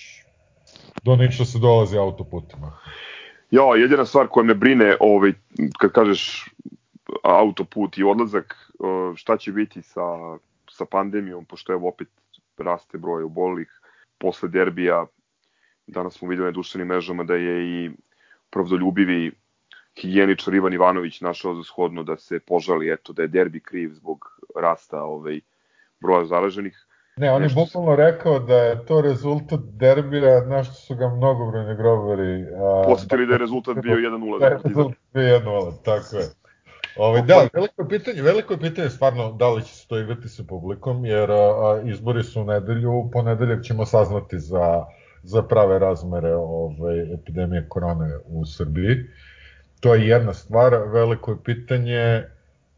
do 1.02 1.16
Niša 1.16 1.44
se 1.44 1.58
dolazi 1.58 1.98
autoputima. 1.98 2.72
Ja, 3.50 3.62
jedina 3.76 4.04
stvar 4.04 4.26
koja 4.28 4.44
me 4.44 4.54
brine, 4.54 4.96
ovaj, 5.00 5.32
kad 5.78 5.92
kažeš 5.92 6.50
autoput 7.22 7.98
i 7.98 8.04
odlazak, 8.04 8.72
šta 9.14 9.36
će 9.36 9.52
biti 9.52 9.82
sa, 9.82 10.02
sa 10.76 10.84
pandemijom, 10.84 11.44
pošto 11.44 11.72
evo 11.72 11.88
opet 11.88 12.08
raste 12.58 12.98
broj 12.98 13.24
obolih, 13.24 13.80
posle 14.18 14.48
derbija, 14.48 15.06
danas 15.86 16.14
smo 16.18 16.28
videli 16.28 16.46
na 16.46 16.52
društvenim 16.52 16.88
mrežama 16.88 17.24
da 17.24 17.34
je 17.34 17.56
i 17.64 17.90
pravdoljubivi 18.50 19.32
higijeničar 20.00 20.54
Ivan 20.54 20.72
Ivanović 20.72 21.20
našao 21.20 21.54
za 21.54 21.62
shodno 21.64 22.02
da 22.02 22.16
se 22.16 22.40
požali 22.40 22.92
eto 22.92 23.12
da 23.12 23.22
je 23.22 23.28
derbi 23.28 23.60
kriv 23.60 23.92
zbog 23.92 24.40
rasta 24.56 25.02
ovaj 25.02 25.40
broja 26.00 26.24
zaraženih. 26.24 26.86
Ne, 27.16 27.30
on 27.32 27.42
je 27.42 27.48
Nešto... 27.48 27.60
bukvalno 27.60 27.96
rekao 27.96 28.38
da 28.38 28.56
je 28.56 28.86
to 28.86 29.00
rezultat 29.00 29.60
derbija, 29.60 30.40
na 30.44 30.64
što 30.64 30.74
su 30.74 30.94
ga 30.94 31.08
mnogobrojni 31.08 31.76
grobari... 31.76 32.42
A, 32.42 32.82
Posetili 32.86 33.26
da 33.26 33.32
je 33.32 33.38
rezultat 33.38 33.76
bio 33.82 33.96
1-0. 33.96 34.38
Da 34.38 34.46
je 34.46 34.58
rezultat 34.64 34.98
bio 35.14 35.22
1-0, 35.22 35.72
tako 35.84 36.16
je. 36.16 36.26
Ovaj 36.96 37.22
da, 37.22 37.48
veliko 37.52 37.82
je 37.82 37.88
pitanje, 37.88 38.22
veliko 38.22 38.54
je 38.54 38.60
pitanje 38.60 38.90
stvarno 38.90 39.32
da 39.32 39.48
li 39.48 39.62
će 39.62 39.74
se 39.74 39.88
to 39.88 39.98
igrati 39.98 40.28
sa 40.28 40.42
publikom, 40.48 41.04
jer 41.04 41.30
a, 41.30 41.80
izbori 41.84 42.22
su 42.22 42.40
u 42.40 42.44
nedelju, 42.44 42.92
u 42.92 43.10
ponedeljak 43.10 43.64
ćemo 43.64 43.86
saznati 43.86 44.38
za, 44.38 44.84
za 45.22 45.42
prave 45.42 45.78
razmere 45.78 46.34
ovaj, 46.34 47.14
epidemije 47.14 47.68
korone 47.68 48.16
u 48.26 48.46
Srbiji. 48.46 48.96
To 49.80 49.94
je 49.94 50.08
jedna 50.08 50.34
stvar, 50.34 50.74
veliko 50.74 51.30
je 51.30 51.42
pitanje 51.44 52.24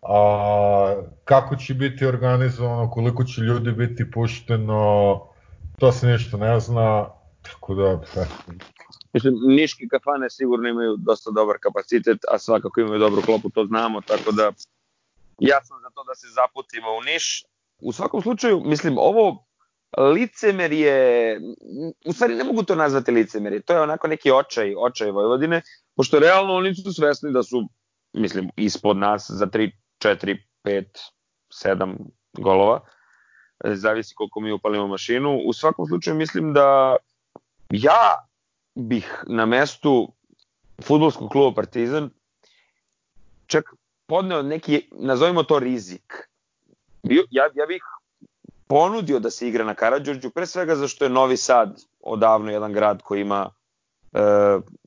a, 0.03 1.03
kako 1.25 1.57
će 1.57 1.75
biti 1.75 2.07
organizovano, 2.07 2.91
koliko 2.91 3.25
će 3.25 3.41
ljudi 3.41 3.73
biti 3.73 4.11
pušteno, 4.11 5.23
to 5.79 5.93
se 5.93 6.07
ništa 6.07 6.37
ne 6.37 6.61
zna, 6.61 7.07
tako 7.43 7.75
da, 7.75 8.01
Mislim, 9.19 9.35
niški 9.47 9.89
kafane 9.89 10.31
sigurno 10.31 10.69
imaju 10.69 10.97
dosta 10.97 11.31
dobar 11.31 11.57
kapacitet, 11.61 12.19
a 12.31 12.39
svakako 12.39 12.81
imaju 12.81 12.99
dobru 12.99 13.23
klopu, 13.23 13.51
to 13.51 13.65
znamo, 13.65 14.01
tako 14.01 14.33
da 14.33 14.53
ja 15.39 15.65
sam 15.65 15.81
za 15.83 15.91
to 15.95 16.05
da 16.05 16.15
se 16.15 16.27
zaputimo 16.35 16.89
u 16.99 17.03
Niš. 17.03 17.45
U 17.81 17.93
svakom 17.93 18.23
slučaju, 18.23 18.63
mislim, 18.65 18.99
ovo 18.99 19.45
licemer 19.97 20.73
je, 20.73 21.41
u 22.07 22.13
stvari 22.13 22.35
ne 22.35 22.45
mogu 22.45 22.63
to 22.63 22.75
nazvati 22.75 23.11
licemer, 23.11 23.63
to 23.63 23.73
je 23.73 23.81
onako 23.81 24.09
neki 24.09 24.31
očaj, 24.31 24.75
očaj 24.79 25.11
Vojvodine, 25.11 25.63
pošto 25.97 26.19
realno 26.19 26.55
oni 26.55 26.75
su 26.75 26.93
svesni 26.93 27.33
da 27.33 27.43
su, 27.43 27.69
mislim, 28.13 28.51
ispod 28.57 28.97
nas 28.97 29.31
za 29.31 29.47
3, 29.47 29.71
4, 30.01 30.37
5, 30.65 30.85
7 31.65 31.97
golova, 32.33 32.81
zavisi 33.65 34.15
koliko 34.15 34.41
mi 34.41 34.53
upalimo 34.53 34.87
mašinu. 34.87 35.41
U 35.47 35.53
svakom 35.53 35.87
slučaju 35.87 36.17
mislim 36.17 36.53
da 36.53 36.97
ja 37.71 38.28
bih 38.79 39.25
na 39.27 39.47
mestu 39.47 40.13
futbolskog 40.83 41.31
kluba 41.31 41.55
Partizan 41.55 42.11
čak 43.47 43.75
podneo 44.07 44.43
neki, 44.43 44.89
nazovimo 44.93 45.43
to 45.43 45.59
rizik. 45.59 46.29
Ja, 47.03 47.49
ja 47.55 47.67
bih 47.67 47.83
ponudio 48.67 49.19
da 49.19 49.31
se 49.31 49.49
igra 49.49 49.65
na 49.65 49.75
Karadžorđu, 49.75 50.31
pre 50.31 50.47
svega 50.47 50.77
zašto 50.77 51.05
je 51.05 51.11
Novi 51.11 51.37
Sad 51.37 51.83
odavno 52.01 52.51
jedan 52.51 52.73
grad 52.73 53.03
koji 53.03 53.21
ima 53.21 53.51
e, 54.13 54.21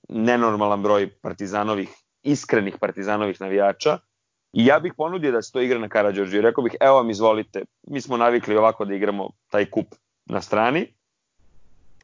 nenormalan 0.09 0.83
broj 0.83 1.09
partizanovih, 1.21 1.89
iskrenih 2.23 2.77
partizanovih 2.79 3.41
navijača. 3.41 3.97
I 4.53 4.65
ja 4.65 4.79
bih 4.79 4.93
ponudio 4.97 5.31
da 5.31 5.41
se 5.41 5.51
to 5.51 5.61
igra 5.61 5.79
na 5.79 5.89
Karadžorđu 5.89 6.37
i 6.37 6.41
rekao 6.41 6.63
bih, 6.63 6.75
evo 6.79 6.95
vam 6.95 7.09
izvolite, 7.09 7.65
mi 7.87 8.01
smo 8.01 8.17
navikli 8.17 8.57
ovako 8.57 8.85
da 8.85 8.93
igramo 8.93 9.29
taj 9.49 9.65
kup 9.65 9.87
na 10.25 10.41
strani. 10.41 10.87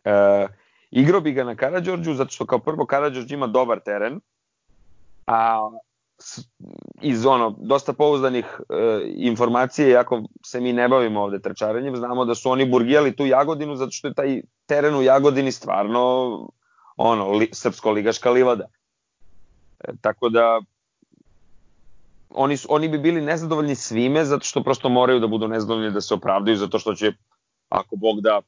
E, 0.03 0.47
Igrao 0.91 1.21
bi 1.21 1.31
ga 1.31 1.43
na 1.43 1.55
Karadžorđu 1.55 2.13
zato 2.13 2.31
što 2.31 2.45
kao 2.45 2.59
prvo 2.59 2.85
Karadžorđ 2.85 3.31
ima 3.31 3.47
dobar 3.47 3.79
teren, 3.79 4.19
a 5.27 5.69
iz 7.01 7.25
ono 7.25 7.55
dosta 7.59 7.93
pouzdanih 7.93 8.45
e, 8.45 9.01
informacije, 9.15 9.89
iako 9.89 10.23
se 10.45 10.61
mi 10.61 10.73
ne 10.73 10.87
bavimo 10.87 11.21
ovde 11.21 11.39
trčarenjem, 11.39 11.95
znamo 11.95 12.25
da 12.25 12.35
su 12.35 12.49
oni 12.49 12.65
burgijali 12.65 13.15
tu 13.15 13.25
Jagodinu 13.25 13.75
zato 13.75 13.91
što 13.91 14.07
je 14.07 14.13
taj 14.13 14.41
teren 14.65 14.95
u 14.95 15.01
Jagodini 15.01 15.51
stvarno 15.51 16.01
ono 16.97 17.31
li, 17.31 17.49
srpsko-ligaška 17.53 18.29
livada. 18.29 18.65
E, 19.79 19.91
tako 20.01 20.29
da 20.29 20.61
oni, 22.29 22.57
su, 22.57 22.67
oni 22.71 22.89
bi 22.89 22.97
bili 22.97 23.21
nezadovoljni 23.21 23.75
svime 23.75 24.25
zato 24.25 24.45
što 24.45 24.63
prosto 24.63 24.89
moraju 24.89 25.19
da 25.19 25.27
budu 25.27 25.47
nezadovoljni 25.47 25.91
da 25.91 26.01
se 26.01 26.13
opravdaju 26.13 26.57
zato 26.57 26.79
što 26.79 26.95
će 26.95 27.13
ako 27.69 27.95
Bog 27.95 28.21
da 28.21 28.41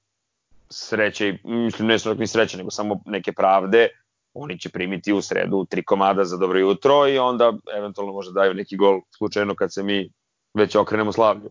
sreće, 0.71 1.37
mislim 1.43 1.87
ne 1.87 1.99
su 1.99 2.15
ni 2.15 2.27
sreće, 2.27 2.57
nego 2.57 2.71
samo 2.71 3.01
neke 3.05 3.31
pravde, 3.31 3.87
oni 4.33 4.59
će 4.59 4.69
primiti 4.69 5.13
u 5.13 5.21
sredu 5.21 5.65
tri 5.69 5.83
komada 5.83 6.25
za 6.25 6.37
dobro 6.37 6.59
jutro 6.59 7.07
i 7.07 7.17
onda 7.17 7.53
eventualno 7.77 8.13
može 8.13 8.31
daju 8.31 8.53
neki 8.53 8.77
gol 8.77 9.01
slučajno 9.17 9.55
kad 9.55 9.73
se 9.73 9.83
mi 9.83 10.11
već 10.53 10.75
okrenemo 10.75 11.11
slavlju. 11.11 11.49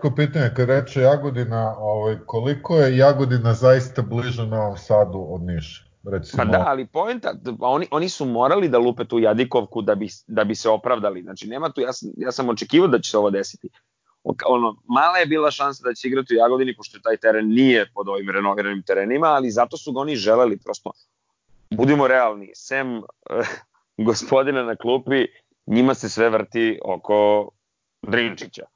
Ko 0.00 0.12
pitanje, 0.16 0.50
kad 0.56 0.68
reče 0.68 1.00
Jagodina, 1.00 1.74
ovaj, 1.78 2.16
koliko 2.26 2.76
je 2.76 2.96
Jagodina 2.96 3.54
zaista 3.54 4.02
bliže 4.02 4.46
Novom 4.46 4.76
Sadu 4.76 5.26
od 5.30 5.42
Niša? 5.42 5.86
Recimo. 6.12 6.42
Pa 6.42 6.50
da, 6.50 6.64
ali 6.66 6.86
poenta, 6.86 7.34
oni, 7.60 7.86
oni 7.90 8.08
su 8.08 8.24
morali 8.24 8.68
da 8.68 8.78
lupe 8.78 9.04
tu 9.04 9.18
Jadikovku 9.18 9.82
da 9.82 9.94
bi, 9.94 10.08
da 10.26 10.44
bi 10.44 10.54
se 10.54 10.68
opravdali. 10.68 11.22
Znači, 11.22 11.48
nema 11.48 11.72
tu, 11.72 11.80
ja 11.80 11.92
sam, 11.92 12.10
ja 12.16 12.32
sam 12.32 12.48
očekivao 12.48 12.88
da 12.88 12.98
će 12.98 13.10
se 13.10 13.18
ovo 13.18 13.30
desiti 13.30 13.68
ono, 14.46 14.76
mala 14.88 15.18
je 15.18 15.26
bila 15.26 15.50
šansa 15.50 15.88
da 15.88 15.94
će 15.94 16.08
igrati 16.08 16.34
u 16.34 16.36
Jagodini, 16.36 16.76
pošto 16.76 16.98
taj 16.98 17.16
teren 17.16 17.48
nije 17.48 17.90
pod 17.94 18.08
ovim 18.08 18.30
renoviranim 18.30 18.82
terenima, 18.82 19.26
ali 19.26 19.50
zato 19.50 19.76
su 19.76 19.92
ga 19.92 20.00
oni 20.00 20.16
želeli, 20.16 20.58
prosto, 20.58 20.92
budimo 21.70 22.08
realni, 22.08 22.50
sem 22.54 22.96
eh, 22.96 23.02
gospodina 24.08 24.62
na 24.62 24.76
klupi, 24.76 25.26
njima 25.66 25.94
se 25.94 26.08
sve 26.08 26.30
vrti 26.30 26.78
oko 26.84 27.50
Drinčića. 28.02 28.66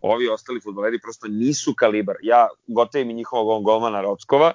Ovi 0.00 0.28
ostali 0.28 0.60
futboleri 0.60 1.00
prosto 1.00 1.28
nisu 1.28 1.74
kalibar. 1.76 2.16
Ja 2.22 2.48
gotovim 2.66 3.10
i 3.10 3.14
njihovog 3.14 3.64
golmana 3.64 4.00
Rockova, 4.00 4.52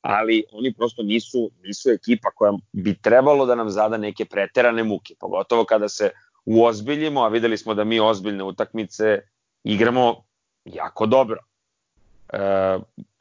ali 0.00 0.44
oni 0.52 0.74
prosto 0.74 1.02
nisu, 1.02 1.50
nisu 1.62 1.90
ekipa 1.90 2.30
koja 2.34 2.52
bi 2.72 2.94
trebalo 3.02 3.46
da 3.46 3.54
nam 3.54 3.70
zada 3.70 3.96
neke 3.96 4.24
preterane 4.24 4.84
muke, 4.84 5.14
pogotovo 5.20 5.64
kada 5.64 5.88
se 5.88 6.10
uozbiljimo, 6.44 7.20
a 7.22 7.28
videli 7.28 7.58
smo 7.58 7.74
da 7.74 7.84
mi 7.84 8.00
ozbiljne 8.00 8.44
utakmice 8.44 9.20
igramo 9.64 10.24
jako 10.64 11.06
dobro. 11.06 11.38
E, 12.32 12.38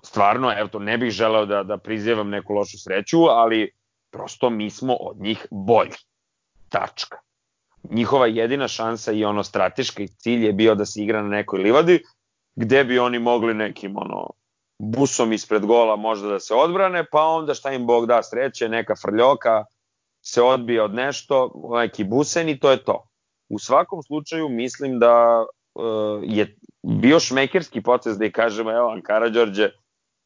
stvarno, 0.03 0.53
evo 0.57 0.67
to 0.67 0.79
ne 0.79 0.97
bih 0.97 1.11
želeo 1.11 1.45
da, 1.45 1.63
da 1.63 1.77
prizjevam 1.77 2.29
neku 2.29 2.53
lošu 2.53 2.77
sreću, 2.77 3.23
ali 3.29 3.71
Prosto 4.13 4.49
mi 4.49 4.69
smo 4.69 4.93
od 4.93 5.17
njih 5.21 5.47
bolji. 5.51 5.97
Tačka. 6.69 7.17
Njihova 7.89 8.27
jedina 8.27 8.67
šansa 8.67 9.11
i 9.11 9.25
ono 9.25 9.43
strateški 9.43 10.07
cilj 10.07 10.45
je 10.45 10.53
bio 10.53 10.75
da 10.75 10.85
se 10.85 11.01
igra 11.01 11.21
na 11.21 11.29
nekoj 11.29 11.59
livadi, 11.59 12.03
gde 12.55 12.83
bi 12.83 12.99
oni 12.99 13.19
mogli 13.19 13.53
nekim 13.53 13.97
ono 13.97 14.29
busom 14.79 15.33
ispred 15.33 15.65
gola 15.65 15.95
možda 15.95 16.27
da 16.27 16.39
se 16.39 16.53
odbrane, 16.53 17.05
pa 17.11 17.23
onda 17.25 17.53
šta 17.53 17.71
im 17.71 17.87
Bog 17.87 18.05
da 18.05 18.23
sreće, 18.23 18.69
neka 18.69 18.95
frljoka 19.01 19.65
se 20.21 20.41
odbije 20.41 20.81
od 20.81 20.93
nešto, 20.93 21.51
neki 21.71 22.03
busen 22.03 22.49
i 22.49 22.59
to 22.59 22.71
je 22.71 22.83
to. 22.83 23.07
U 23.49 23.59
svakom 23.59 24.03
slučaju 24.03 24.49
mislim 24.49 24.99
da 24.99 25.45
je 26.23 26.57
bio 26.83 27.19
šmekerski 27.19 27.81
potez 27.81 28.17
da 28.17 28.25
i 28.25 28.31
kažemo, 28.31 28.71
evo 28.71 28.89
Ankara 28.89 29.29
Đorđe, 29.29 29.69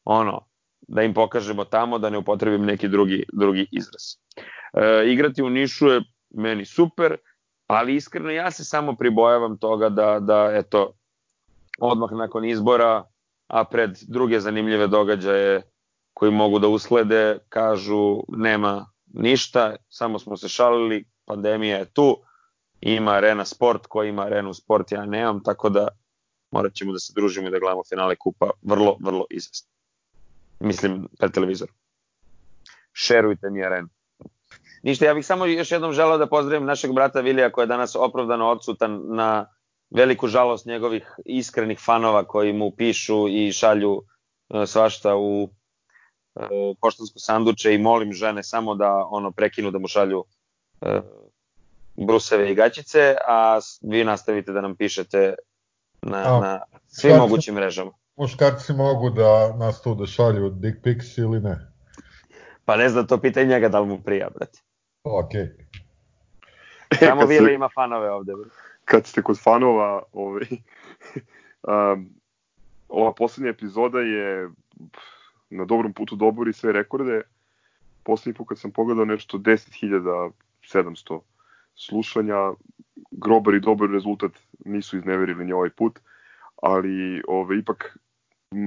ono, 0.04 0.46
da 0.80 1.02
im 1.02 1.14
pokažemo 1.14 1.64
tamo, 1.64 1.98
da 1.98 2.10
ne 2.10 2.18
upotrebim 2.18 2.64
neki 2.64 2.88
drugi, 2.88 3.24
drugi 3.32 3.66
izraz. 3.72 4.02
E, 4.74 5.12
igrati 5.12 5.42
u 5.42 5.50
Nišu 5.50 5.86
je 5.86 6.00
meni 6.30 6.64
super, 6.64 7.16
ali 7.66 7.94
iskreno 7.94 8.30
ja 8.30 8.50
se 8.50 8.64
samo 8.64 8.96
pribojavam 8.96 9.58
toga 9.58 9.88
da, 9.88 10.20
da 10.20 10.50
eto, 10.54 10.92
odmah 11.78 12.10
nakon 12.12 12.44
izbora, 12.44 13.04
a 13.46 13.64
pred 13.64 13.90
druge 14.08 14.40
zanimljive 14.40 14.86
događaje 14.86 15.62
koji 16.14 16.32
mogu 16.32 16.58
da 16.58 16.68
uslede, 16.68 17.38
kažu 17.48 18.22
nema 18.28 18.86
ništa, 19.14 19.76
samo 19.88 20.18
smo 20.18 20.36
se 20.36 20.48
šalili, 20.48 21.04
pandemija 21.24 21.78
je 21.78 21.84
tu, 21.84 22.16
ima 22.80 23.12
arena 23.12 23.44
sport, 23.44 23.86
ko 23.86 24.04
ima 24.04 24.22
arenu 24.22 24.54
sport, 24.54 24.92
ja 24.92 25.06
nemam, 25.06 25.42
tako 25.44 25.68
da 25.68 25.88
morat 26.50 26.74
ćemo 26.74 26.92
da 26.92 26.98
se 26.98 27.12
družimo 27.16 27.48
i 27.48 27.50
da 27.50 27.58
gledamo 27.58 27.82
finale 27.88 28.16
kupa 28.16 28.50
vrlo, 28.62 28.96
vrlo 29.00 29.26
izvesno. 29.30 29.68
Mislim, 30.60 31.08
pred 31.18 31.32
televizorom. 31.32 31.74
Šerujte 32.92 33.50
mi 33.50 33.64
arenu. 33.64 33.88
Ništa, 34.82 35.04
ja 35.04 35.14
bih 35.14 35.26
samo 35.26 35.46
još 35.46 35.72
jednom 35.72 35.92
želao 35.92 36.18
da 36.18 36.26
pozdravim 36.26 36.66
našeg 36.66 36.92
brata 36.92 37.20
Vilija 37.20 37.52
koji 37.52 37.62
je 37.62 37.66
danas 37.66 37.96
opravdano 37.96 38.48
odsutan 38.48 39.00
na 39.04 39.46
veliku 39.90 40.28
žalost 40.28 40.66
njegovih 40.66 41.14
iskrenih 41.24 41.78
fanova 41.84 42.24
koji 42.24 42.52
mu 42.52 42.70
pišu 42.70 43.28
i 43.28 43.52
šalju 43.52 44.02
e, 44.48 44.66
svašta 44.66 45.16
u 45.16 45.48
e, 46.36 46.48
poštansko 46.80 47.18
sanduče 47.18 47.74
i 47.74 47.78
molim 47.78 48.12
žene 48.12 48.42
samo 48.42 48.74
da 48.74 49.06
ono 49.10 49.30
prekinu 49.30 49.70
da 49.70 49.78
mu 49.78 49.88
šalju 49.88 50.24
e, 50.80 51.00
bruseve 52.06 52.52
i 52.52 52.54
gaćice, 52.54 53.16
a 53.28 53.60
vi 53.82 54.04
nastavite 54.04 54.52
da 54.52 54.60
nam 54.60 54.76
pišete 54.76 55.34
na, 56.02 56.18
a, 56.18 56.40
na 56.40 56.60
svim 56.86 57.16
mogućim 57.16 57.54
mrežama. 57.54 57.90
Muškarci 58.16 58.72
mogu 58.72 59.10
da 59.10 59.56
nas 59.56 59.82
tu 59.82 59.94
da 59.94 60.06
šalju 60.06 60.50
dick 60.50 60.82
pics 60.82 61.18
ili 61.18 61.40
ne? 61.40 61.72
Pa 62.64 62.76
ne 62.76 62.88
znam, 62.88 63.06
to 63.06 63.18
pitanje 63.20 63.46
njega 63.46 63.68
da 63.68 63.80
li 63.80 63.86
mu 63.86 64.02
prija, 64.02 64.28
brate. 64.34 64.60
Okej. 65.02 65.42
Okay. 65.42 65.54
Samo 67.08 67.26
Vili 67.26 67.54
ima 67.54 67.68
fanove 67.74 68.10
ovde, 68.10 68.32
brate 68.32 68.68
kad 68.88 69.06
ste 69.06 69.22
kod 69.22 69.38
fanova, 69.42 70.02
ovaj, 70.12 70.46
um, 71.72 72.10
ova 72.88 73.12
poslednja 73.14 73.50
epizoda 73.50 73.98
je 73.98 74.50
na 75.50 75.64
dobrom 75.64 75.92
putu 75.92 76.16
da 76.16 76.24
obori 76.24 76.52
sve 76.52 76.72
rekorde. 76.72 77.22
Poslednji 78.02 78.36
put 78.36 78.48
kad 78.48 78.58
sam 78.58 78.70
pogledao 78.70 79.04
nešto 79.04 79.38
10.700 79.38 81.20
slušanja, 81.78 82.52
grobar 83.10 83.54
i 83.54 83.60
dobar 83.60 83.90
rezultat 83.90 84.32
nisu 84.64 84.98
izneverili 84.98 85.44
ni 85.44 85.52
ovaj 85.52 85.70
put, 85.70 85.98
ali 86.62 87.22
ove, 87.28 87.58
ipak 87.58 87.98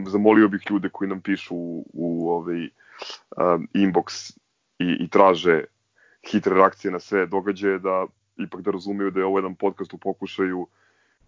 zamolio 0.07 0.47
bih 0.47 0.61
ljude 0.69 0.89
koji 0.89 1.09
nam 1.09 1.21
pišu 1.21 1.55
u, 1.55 1.85
u 1.93 2.29
ovaj, 2.29 2.69
um, 3.37 3.67
inbox 3.73 4.37
i, 4.79 4.97
i 4.99 5.09
traže 5.09 5.63
hitre 6.31 6.55
reakcije 6.55 6.91
na 6.91 6.99
sve 6.99 7.25
događaje 7.25 7.79
da 7.79 8.05
ipak 8.37 8.61
da 8.61 8.71
razumeju 8.71 9.11
da 9.11 9.19
je 9.19 9.25
ovo 9.25 9.37
jedan 9.37 9.55
podcast 9.55 9.93
u 9.93 9.97
pokušaju 9.97 10.67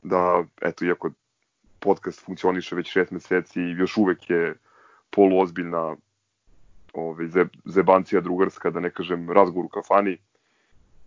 da, 0.04 0.44
eto, 0.62 0.86
iako 0.86 1.12
podcast 1.80 2.26
funkcioniše 2.26 2.76
već 2.76 2.92
šest 2.92 3.12
meseci 3.12 3.62
i 3.62 3.76
još 3.78 3.98
uvek 3.98 4.30
je 4.30 4.56
poluozbiljna 5.10 5.96
ove, 6.94 7.28
zebancija 7.66 8.22
drugarska, 8.22 8.70
da 8.70 8.80
ne 8.80 8.90
kažem 8.90 9.30
razgovor 9.30 9.66
u 9.66 9.70
kafani. 9.70 10.18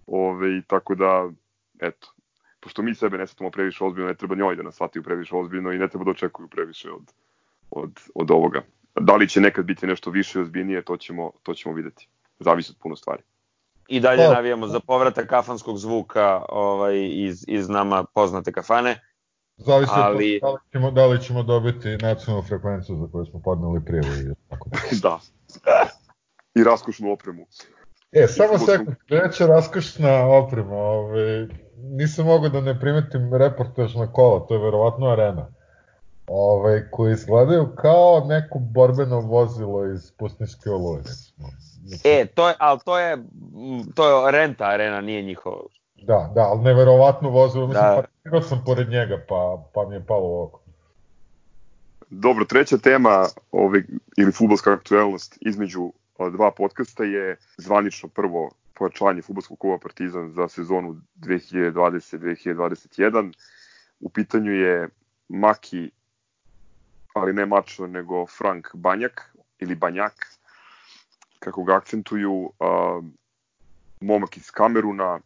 Ove, 0.06 0.62
tako 0.66 0.94
da, 0.94 1.30
eto, 1.78 2.12
pošto 2.60 2.82
mi 2.82 2.94
sebe 2.94 3.18
ne 3.18 3.26
shvatamo 3.26 3.50
previše 3.50 3.84
ozbiljno, 3.84 4.08
ne 4.08 4.14
treba 4.14 4.34
njoj 4.34 4.56
da 4.56 4.62
nas 4.62 4.74
shvataju 4.74 5.02
previše 5.02 5.36
ozbiljno 5.36 5.72
i 5.72 5.78
ne 5.78 5.88
treba 5.88 6.04
da 6.04 6.10
očekuju 6.10 6.48
previše 6.48 6.90
od, 6.90 7.12
od, 7.70 8.00
od 8.14 8.30
ovoga. 8.30 8.62
Da 9.00 9.16
li 9.16 9.28
će 9.28 9.40
nekad 9.40 9.64
biti 9.64 9.86
nešto 9.86 10.10
više 10.10 10.40
ozbiljnije, 10.40 10.82
to 10.82 10.96
ćemo, 10.96 11.32
to 11.42 11.54
ćemo 11.54 11.74
videti. 11.74 12.08
Zavisi 12.38 12.72
od 12.72 12.76
puno 12.82 12.96
stvari 12.96 13.22
i 13.88 14.00
dalje 14.00 14.24
pa, 14.26 14.34
navijamo 14.34 14.66
za 14.66 14.80
povratak 14.80 15.26
kafanskog 15.28 15.78
zvuka 15.78 16.42
ovaj, 16.48 17.08
iz, 17.12 17.44
iz 17.48 17.68
nama 17.68 18.04
poznate 18.14 18.52
kafane. 18.52 19.00
Zavisi 19.56 19.92
ali... 19.94 20.40
da, 20.42 20.50
li 20.50 20.58
ćemo, 20.72 20.90
da 20.90 21.06
li 21.06 21.22
ćemo 21.22 21.42
dobiti 21.42 21.88
nacionalnu 21.88 22.48
frekvenciju 22.48 22.96
za 22.96 23.06
koju 23.12 23.26
smo 23.26 23.40
podneli 23.44 23.84
prijevu. 23.84 24.34
Tako 24.48 24.68
da. 24.70 24.78
da. 25.08 25.20
I 26.54 26.64
raskošnu 26.64 27.12
opremu. 27.12 27.46
E, 28.12 28.26
samo 28.26 28.58
sekund, 28.58 28.96
treća 29.08 29.46
raskošna 29.46 30.26
oprema. 30.26 30.76
Ove, 30.76 31.48
nisam 31.76 32.26
mogao 32.26 32.48
da 32.48 32.60
ne 32.60 32.80
primetim 32.80 33.34
reportaž 33.34 33.94
na 33.94 34.12
kola, 34.12 34.46
to 34.46 34.54
je 34.54 34.60
verovatno 34.60 35.06
arena. 35.06 35.46
Ove, 36.26 36.90
koji 36.90 37.12
izgledaju 37.12 37.68
kao 37.76 38.24
neko 38.28 38.58
borbeno 38.58 39.20
vozilo 39.20 39.86
iz 39.86 40.12
Pustinske 40.18 40.70
oluje. 40.70 41.02
E, 42.04 42.26
to 42.26 42.48
je, 42.48 42.54
ali 42.58 42.80
to 42.84 42.98
je, 42.98 43.18
to 43.94 44.26
je 44.26 44.32
renta 44.32 44.64
arena, 44.64 45.00
nije 45.00 45.22
njihovo. 45.22 45.68
Da, 46.02 46.32
da, 46.34 46.40
ali 46.40 46.62
neverovatno 46.62 47.30
vozilo, 47.30 47.66
mislim, 47.66 47.84
da. 47.84 48.02
pa 48.30 48.40
sam 48.40 48.62
pored 48.66 48.88
njega, 48.88 49.24
pa, 49.28 49.62
pa 49.74 49.88
mi 49.88 49.94
je 49.94 50.06
palo 50.06 50.28
u 50.28 50.42
oko. 50.42 50.60
Dobro, 52.10 52.44
treća 52.44 52.78
tema 52.78 53.26
ovaj, 53.52 53.82
ili 54.16 54.32
futbolska 54.32 54.72
aktuelnost 54.72 55.38
između 55.40 55.92
dva 56.18 56.50
podcasta 56.50 57.04
je 57.04 57.36
zvanično 57.56 58.08
prvo 58.08 58.50
pojačanje 58.74 59.22
futbolskog 59.22 59.58
kluba 59.58 59.78
Partizan 59.78 60.32
za 60.32 60.48
sezonu 60.48 61.00
2020-2021. 61.16 63.32
U 64.00 64.08
pitanju 64.08 64.52
je 64.52 64.88
Maki, 65.28 65.90
ali 67.14 67.32
ne 67.32 67.46
Mačo, 67.46 67.86
nego 67.86 68.26
Frank 68.26 68.68
Banjak 68.74 69.36
ili 69.58 69.74
Banjak, 69.74 70.26
kako 71.38 71.64
ga 71.64 71.76
akcentuju, 71.76 72.32
uh, 72.32 72.50
momak 74.00 74.36
iz 74.36 74.50
Kameruna, 74.50 75.20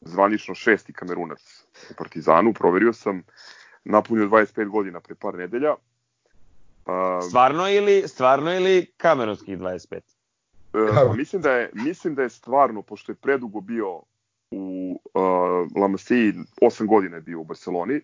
zvanično 0.00 0.54
šesti 0.54 0.92
kamerunac 0.92 1.66
u 1.90 1.94
Partizanu, 1.98 2.52
proverio 2.52 2.92
sam, 2.92 3.22
napunio 3.84 4.26
25 4.26 4.68
godina 4.68 5.00
pre 5.00 5.14
par 5.14 5.34
nedelja. 5.34 5.74
Uh, 5.74 5.78
stvarno 7.28 7.68
ili 7.68 8.08
stvarno 8.08 8.54
ili 8.54 8.92
kamerunskih 8.96 9.58
25? 9.58 10.13
Uh, 10.74 11.16
mislim 11.16 11.42
da 11.42 11.52
je 11.52 11.70
mislim 11.72 12.14
da 12.14 12.22
je 12.22 12.28
stvarno 12.28 12.82
pošto 12.82 13.12
je 13.12 13.16
predugo 13.16 13.60
bio 13.60 14.02
u 14.50 15.00
uh, 15.14 15.82
La 15.82 15.88
Masiji, 15.88 16.32
8 16.62 16.86
godina 16.86 17.16
je 17.16 17.22
bio 17.22 17.40
u 17.40 17.44
Barceloni 17.44 18.00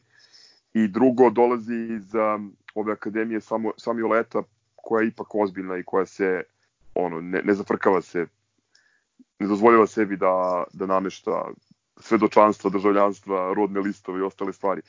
i 0.75 0.89
drugo 0.89 1.31
dolazi 1.31 1.75
iz 1.75 2.15
um, 2.15 2.57
ove 2.75 2.93
akademije 2.93 3.41
samo 3.41 3.73
Samuel 3.77 4.11
Leta 4.11 4.43
koja 4.77 5.03
je 5.03 5.09
ipak 5.09 5.35
ozbiljna 5.35 5.79
i 5.79 5.83
koja 5.83 6.07
se 6.07 6.43
ono, 6.95 7.21
ne, 7.21 7.43
ne 7.43 7.55
zafrkava 7.55 8.03
se, 8.03 8.27
ne 9.39 9.47
dozvoljava 9.47 9.87
sebi 9.87 10.17
da, 10.17 10.65
da 10.73 10.87
namešta 10.87 11.49
svedočanstva, 12.01 12.71
državljanstva, 12.71 13.55
rodne 13.57 13.81
listove 13.81 14.21
i 14.21 14.23
ostale 14.23 14.53
stvari. 14.53 14.83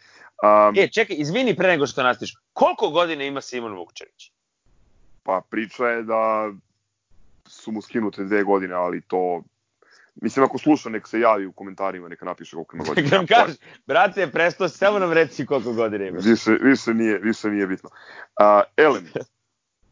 Um, 0.43 0.75
e, 0.77 0.87
čekaj, 0.87 1.15
izvini 1.19 1.55
pre 1.55 1.67
nego 1.67 1.87
što 1.87 2.03
nastiš, 2.03 2.35
koliko 2.53 2.89
godina 2.89 3.23
ima 3.23 3.41
Simon 3.41 3.73
Vukčević? 3.73 4.31
Pa 5.23 5.41
priča 5.49 5.87
je 5.87 6.03
da 6.03 6.51
su 7.51 7.71
mu 7.71 7.81
skinute 7.81 8.23
dve 8.23 8.43
godine, 8.43 8.73
ali 8.73 9.01
to 9.01 9.43
Mislim, 10.15 10.45
ako 10.45 10.57
sluša, 10.57 10.89
nek 10.89 11.07
se 11.07 11.19
javi 11.19 11.45
u 11.45 11.51
komentarima, 11.51 12.09
neka 12.09 12.25
napiše 12.25 12.55
koliko 12.55 12.75
ima 12.75 12.85
godina. 12.85 13.09
nam 13.17 13.27
kaže, 13.27 13.53
brate, 13.87 14.27
presto, 14.31 14.69
samo 14.69 14.99
nam 14.99 15.13
reci 15.13 15.45
koliko 15.45 15.73
godina 15.73 16.05
ima. 16.05 16.19
Više, 16.19 16.51
više, 16.51 16.93
nije, 16.93 17.17
više 17.17 17.49
nije 17.49 17.67
bitno. 17.67 17.89
Uh, 17.89 18.61
Elem, 18.77 19.07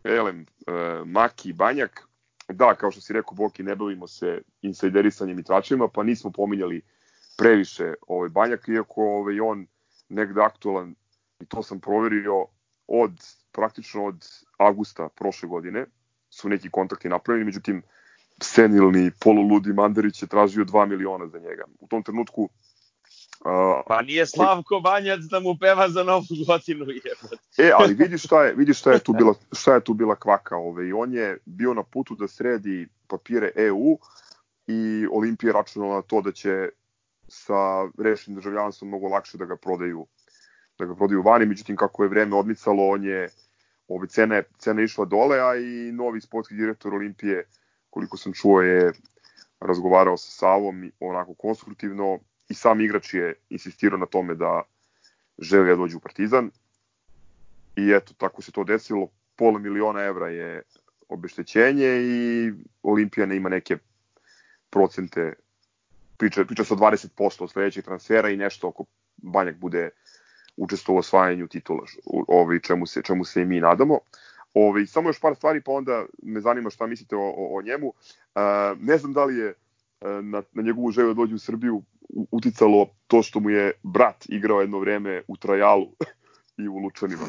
Elem, 0.03 0.45
uh, 0.67 1.07
Maki, 1.07 1.53
Banjak, 1.53 2.01
da, 2.47 2.75
kao 2.75 2.91
što 2.91 3.01
si 3.01 3.13
rekao, 3.13 3.33
Boki, 3.33 3.63
ne 3.63 3.75
bavimo 3.75 4.07
se 4.07 4.41
insajderisanjem 4.61 5.39
i 5.39 5.43
tračima, 5.43 5.87
pa 5.87 6.03
nismo 6.03 6.31
pominjali 6.31 6.81
previše 7.37 7.93
ovaj 8.07 8.29
Banjak, 8.29 8.67
iako 8.67 9.03
ovaj, 9.03 9.39
on 9.39 9.67
negde 10.09 10.41
aktualan, 10.41 10.95
i 11.39 11.45
to 11.45 11.63
sam 11.63 11.79
proverio, 11.79 12.45
od, 12.87 13.11
praktično 13.51 14.05
od 14.05 14.25
avgusta 14.57 15.09
prošle 15.09 15.49
godine 15.49 15.85
su 16.29 16.49
neki 16.49 16.69
kontakti 16.69 17.09
napravljeni, 17.09 17.45
međutim, 17.45 17.83
senilni, 18.41 19.11
poluludi 19.19 19.73
Mandarić 19.73 20.21
je 20.21 20.27
tražio 20.27 20.65
2 20.65 20.85
miliona 20.85 21.27
za 21.27 21.39
njega. 21.39 21.63
U 21.79 21.87
tom 21.87 22.03
trenutku 22.03 22.49
Uh, 23.39 23.83
Pa 23.87 24.01
nije 24.01 24.25
Slavko 24.25 24.79
Banjac 24.79 25.19
da 25.19 25.39
mu 25.39 25.57
peva 25.57 25.89
za 25.89 26.03
novu 26.03 26.25
godinu 26.47 26.85
jebote. 26.85 27.37
E, 27.57 27.71
ali 27.79 27.93
vidi 27.93 28.17
šta 28.17 28.43
je, 28.43 28.53
vidi 28.53 28.73
šta 28.73 28.91
je 28.91 28.99
tu 28.99 29.13
bila, 29.13 29.33
šta 29.51 29.73
je 29.73 29.83
tu 29.83 29.93
bila 29.93 30.15
kvaka, 30.15 30.55
ove, 30.55 30.87
i 30.87 30.93
on 30.93 31.13
je 31.13 31.37
bio 31.45 31.73
na 31.73 31.83
putu 31.83 32.15
da 32.15 32.27
sredi 32.27 32.87
papire 33.07 33.51
EU 33.55 33.97
i 34.67 35.07
Olimpija 35.11 35.53
računala 35.53 35.95
na 35.95 36.01
to 36.01 36.21
da 36.21 36.31
će 36.31 36.69
sa 37.27 37.87
rešenim 37.97 38.35
državljanstvom 38.35 38.87
mnogo 38.87 39.07
lakše 39.07 39.37
da 39.37 39.45
ga 39.45 39.55
prodaju 39.55 40.07
da 40.79 40.85
ga 40.85 40.95
prodaju 40.95 41.21
vani, 41.21 41.45
međutim 41.45 41.75
kako 41.75 42.03
je 42.03 42.09
vreme 42.09 42.35
odmicalo, 42.35 42.87
on 42.87 43.03
je 43.03 43.29
ove 43.89 44.07
cena 44.07 44.35
je, 44.35 44.43
cena 44.57 44.81
je 44.81 44.85
išla 44.85 45.05
dole, 45.05 45.39
a 45.39 45.55
i 45.55 45.91
novi 45.91 46.21
sportski 46.21 46.55
direktor 46.55 46.93
Olimpije, 46.93 47.45
koliko 47.89 48.17
sam 48.17 48.33
čuo, 48.33 48.61
je 48.61 48.91
razgovarao 49.59 50.17
sa 50.17 50.31
Savom 50.31 50.91
onako 50.99 51.33
konstruktivno 51.33 52.19
i 52.49 52.53
sam 52.53 52.81
igrač 52.81 53.13
je 53.13 53.33
insistirao 53.49 53.99
na 53.99 54.05
tome 54.05 54.35
da 54.35 54.61
želi 55.37 55.69
da 55.69 55.75
dođe 55.75 55.97
u 55.97 55.99
Partizan 55.99 56.51
i 57.75 57.91
eto, 57.91 58.13
tako 58.17 58.41
se 58.41 58.51
to 58.51 58.63
desilo. 58.63 59.07
Pola 59.35 59.59
miliona 59.59 60.01
evra 60.01 60.27
je 60.27 60.61
obeštećenje 61.09 62.01
i 62.01 62.51
Olimpija 62.83 63.25
ne 63.25 63.35
ima 63.35 63.49
neke 63.49 63.77
procente 64.69 65.33
priča, 66.17 66.45
priča 66.45 66.63
o 66.63 66.75
20% 66.75 67.43
od 67.43 67.51
sledećeg 67.51 67.85
transfera 67.85 68.29
i 68.29 68.37
nešto 68.37 68.67
oko 68.67 68.85
Banjak 69.17 69.55
bude 69.55 69.89
učestvovao 70.57 70.97
u 70.97 70.99
osvajanju 70.99 71.47
titula, 71.47 71.85
ovaj, 72.27 72.59
čemu, 72.59 72.85
se, 72.85 73.01
čemu 73.01 73.25
se 73.25 73.41
i 73.41 73.45
mi 73.45 73.59
nadamo. 73.59 73.99
Ovaj, 74.53 74.85
samo 74.85 75.09
još 75.09 75.19
par 75.19 75.35
stvari, 75.35 75.61
pa 75.61 75.71
onda 75.71 76.05
me 76.23 76.41
zanima 76.41 76.69
šta 76.69 76.87
mislite 76.87 77.15
o, 77.15 77.29
o, 77.29 77.57
o 77.57 77.61
njemu. 77.61 77.87
Uh, 77.87 78.81
ne 78.81 78.97
znam 78.97 79.13
da 79.13 79.25
li 79.25 79.37
je 79.37 79.53
na, 80.21 80.43
na 80.53 80.61
njegovu 80.61 80.91
želju 80.91 81.07
da 81.07 81.13
dođe 81.13 81.35
u 81.35 81.39
Srbiju 81.39 81.83
uticalo 82.31 82.89
to 83.07 83.23
što 83.23 83.39
mu 83.39 83.49
je 83.49 83.71
brat 83.83 84.25
igrao 84.29 84.61
jedno 84.61 84.79
vreme 84.79 85.21
u 85.27 85.37
Trajalu 85.37 85.87
i 86.63 86.67
u 86.67 86.77
Lučanima. 86.77 87.25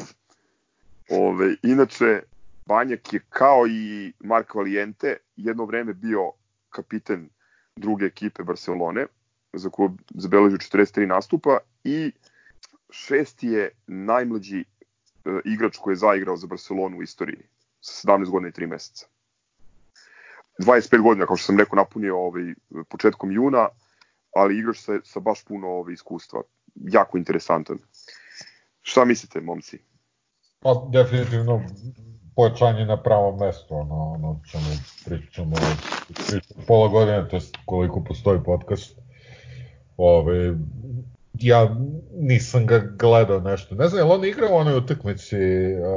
Ove, 1.09 1.55
inače, 1.63 2.21
Banjak 2.65 3.13
je 3.13 3.19
kao 3.29 3.67
i 3.67 4.13
Mark 4.19 4.55
Valijente 4.55 5.17
jedno 5.35 5.65
vreme 5.65 5.93
bio 5.93 6.31
kapiten 6.69 7.29
druge 7.75 8.05
ekipe 8.05 8.43
Barcelone, 8.43 9.05
za 9.53 9.69
koju 9.69 9.97
zabeležio 10.09 10.57
43 10.57 11.05
nastupa 11.05 11.57
i 11.83 12.11
šesti 12.91 13.47
je 13.47 13.71
najmlađi 13.87 14.59
e, 14.59 14.63
igrač 15.45 15.77
koji 15.77 15.93
je 15.93 15.97
zaigrao 15.97 16.37
za 16.37 16.47
Barcelonu 16.47 16.97
u 16.97 17.03
istoriji 17.03 17.43
sa 17.81 18.07
17 18.07 18.29
godina 18.29 18.49
i 18.49 18.51
3 18.51 18.67
meseca. 18.67 19.05
25 20.59 21.01
godina, 21.01 21.25
kao 21.25 21.37
što 21.37 21.45
sam 21.45 21.59
rekao, 21.59 21.75
napunio 21.75 22.17
ovaj, 22.17 22.53
početkom 22.89 23.31
juna, 23.31 23.67
ali 24.35 24.57
igrač 24.57 24.77
sa, 24.77 24.99
sa 25.03 25.19
baš 25.19 25.43
puno 25.43 25.67
ovaj, 25.67 25.93
iskustva. 25.93 26.41
Jako 26.75 27.17
interesantan. 27.17 27.77
Šta 28.81 29.05
mislite, 29.05 29.41
momci? 29.41 29.79
Pa, 30.59 30.87
definitivno 30.91 31.61
pojačanje 32.35 32.85
na 32.85 33.01
pravom 33.01 33.39
mestu, 33.39 33.75
ono, 33.75 33.95
ono 33.95 34.39
čemu 34.51 34.65
pričamo, 35.05 35.55
pričamo 36.27 36.65
pola 36.67 36.87
godine, 36.87 37.27
to 37.29 37.35
je 37.35 37.41
koliko 37.65 38.03
postoji 38.03 38.39
podcast. 38.45 38.97
Ove, 39.97 40.55
ja 41.41 41.75
nisam 42.13 42.65
ga 42.65 42.79
gledao 42.99 43.39
nešto. 43.39 43.75
Ne 43.75 43.87
znam, 43.87 43.99
je 43.99 44.03
li 44.03 44.11
on 44.11 44.25
igrao 44.25 44.49
u 44.51 44.57
onoj 44.57 44.77
utakmici, 44.77 45.35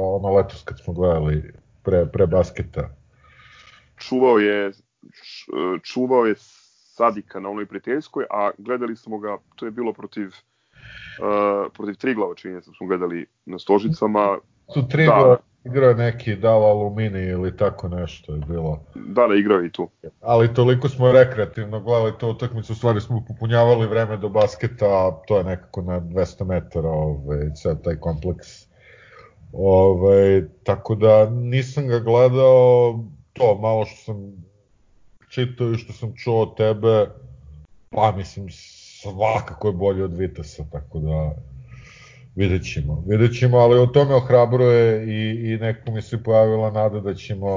ono 0.01 0.35
letos 0.35 0.63
kad 0.63 0.79
smo 0.79 0.93
gledali 0.93 1.53
pre, 1.83 2.05
pre 2.05 2.27
basketa? 2.27 2.89
Čuvao 3.97 4.37
je, 4.37 4.71
čuvao 5.83 6.25
je 6.25 6.35
Sadika 6.97 7.39
na 7.39 7.49
onoj 7.49 7.65
prijateljskoj, 7.65 8.25
a 8.29 8.51
gledali 8.57 8.95
smo 8.95 9.17
ga, 9.19 9.37
to 9.55 9.65
je 9.65 9.71
bilo 9.71 9.93
protiv 9.93 10.27
uh, 10.27 11.71
protiv 11.73 11.95
Triglava, 11.95 12.35
čini 12.35 12.61
se, 12.61 12.71
smo 12.77 12.87
gledali 12.87 13.25
na 13.45 13.59
Stožicama. 13.59 14.37
Tu 14.73 14.87
Triglav 14.87 15.27
da. 15.27 15.37
Igrao 15.65 15.93
neki 15.93 16.35
dao 16.35 16.63
alumini 16.63 17.21
ili 17.21 17.57
tako 17.57 17.87
nešto 17.87 18.33
je 18.33 18.41
bilo. 18.47 18.83
Da, 18.95 19.27
da, 19.27 19.35
igrao 19.35 19.65
i 19.65 19.71
tu. 19.71 19.89
Ali 20.21 20.53
toliko 20.53 20.89
smo 20.89 21.11
rekreativno 21.11 21.79
gledali 21.79 22.13
tu 22.19 22.29
utakmicu, 22.29 22.73
u 22.73 22.75
stvari 22.75 23.01
smo 23.01 23.23
popunjavali 23.27 23.87
vreme 23.87 24.17
do 24.17 24.29
basketa, 24.29 24.85
a 24.85 25.11
to 25.27 25.37
je 25.37 25.43
nekako 25.43 25.81
na 25.81 26.01
200 26.01 26.45
metara, 26.45 26.89
ovaj, 26.89 27.53
ceo 27.61 27.75
taj 27.75 27.95
kompleks. 27.95 28.47
Ovaj, 29.53 30.43
tako 30.63 30.95
da 30.95 31.29
nisam 31.29 31.87
ga 31.87 31.99
gledao, 31.99 32.99
to 33.33 33.57
malo 33.61 33.85
što 33.85 34.03
sam 34.03 34.45
čitao 35.29 35.71
i 35.71 35.77
što 35.77 35.93
sam 35.93 36.13
čuo 36.15 36.41
od 36.41 36.57
tebe, 36.57 37.07
pa 37.89 38.11
mislim 38.11 38.47
svakako 38.51 39.67
je 39.67 39.73
bolje 39.73 40.03
od 40.03 40.17
Vitasa, 40.17 40.63
tako 40.71 40.99
da 40.99 41.35
vidjet 42.35 42.73
ćemo. 42.73 43.03
Vidjet 43.07 43.39
ćemo, 43.39 43.57
ali 43.57 43.79
o 43.79 43.85
tome 43.85 44.15
ohrabruje 44.15 45.05
i, 45.07 45.53
i 45.53 45.57
neko 45.57 45.91
mi 45.91 46.01
se 46.01 46.23
pojavila 46.23 46.71
nada 46.71 46.99
da 46.99 47.13
ćemo 47.13 47.47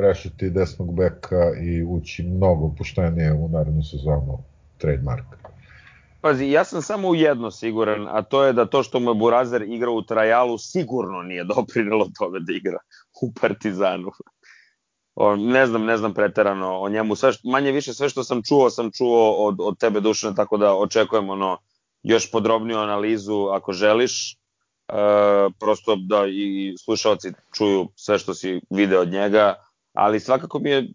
rešiti 0.00 0.50
desnog 0.50 0.94
beka 0.94 1.52
i 1.62 1.82
ući 1.82 2.22
mnogo 2.22 2.74
poštenije 2.78 3.32
u 3.32 3.48
narednu 3.48 3.82
sezonu 3.82 4.38
trademark. 4.78 5.24
Pazi, 6.20 6.50
ja 6.50 6.64
sam 6.64 6.82
samo 6.82 7.08
u 7.08 7.14
jedno 7.14 7.50
siguran, 7.50 8.08
a 8.10 8.22
to 8.22 8.44
je 8.44 8.52
da 8.52 8.66
to 8.66 8.82
što 8.82 9.00
mu 9.00 9.10
je 9.10 9.14
Burazer 9.14 9.62
igrao 9.62 9.94
u 9.94 10.02
Trajalu 10.02 10.58
sigurno 10.58 11.22
nije 11.22 11.44
doprinelo 11.44 12.06
tome 12.18 12.40
da 12.40 12.52
igra 12.52 12.78
u 13.22 13.32
Partizanu 13.40 14.10
o, 15.16 15.36
ne 15.36 15.66
znam, 15.66 15.84
ne 15.84 15.96
znam 15.96 16.14
preterano 16.14 16.80
o 16.80 16.88
njemu, 16.88 17.16
sve 17.16 17.32
manje 17.44 17.72
više 17.72 17.94
sve 17.94 18.08
što 18.08 18.24
sam 18.24 18.42
čuo, 18.42 18.70
sam 18.70 18.90
čuo 18.90 19.46
od, 19.46 19.56
od 19.60 19.78
tebe 19.78 20.00
Dušana, 20.00 20.34
tako 20.34 20.56
da 20.56 20.74
očekujem 20.74 21.30
ono, 21.30 21.58
još 22.06 22.30
podrobniju 22.30 22.78
analizu 22.78 23.46
ako 23.52 23.72
želiš, 23.72 24.32
e, 24.32 24.36
prosto 25.60 25.96
da 25.96 26.26
i 26.26 26.74
slušalci 26.84 27.32
čuju 27.56 27.88
sve 27.94 28.18
što 28.18 28.34
si 28.34 28.60
video 28.70 29.00
od 29.00 29.08
njega, 29.08 29.54
ali 29.92 30.20
svakako 30.20 30.58
mi 30.58 30.70
je, 30.70 30.88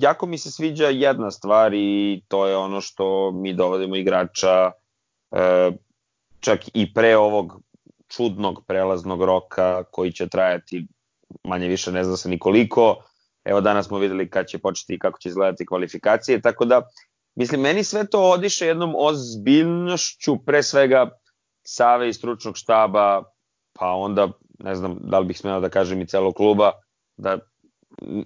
jako 0.00 0.26
mi 0.26 0.38
se 0.38 0.50
sviđa 0.50 0.88
jedna 0.88 1.30
stvar 1.30 1.74
i 1.74 2.22
to 2.28 2.46
je 2.46 2.56
ono 2.56 2.80
što 2.80 3.30
mi 3.32 3.54
dovodimo 3.54 3.96
igrača 3.96 4.70
e, 5.32 5.70
čak 6.40 6.60
i 6.74 6.94
pre 6.94 7.16
ovog 7.16 7.60
čudnog 8.08 8.64
prelaznog 8.66 9.22
roka 9.22 9.84
koji 9.90 10.12
će 10.12 10.28
trajati 10.28 10.86
manje 11.44 11.68
više 11.68 11.92
ne 11.92 12.04
zna 12.04 12.16
se 12.16 12.28
nikoliko, 12.28 12.96
Evo 13.44 13.60
danas 13.60 13.86
smo 13.86 13.98
videli 13.98 14.30
kad 14.30 14.46
će 14.46 14.58
početi 14.58 14.94
i 14.94 14.98
kako 14.98 15.18
će 15.18 15.28
izgledati 15.28 15.66
kvalifikacije, 15.66 16.40
tako 16.40 16.64
da 16.64 16.82
mislim 17.34 17.60
meni 17.60 17.84
sve 17.84 18.06
to 18.06 18.30
odiše 18.30 18.66
jednom 18.66 18.94
ozbiljnošću 18.96 20.36
pre 20.46 20.62
svega 20.62 21.10
Save 21.66 22.08
i 22.08 22.12
stručnog 22.12 22.56
štaba, 22.56 23.22
pa 23.72 23.86
onda 23.86 24.28
ne 24.58 24.74
znam 24.74 24.96
da 25.00 25.18
li 25.18 25.26
bih 25.26 25.38
smela 25.38 25.60
da 25.60 25.68
kažem 25.68 26.00
i 26.00 26.06
celog 26.06 26.34
kluba, 26.34 26.72
da 27.16 27.38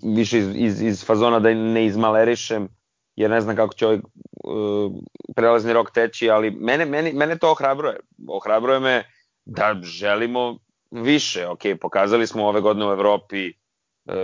više 0.02 0.38
iz, 0.38 0.48
iz, 0.54 0.82
iz 0.82 1.04
fazona 1.04 1.38
da 1.38 1.54
ne 1.54 1.86
izmalerišem, 1.86 2.68
jer 3.16 3.30
ne 3.30 3.40
znam 3.40 3.56
kako 3.56 3.74
će 3.74 3.86
ovaj 3.86 3.98
uh, 3.98 4.92
prelazni 5.36 5.72
rok 5.72 5.90
teći, 5.90 6.30
ali 6.30 6.50
mene, 6.50 6.84
mene, 6.84 7.12
mene 7.12 7.38
to 7.38 7.50
ohrabruje. 7.50 8.00
Ohrabruje 8.28 8.80
me 8.80 9.04
da 9.44 9.80
želimo 9.82 10.58
više. 10.90 11.46
Ok, 11.46 11.60
pokazali 11.80 12.26
smo 12.26 12.46
ove 12.46 12.60
godine 12.60 12.88
u 12.88 12.92
Evropi 12.92 13.52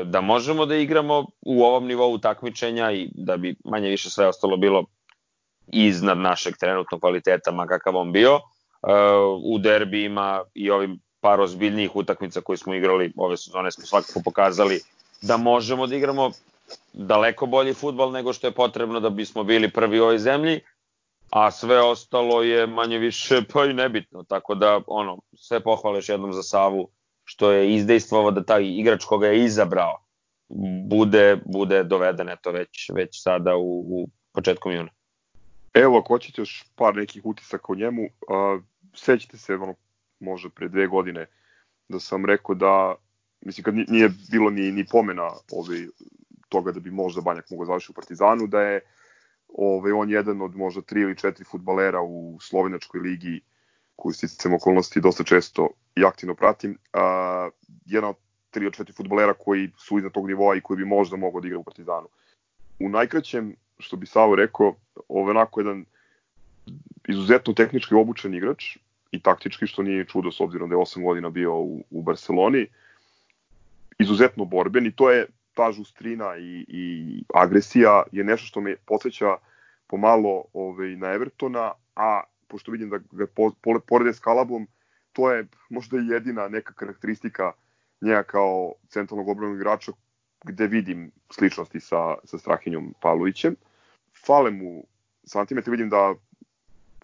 da 0.04 0.20
možemo 0.20 0.66
da 0.66 0.76
igramo 0.76 1.26
u 1.40 1.64
ovom 1.64 1.86
nivou 1.86 2.18
takmičenja 2.18 2.92
i 2.92 3.08
da 3.14 3.36
bi 3.36 3.56
manje 3.64 3.88
više 3.88 4.10
sve 4.10 4.26
ostalo 4.26 4.56
bilo 4.56 4.84
iznad 5.72 6.18
našeg 6.18 6.56
trenutnog 6.56 7.00
kvaliteta, 7.00 7.50
ma 7.50 7.66
kakav 7.66 7.96
on 7.96 8.12
bio. 8.12 8.34
E, 8.34 8.40
u 9.44 9.58
derbijima 9.58 10.42
i 10.54 10.70
ovim 10.70 11.00
par 11.20 11.40
ozbiljnijih 11.40 11.96
utakmica 11.96 12.40
koje 12.40 12.56
smo 12.56 12.74
igrali 12.74 13.12
ove 13.16 13.36
sezone 13.36 13.72
smo 13.72 13.86
svakako 13.86 14.20
pokazali 14.24 14.80
da 15.22 15.36
možemo 15.36 15.86
da 15.86 15.96
igramo 15.96 16.30
daleko 16.92 17.46
bolji 17.46 17.74
futbal 17.74 18.12
nego 18.12 18.32
što 18.32 18.46
je 18.46 18.50
potrebno 18.50 19.00
da 19.00 19.10
bismo 19.10 19.44
bili 19.44 19.70
prvi 19.70 20.00
u 20.00 20.02
ovoj 20.02 20.18
zemlji, 20.18 20.60
a 21.30 21.50
sve 21.50 21.82
ostalo 21.82 22.42
je 22.42 22.66
manje 22.66 22.98
više 22.98 23.42
pa 23.52 23.64
i 23.64 23.72
nebitno, 23.72 24.22
tako 24.22 24.54
da 24.54 24.80
ono, 24.86 25.18
sve 25.36 25.60
pohvale 25.60 25.98
još 25.98 26.08
jednom 26.08 26.32
za 26.32 26.42
Savu 26.42 26.88
što 27.24 27.50
je 27.52 27.74
izdejstvovao 27.74 28.30
da 28.30 28.44
taj 28.44 28.64
igrač 28.66 29.04
koga 29.04 29.26
je 29.26 29.44
izabrao 29.44 30.04
bude, 30.88 31.38
bude 31.44 31.84
doveden 31.84 32.28
eto 32.28 32.50
već, 32.50 32.90
već 32.94 33.22
sada 33.22 33.56
u, 33.56 33.80
u 33.80 34.08
početkom 34.32 34.72
juna. 34.72 34.90
Evo, 35.74 35.98
ako 35.98 36.14
hoćete 36.14 36.40
još 36.40 36.64
par 36.76 36.96
nekih 36.96 37.26
utisaka 37.26 37.72
o 37.72 37.74
njemu, 37.74 38.02
uh, 38.02 38.62
sećate 38.94 39.38
se 39.38 39.54
ono, 39.54 39.74
možda 40.20 40.48
pre 40.48 40.68
dve 40.68 40.86
godine 40.86 41.26
da 41.88 42.00
sam 42.00 42.26
rekao 42.26 42.54
da, 42.54 42.94
mislim 43.40 43.64
kad 43.64 43.74
nije 43.74 44.10
bilo 44.30 44.50
ni, 44.50 44.72
ni 44.72 44.86
pomena 44.90 45.30
ovaj, 45.52 45.86
toga 46.48 46.72
da 46.72 46.80
bi 46.80 46.90
možda 46.90 47.20
Banjak 47.20 47.50
mogao 47.50 47.66
završiti 47.66 47.92
u 47.92 47.94
Partizanu, 47.94 48.46
da 48.46 48.60
je 48.60 48.80
ovaj, 49.48 49.92
on 49.92 50.10
jedan 50.10 50.42
od 50.42 50.56
možda 50.56 50.82
tri 50.82 51.00
ili 51.00 51.16
četiri 51.16 51.44
futbalera 51.44 52.02
u 52.02 52.38
slovenačkoj 52.40 53.00
ligi 53.00 53.40
koju 53.96 54.12
sticam 54.12 54.54
okolnosti 54.54 55.00
dosta 55.00 55.24
često 55.24 55.68
i 55.96 56.04
aktivno 56.04 56.34
pratim, 56.34 56.78
a, 56.92 57.48
jedan 57.86 58.10
od 58.10 58.16
tri 58.50 58.66
od 58.66 58.72
četiri 58.72 58.92
futbolera 58.92 59.34
koji 59.34 59.70
su 59.76 59.98
iznad 59.98 60.12
tog 60.12 60.26
nivoa 60.26 60.56
i 60.56 60.60
koji 60.60 60.76
bi 60.76 60.84
možda 60.84 61.16
mogao 61.16 61.40
da 61.40 61.46
igra 61.46 61.58
u 61.58 61.64
Partizanu. 61.64 62.08
U 62.80 62.88
najkraćem, 62.88 63.56
što 63.78 63.96
bi 63.96 64.06
Savo 64.06 64.34
rekao, 64.34 64.74
ovo 65.08 65.28
je 65.28 65.30
onako 65.30 65.60
jedan 65.60 65.84
izuzetno 67.08 67.52
tehnički 67.52 67.94
obučen 67.94 68.34
igrač 68.34 68.76
i 69.10 69.20
taktički, 69.22 69.66
što 69.66 69.82
nije 69.82 70.06
čudo 70.06 70.32
s 70.32 70.40
obzirom 70.40 70.68
da 70.68 70.74
je 70.74 70.80
8 70.80 71.04
godina 71.04 71.30
bio 71.30 71.56
u, 71.56 71.84
u 71.90 72.02
Barceloni. 72.02 72.66
Izuzetno 73.98 74.44
borben 74.44 74.86
i 74.86 74.96
to 74.96 75.10
je 75.10 75.26
ta 75.54 75.72
žustrina 75.72 76.36
i, 76.36 76.64
i 76.68 77.22
agresija 77.34 78.02
je 78.12 78.24
nešto 78.24 78.46
što 78.46 78.60
me 78.60 78.76
podsjeća 78.76 79.36
pomalo 79.86 80.44
ovaj, 80.52 80.96
na 80.96 81.12
Evertona, 81.12 81.72
a 81.96 82.20
pošto 82.54 82.70
vidim 82.72 82.90
da 82.90 82.98
ga 82.98 83.26
po, 83.26 83.50
po, 83.62 83.80
porede 83.82 84.12
s 84.14 84.20
Kalabom, 84.22 84.66
to 85.12 85.30
je 85.30 85.46
možda 85.70 85.98
jedina 85.98 86.48
neka 86.48 86.72
karakteristika 86.72 87.52
njega 88.00 88.22
kao 88.22 88.74
centralnog 88.88 89.28
obranog 89.28 89.56
igrača 89.56 89.92
gde 90.44 90.66
vidim 90.66 91.10
sličnosti 91.30 91.80
sa, 91.80 92.14
sa 92.24 92.38
Strahinjom 92.38 92.94
Pavlovićem. 93.00 93.56
Fale 94.26 94.50
mu 94.50 94.84
santimetre, 95.24 95.70
vidim 95.70 95.90
da 95.90 96.14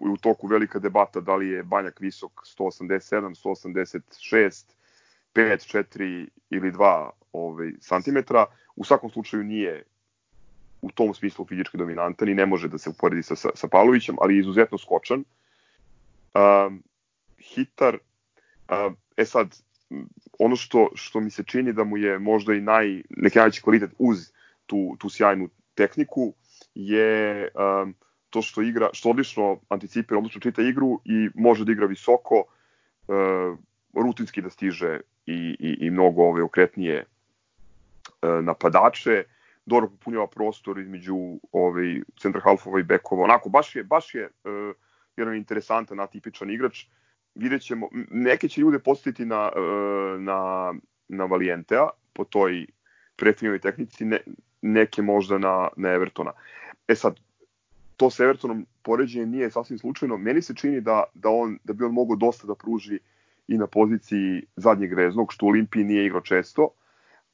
u 0.00 0.16
toku 0.16 0.46
velika 0.46 0.78
debata 0.78 1.20
da 1.20 1.36
li 1.36 1.48
je 1.48 1.62
Banjak 1.62 2.00
visok 2.00 2.32
187, 2.58 3.34
186, 3.34 4.64
5, 5.34 5.76
4 5.94 6.28
ili 6.50 6.72
2 6.72 7.10
ovaj, 7.32 7.72
santimetra. 7.80 8.46
U 8.76 8.84
svakom 8.84 9.10
slučaju 9.10 9.44
nije 9.44 9.82
u 10.82 10.90
tom 10.90 11.14
smislu 11.14 11.46
fizički 11.46 11.78
dominantan 11.78 12.28
i 12.28 12.34
ne 12.34 12.46
može 12.46 12.68
da 12.68 12.78
se 12.78 12.90
uporedi 12.90 13.22
sa, 13.22 13.36
sa, 13.36 13.48
sa 13.54 13.68
Pavlovićem, 13.68 14.16
ali 14.20 14.34
je 14.34 14.40
izuzetno 14.40 14.78
skočan. 14.78 15.24
Um, 16.34 16.82
hitar, 17.38 17.98
uh, 18.68 18.92
e 19.16 19.24
sad, 19.24 19.56
ono 20.38 20.56
što, 20.56 20.90
što 20.94 21.20
mi 21.20 21.30
se 21.30 21.42
čini 21.44 21.72
da 21.72 21.84
mu 21.84 21.96
je 21.96 22.18
možda 22.18 22.54
i 22.54 22.60
naj, 22.60 23.02
neki 23.10 23.38
najveći 23.38 23.62
kvalitet 23.62 23.90
uz 23.98 24.32
tu, 24.66 24.96
tu 24.98 25.08
sjajnu 25.08 25.48
tehniku 25.74 26.34
je 26.74 27.48
um, 27.54 27.94
to 28.30 28.42
što 28.42 28.62
igra, 28.62 28.88
što 28.92 29.10
odlično 29.10 29.60
anticipira, 29.68 30.18
odlično 30.18 30.40
čita 30.40 30.62
igru 30.62 31.00
i 31.04 31.28
može 31.34 31.64
da 31.64 31.72
igra 31.72 31.86
visoko, 31.86 32.44
uh, 32.44 33.58
rutinski 33.94 34.42
da 34.42 34.50
stiže 34.50 35.00
i, 35.26 35.56
i, 35.58 35.86
i 35.86 35.90
mnogo 35.90 36.22
ove 36.22 36.42
okretnije 36.42 37.04
uh, 37.04 38.44
napadače, 38.44 39.24
dobro 39.66 39.88
popunjava 39.88 40.26
prostor 40.26 40.78
između 40.78 41.16
ovaj, 41.52 42.00
centra 42.18 42.40
halfova 42.40 42.80
i 42.80 42.82
bekova. 42.82 43.24
Onako, 43.24 43.48
baš 43.48 43.76
je, 43.76 43.84
baš 43.84 44.14
je 44.14 44.24
uh, 44.44 44.74
jedan 45.20 45.36
interesantan, 45.36 46.00
atipičan 46.00 46.50
igrač. 46.50 46.84
Vidjet 47.34 47.62
ćemo, 47.62 47.88
neke 48.10 48.48
će 48.48 48.60
ljude 48.60 48.78
postaviti 48.78 49.24
na, 49.24 49.50
uh, 49.56 50.20
na, 50.20 50.74
na 51.08 51.24
Valientea 51.24 51.88
po 52.12 52.24
toj 52.24 52.66
prefinjoj 53.16 53.58
tehnici, 53.58 54.04
ne, 54.04 54.20
neke 54.62 55.02
možda 55.02 55.38
na, 55.38 55.68
na 55.76 55.88
Evertona. 55.88 56.32
E 56.88 56.94
sad, 56.94 57.20
to 57.96 58.10
sa 58.10 58.24
Evertonom 58.24 58.66
poređenje 58.82 59.26
nije 59.26 59.50
sasvim 59.50 59.78
slučajno. 59.78 60.16
Meni 60.16 60.42
se 60.42 60.54
čini 60.54 60.80
da, 60.80 61.04
da, 61.14 61.28
on, 61.28 61.58
da 61.64 61.72
bi 61.72 61.84
on 61.84 61.92
mogao 61.92 62.16
dosta 62.16 62.46
da 62.46 62.54
pruži 62.54 62.98
i 63.48 63.58
na 63.58 63.66
poziciji 63.66 64.42
zadnjeg 64.56 64.94
veznog, 64.94 65.32
što 65.32 65.46
u 65.46 65.48
Olimpiji 65.48 65.84
nije 65.84 66.06
igrao 66.06 66.20
često, 66.20 66.68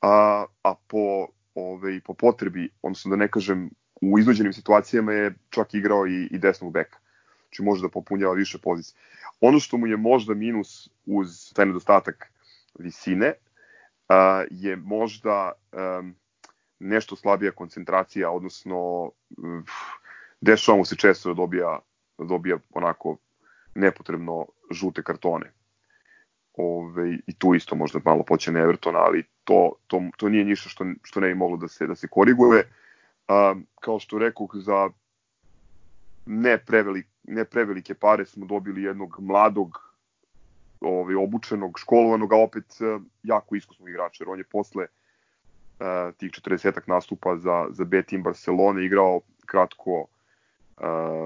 a, 0.03 0.45
a 0.63 0.75
po, 0.87 1.27
ove, 1.55 2.01
po 2.01 2.15
potrebi, 2.15 2.69
odnosno 2.83 3.11
da 3.11 3.17
ne 3.17 3.29
kažem 3.29 3.71
u 4.01 4.19
iznuđenim 4.19 4.53
situacijama 4.53 5.13
je 5.13 5.35
čak 5.51 5.75
igrao 5.75 6.07
i, 6.07 6.29
i 6.31 6.39
desnog 6.39 6.73
beka. 6.73 6.99
Znači 7.57 7.65
može 7.65 7.83
da 7.83 7.89
popunjava 7.89 8.35
više 8.35 8.59
pozicije. 8.59 9.01
Ono 9.41 9.61
što 9.61 9.77
mu 9.77 9.87
je 9.87 9.97
možda 9.97 10.35
minus 10.35 10.91
uz 11.07 11.53
taj 11.55 11.67
nedostatak 11.67 12.33
visine 12.79 13.33
a, 14.09 14.45
je 14.51 14.77
možda 14.77 15.53
um, 15.73 16.15
nešto 16.79 17.17
slabija 17.17 17.53
koncentracija, 17.53 18.31
odnosno 18.31 19.11
dešava 20.41 20.79
mu 20.79 20.85
se 20.85 20.97
često 20.97 21.29
da 21.29 21.35
dobija, 21.35 21.79
da 22.19 22.25
dobija 22.25 22.59
onako 22.71 23.17
nepotrebno 23.75 24.47
žute 24.71 25.03
kartone. 25.03 25.53
Ove, 26.53 27.19
I 27.27 27.35
tu 27.39 27.55
isto 27.55 27.75
možda 27.77 28.01
malo 28.05 28.23
počne 28.23 28.61
Evertona, 28.61 28.99
ali 28.99 29.25
to, 29.45 29.73
to, 29.87 30.03
to 30.17 30.29
nije 30.29 30.45
ništa 30.45 30.69
što, 30.69 30.85
što 31.03 31.21
ne 31.21 31.29
bi 31.29 31.35
moglo 31.35 31.57
da 31.57 31.69
se, 31.69 31.87
da 31.87 31.95
se 31.95 32.09
koriguje. 32.09 32.69
A, 33.29 33.55
kao 33.81 33.99
što 33.99 34.19
rekao, 34.19 34.49
za 34.55 34.91
ne, 36.27 36.59
prevelik, 36.59 37.07
ne 37.29 37.45
prevelike 37.45 37.95
pare 37.95 38.25
smo 38.27 38.47
dobili 38.47 38.83
jednog 38.83 39.17
mladog, 39.21 39.93
ovaj, 40.81 41.15
obučenog, 41.15 41.79
školovanog, 41.79 42.33
a 42.33 42.37
opet 42.37 42.65
jako 43.23 43.57
iskusnog 43.57 43.89
igrača, 43.89 44.25
jer 44.25 44.31
on 44.31 44.39
je 44.39 44.45
posle 44.45 44.85
uh, 44.85 46.15
tih 46.17 46.31
40 46.31 46.81
nastupa 46.87 47.37
za, 47.37 47.67
za 47.71 47.85
B 47.85 48.03
tim 48.03 48.23
Barcelona 48.23 48.81
igrao 48.81 49.21
kratko 49.47 50.07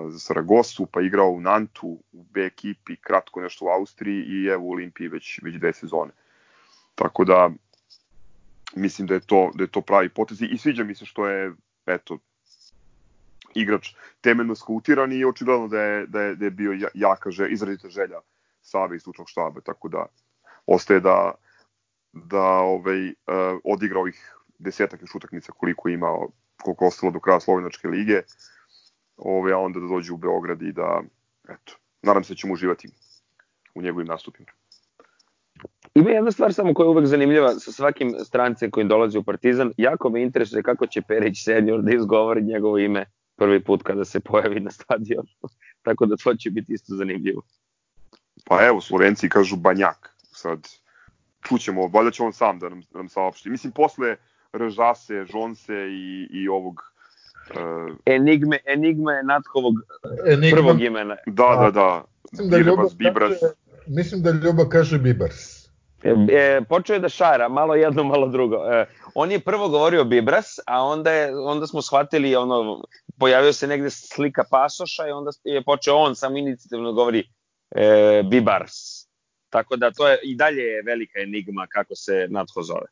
za 0.09 0.19
Saragosu, 0.19 0.87
pa 0.87 1.01
igrao 1.01 1.31
u 1.31 1.41
Nantu, 1.41 1.89
u 2.13 2.23
B 2.23 2.45
ekipi, 2.47 2.97
kratko 2.97 3.41
nešto 3.41 3.65
u 3.65 3.69
Austriji 3.69 4.25
i 4.27 4.47
evo 4.47 4.65
u 4.65 4.71
Olimpiji 4.71 5.09
već, 5.09 5.41
već 5.43 5.55
dve 5.55 5.73
sezone. 5.73 6.11
Tako 6.95 7.25
da 7.25 7.51
mislim 8.77 9.07
da 9.09 9.15
je 9.15 9.21
to, 9.21 9.51
da 9.55 9.65
je 9.65 9.69
to 9.69 9.81
pravi 9.81 10.09
potez 10.09 10.43
i 10.43 10.59
sviđa 10.59 10.85
mi 10.85 10.95
se 10.95 11.07
što 11.07 11.29
je 11.29 11.53
eto, 11.87 12.19
igrač 13.55 13.95
temeljno 14.21 14.55
skautiran 14.55 15.13
i 15.13 15.25
očigledno 15.25 15.69
da 15.69 15.83
je, 15.83 16.07
da 16.07 16.23
je, 16.23 16.35
da 16.37 16.45
je 16.45 16.51
bio 16.51 16.91
jaka 16.95 17.31
želja, 17.31 17.49
izrazita 17.49 17.89
želja 17.89 18.21
Save 18.63 18.97
i 18.97 19.01
stručnog 19.01 19.29
štaba, 19.29 19.61
tako 19.61 19.89
da 19.89 20.07
ostaje 20.67 21.01
da, 21.01 21.35
da 22.13 22.45
ovaj, 22.45 23.07
uh, 23.07 23.15
odigra 23.65 24.01
ovih 24.01 24.35
desetak 24.59 25.01
još 25.01 25.15
utakmica 25.15 25.53
koliko 25.53 25.89
ima, 25.89 26.09
koliko 26.63 26.87
ostalo 26.87 27.13
do 27.13 27.21
kraja 27.21 27.41
Slovenačke 27.41 27.89
lige. 27.89 28.23
Ove, 29.17 29.53
a 29.53 29.59
onda 29.59 29.81
da 29.81 29.87
dođe 29.87 30.13
u 30.13 30.17
Beograd 30.17 30.63
i 30.63 30.73
da, 30.73 31.03
eto, 31.49 31.77
nadam 32.03 32.25
se 32.25 32.33
da 32.33 32.37
ćemo 32.37 32.53
uživati 32.53 32.89
u 33.75 33.83
njegovim 33.83 34.07
nastupima. 34.07 34.51
Ima 35.95 36.11
jedna 36.11 36.31
stvar 36.31 36.55
samo 36.55 36.75
koja 36.75 36.85
je 36.85 36.91
uvek 36.91 37.07
zanimljiva 37.07 37.55
sa 37.55 37.73
svakim 37.73 38.15
strance 38.25 38.71
koji 38.71 38.87
dolazi 38.87 39.19
u 39.19 39.23
Partizan. 39.23 39.73
Jako 39.77 40.11
me 40.11 40.23
interesuje 40.23 40.63
kako 40.63 40.87
će 40.87 41.03
Perić 41.03 41.45
senior 41.45 41.83
da 41.83 41.95
izgovori 41.95 42.43
njegovo 42.43 42.79
ime 42.79 43.07
prvi 43.41 43.61
put 43.65 43.83
kada 43.83 44.05
se 44.05 44.21
pojavi 44.21 44.61
na 44.61 44.71
stadionu. 44.71 45.29
Tako 45.87 46.07
da 46.07 46.17
to 46.17 46.35
će 46.35 46.51
biti 46.51 46.73
isto 46.73 46.95
zanimljivo. 46.95 47.43
Pa 48.47 48.67
evo, 48.67 48.81
Slovenci 48.81 49.29
kažu 49.29 49.57
Banjak. 49.57 50.11
Sad, 50.33 50.69
čućemo, 51.49 51.87
valjda 51.87 52.11
će 52.11 52.23
on 52.23 52.33
sam 52.33 52.59
da 52.59 52.69
nam, 52.69 52.81
da 52.81 52.99
nam 52.99 53.09
saopšti. 53.09 53.51
Mislim, 53.51 53.73
posle 53.73 54.17
Ržase, 54.57 55.25
Žonse 55.25 55.75
i, 55.91 56.29
i 56.31 56.49
ovog 56.49 56.91
Uh, 57.51 57.97
Enigme, 58.07 58.59
Enigme 58.67 59.13
je 59.13 59.23
Nathovog 59.23 59.75
Enigma, 60.27 60.57
prvog 60.57 60.83
imena. 60.83 61.17
Da, 61.27 61.57
da, 61.63 61.71
da. 61.71 62.05
Mislim 62.33 62.51
da, 62.51 62.59
Ljuba 62.59 62.89
Bibras. 62.97 63.33
Kaže, 63.41 63.53
mislim 63.87 64.23
da 64.23 64.31
Ljuba 64.31 64.69
kaže 64.69 64.99
Bibars. 64.99 65.60
E, 66.03 66.15
e, 66.33 66.61
počeo 66.69 66.95
je 66.95 67.01
da 67.01 67.09
šara, 67.09 67.49
malo 67.49 67.75
jedno, 67.75 68.05
malo 68.05 68.29
drugo. 68.29 68.57
E, 68.57 68.87
on 69.15 69.33
je 69.33 69.41
prvo 69.41 69.69
govorio 69.69 70.05
Bibras, 70.05 70.59
a 70.67 70.83
onda, 70.83 71.13
je, 71.13 71.39
onda 71.39 71.67
smo 71.67 71.83
shvatili, 71.83 72.37
ono, 72.37 72.83
pojavio 73.19 73.53
se 73.53 73.67
negde 73.67 73.91
slika 73.91 74.45
pasoša 74.51 75.09
i 75.09 75.11
onda 75.11 75.31
je 75.45 75.63
počeo 75.65 75.97
on 75.97 76.17
sam 76.17 76.37
inicijativno 76.37 76.93
govori 76.93 77.25
e, 77.71 78.23
Bibars. 78.31 78.73
Tako 79.51 79.77
da 79.77 79.91
to 79.91 80.09
je 80.09 80.19
i 80.23 80.35
dalje 80.37 80.63
je 80.63 80.83
velika 80.83 81.19
enigma 81.21 81.67
kako 81.67 81.95
se 81.95 82.27
Natho 82.31 82.63
zove. 82.63 82.87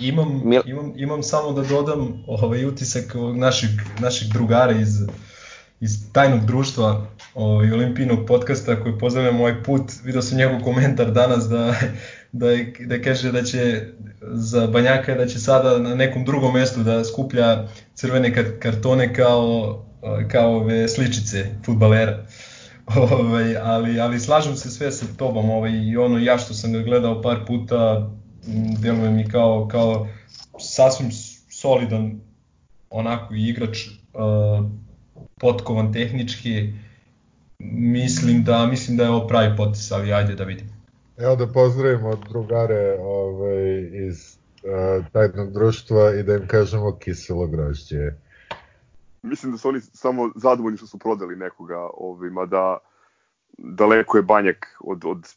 Imam, 0.00 0.42
Mil... 0.44 0.62
imam, 0.66 0.92
imam 0.96 1.22
samo 1.22 1.52
da 1.52 1.62
dodam 1.62 2.24
ovaj 2.26 2.64
utisak 2.64 3.14
našeg, 3.34 3.70
našeg 4.00 4.28
drugara 4.32 4.72
iz, 4.72 4.88
iz 5.80 6.12
tajnog 6.12 6.46
društva 6.46 7.06
ovaj, 7.34 7.72
olimpijnog 7.72 8.26
podcasta 8.26 8.82
koji 8.82 8.98
pozdravljam 8.98 9.40
ovaj 9.40 9.62
put. 9.62 9.82
Video 10.04 10.22
sam 10.22 10.38
njegov 10.38 10.60
komentar 10.60 11.10
danas 11.10 11.48
da, 11.48 11.74
da, 12.32 12.50
je, 12.50 12.72
da 12.80 13.02
kaže 13.02 13.32
da 13.32 13.42
će 13.42 13.86
za 14.22 14.66
Banjaka 14.66 15.14
da 15.14 15.26
će 15.26 15.38
sada 15.38 15.78
na 15.78 15.94
nekom 15.94 16.24
drugom 16.24 16.54
mestu 16.54 16.82
da 16.82 17.04
skuplja 17.04 17.68
crvene 17.94 18.58
kartone 18.60 19.14
kao, 19.14 19.84
kao 20.30 20.56
ove 20.56 20.88
sličice 20.88 21.46
futbalera. 21.64 22.26
Ovaj, 22.96 23.56
ali, 23.56 24.00
ali 24.00 24.20
slažem 24.20 24.56
se 24.56 24.70
sve 24.70 24.92
sa 24.92 25.06
tobom 25.16 25.50
ovaj, 25.50 25.70
i 25.70 25.96
ono 25.96 26.18
ja 26.18 26.38
što 26.38 26.54
sam 26.54 26.72
ga 26.72 26.78
gledao 26.78 27.22
par 27.22 27.38
puta 27.46 28.10
deluje 28.78 29.10
mi 29.10 29.28
kao, 29.28 29.68
kao 29.68 30.08
sasvim 30.58 31.10
solidan 31.50 32.20
onako 32.90 33.34
igrač, 33.34 33.86
uh, 33.86 34.70
potkovan 35.40 35.92
tehnički, 35.92 36.72
mislim 37.72 38.44
da 38.44 38.66
mislim 38.66 38.96
da 38.96 39.02
je 39.02 39.10
ovo 39.10 39.26
pravi 39.26 39.56
potes, 39.56 39.92
ali 39.92 40.12
ajde 40.12 40.34
da 40.34 40.44
vidimo. 40.44 40.70
Evo 41.16 41.36
da 41.36 41.46
pozdravimo 41.46 42.16
drugare 42.16 42.98
ovaj, 43.00 43.90
iz 44.08 44.36
uh, 44.62 45.06
tajnog 45.12 45.52
društva 45.52 46.14
i 46.14 46.22
da 46.22 46.34
im 46.34 46.46
kažemo 46.46 46.98
kiselo 46.98 47.46
grožđe. 47.46 48.12
Mislim 49.22 49.52
da 49.52 49.58
su 49.58 49.68
oni 49.68 49.80
samo 49.80 50.30
zadovoljni 50.36 50.76
što 50.76 50.86
su 50.86 50.98
prodali 50.98 51.36
nekoga, 51.36 51.88
ovaj, 51.94 52.30
mada 52.30 52.78
daleko 53.58 54.16
je 54.16 54.22
banjak 54.22 54.66
od, 54.80 55.04
od 55.04 55.28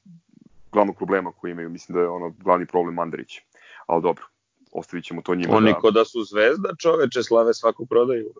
glavnog 0.71 0.95
problema 0.95 1.31
koji 1.31 1.51
imaju. 1.51 1.69
Mislim 1.69 1.95
da 1.95 2.01
je 2.01 2.09
ono 2.09 2.33
glavni 2.43 2.65
problem 2.65 2.95
Mandarić. 2.95 3.39
Ali 3.85 4.01
dobro, 4.01 4.23
ostavit 4.71 5.05
ćemo 5.05 5.21
to 5.21 5.35
njima. 5.35 5.55
Oni 5.55 5.71
da... 5.71 5.79
ko 5.79 5.91
da 5.91 6.05
su 6.05 6.23
zvezda 6.23 6.69
čoveče 6.79 7.23
slave 7.23 7.53
svaku 7.53 7.85
prodaju. 7.85 8.33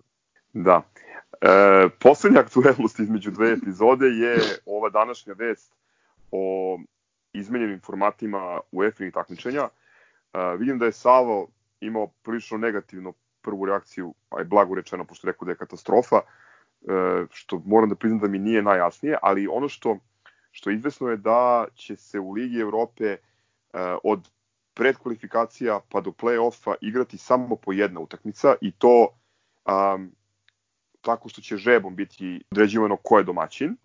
Da. 0.55 0.81
E, 1.41 1.89
poslednja 1.99 2.39
aktuelnost 2.39 2.99
između 2.99 3.31
dve 3.31 3.51
epizode 3.51 4.07
je 4.07 4.37
ova 4.65 4.89
današnja 4.89 5.33
vest 5.33 5.73
o 6.31 6.79
izmenjenim 7.33 7.79
formatima 7.79 8.59
UEFA 8.71 9.11
takmičenja. 9.13 9.63
E, 9.63 9.69
vidim 10.57 10.79
da 10.79 10.85
je 10.85 10.91
Savo 10.91 11.47
imao 11.81 12.07
prilično 12.07 12.57
negativno 12.57 13.13
prvu 13.41 13.65
reakciju, 13.65 14.13
aj 14.29 14.43
blago 14.43 14.75
rečeno, 14.75 15.05
pošto 15.05 15.27
je 15.27 15.31
rekao 15.31 15.45
da 15.45 15.51
je 15.51 15.57
katastrofa, 15.57 16.15
e, 16.15 17.25
što 17.31 17.61
moram 17.65 17.89
da 17.89 17.95
priznam 17.95 18.19
da 18.19 18.27
mi 18.27 18.39
nije 18.39 18.61
najjasnije, 18.61 19.17
ali 19.21 19.47
ono 19.47 19.69
što, 19.69 19.97
što 20.51 20.69
je 20.69 20.75
izvesno 20.75 21.09
je 21.09 21.17
da 21.17 21.65
će 21.73 21.95
se 21.95 22.19
u 22.19 22.31
Ligi 22.31 22.59
Evrope 22.59 23.05
e, 23.05 23.17
od 24.03 24.29
predkvalifikacija 24.73 25.79
pa 25.89 26.01
do 26.01 26.11
play-offa 26.11 26.75
igrati 26.81 27.17
samo 27.17 27.55
po 27.55 27.73
jedna 27.73 27.99
utakmica 27.99 28.55
i 28.61 28.71
to 28.71 29.07
um, 29.65 30.11
tako 31.05 31.29
što 31.29 31.41
će 31.41 31.57
žebom 31.57 31.95
biti 31.95 32.41
određivano 32.51 32.97
ko 32.97 33.17
je 33.17 33.23
domaćin. 33.23 33.75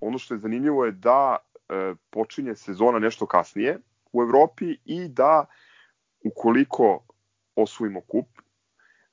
Ono 0.00 0.18
što 0.18 0.34
je 0.34 0.38
zanimljivo 0.38 0.84
je 0.84 0.92
da 0.92 1.36
e, 1.36 1.94
počinje 2.10 2.54
sezona 2.56 2.98
nešto 2.98 3.26
kasnije 3.26 3.78
u 4.12 4.22
Evropi 4.22 4.76
i 4.84 5.08
da 5.08 5.44
ukoliko 6.24 7.04
osvojimo 7.56 8.00
kup, 8.00 8.26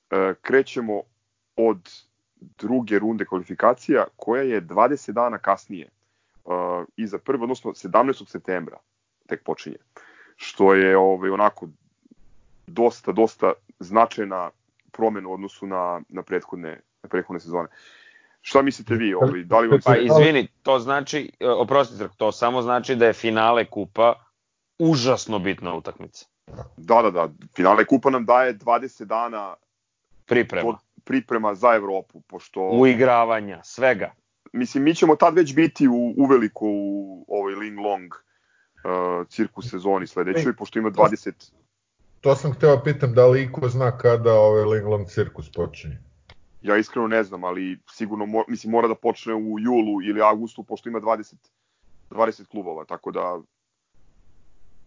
e, 0.09 0.33
krećemo 0.41 1.01
od 1.55 1.89
druge 2.35 2.99
runde 2.99 3.25
kvalifikacija 3.25 4.05
koja 4.15 4.43
je 4.43 4.61
20 4.61 5.11
dana 5.11 5.37
kasnije 5.37 5.85
e, 5.85 5.89
iza 6.95 7.17
prve, 7.17 7.43
odnosno 7.43 7.71
17. 7.71 8.29
septembra 8.29 8.77
tek 9.27 9.43
počinje. 9.43 9.77
Što 10.35 10.73
je 10.73 10.97
ovaj, 10.97 11.29
onako 11.29 11.67
dosta, 12.67 13.11
dosta 13.11 13.53
značajna 13.79 14.49
promena 14.91 15.29
u 15.29 15.33
odnosu 15.33 15.67
na, 15.67 16.01
na 16.09 16.23
prethodne 16.23 16.81
prethodne 17.07 17.39
sezone. 17.39 17.67
Šta 18.41 18.61
mislite 18.61 18.95
vi? 18.95 19.13
Ovaj, 19.13 19.43
da 19.43 19.59
li 19.59 19.67
vam 19.67 19.79
Pa 19.85 19.95
izvini, 19.97 20.47
to 20.63 20.79
znači, 20.79 21.31
oprostite, 21.57 22.09
to 22.17 22.31
samo 22.31 22.61
znači 22.61 22.95
da 22.95 23.05
je 23.05 23.13
finale 23.13 23.65
kupa 23.65 24.13
užasno 24.79 25.39
bitna 25.39 25.75
utakmica. 25.75 26.25
Da, 26.77 27.01
da, 27.01 27.11
da. 27.11 27.29
Finale 27.55 27.85
kupa 27.85 28.09
nam 28.09 28.25
daje 28.25 28.57
20 28.57 29.05
dana 29.05 29.55
priprema. 30.25 30.77
priprema 31.03 31.55
za 31.55 31.75
Evropu, 31.75 32.21
pošto... 32.21 32.69
Uigravanja, 32.69 33.61
svega. 33.63 34.13
Mislim, 34.53 34.83
mi 34.83 34.95
ćemo 34.95 35.15
tad 35.15 35.35
već 35.35 35.55
biti 35.55 35.87
u, 35.87 36.13
uveliko 36.17 36.65
u 36.65 37.25
ovoj 37.27 37.55
Ling 37.55 37.79
Long 37.79 38.13
uh, 38.13 39.27
cirkus 39.27 39.69
sezoni 39.69 40.07
sledećoj, 40.07 40.55
pošto 40.55 40.79
ima 40.79 40.91
20... 40.91 41.51
To 42.21 42.35
sam 42.35 42.53
hteo 42.53 42.83
pitam 42.83 43.13
da 43.13 43.27
li 43.27 43.43
iko 43.43 43.69
zna 43.69 43.97
kada 43.97 44.33
ovaj 44.33 44.63
Ling 44.63 44.87
Long 44.87 45.07
cirkus 45.07 45.51
počinje. 45.51 45.97
Ja 46.61 46.77
iskreno 46.77 47.07
ne 47.07 47.23
znam, 47.23 47.43
ali 47.43 47.79
sigurno 47.91 48.25
mo, 48.25 48.43
mislim, 48.47 48.71
mora 48.71 48.87
da 48.87 48.95
počne 48.95 49.33
u 49.33 49.59
julu 49.59 50.01
ili 50.09 50.21
avgustu, 50.21 50.63
pošto 50.63 50.89
ima 50.89 50.99
20, 50.99 51.35
20 52.09 52.47
klubova, 52.47 52.85
tako 52.85 53.11
da 53.11 53.39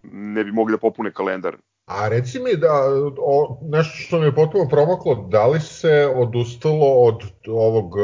ne 0.02 0.44
bi 0.44 0.52
mogli 0.52 0.72
da 0.72 0.78
popune 0.78 1.12
kalendar. 1.12 1.56
A 1.86 2.08
reci 2.08 2.40
mi 2.40 2.56
da 2.56 2.72
o, 3.18 3.58
nešto 3.62 3.96
što 3.96 4.18
mi 4.18 4.24
je 4.26 4.34
potpuno 4.34 4.68
promaklo, 4.68 5.28
da 5.30 5.46
li 5.46 5.60
se 5.60 6.12
odustalo 6.16 6.86
od 6.86 7.22
ovog 7.48 7.94
uh, 7.94 8.02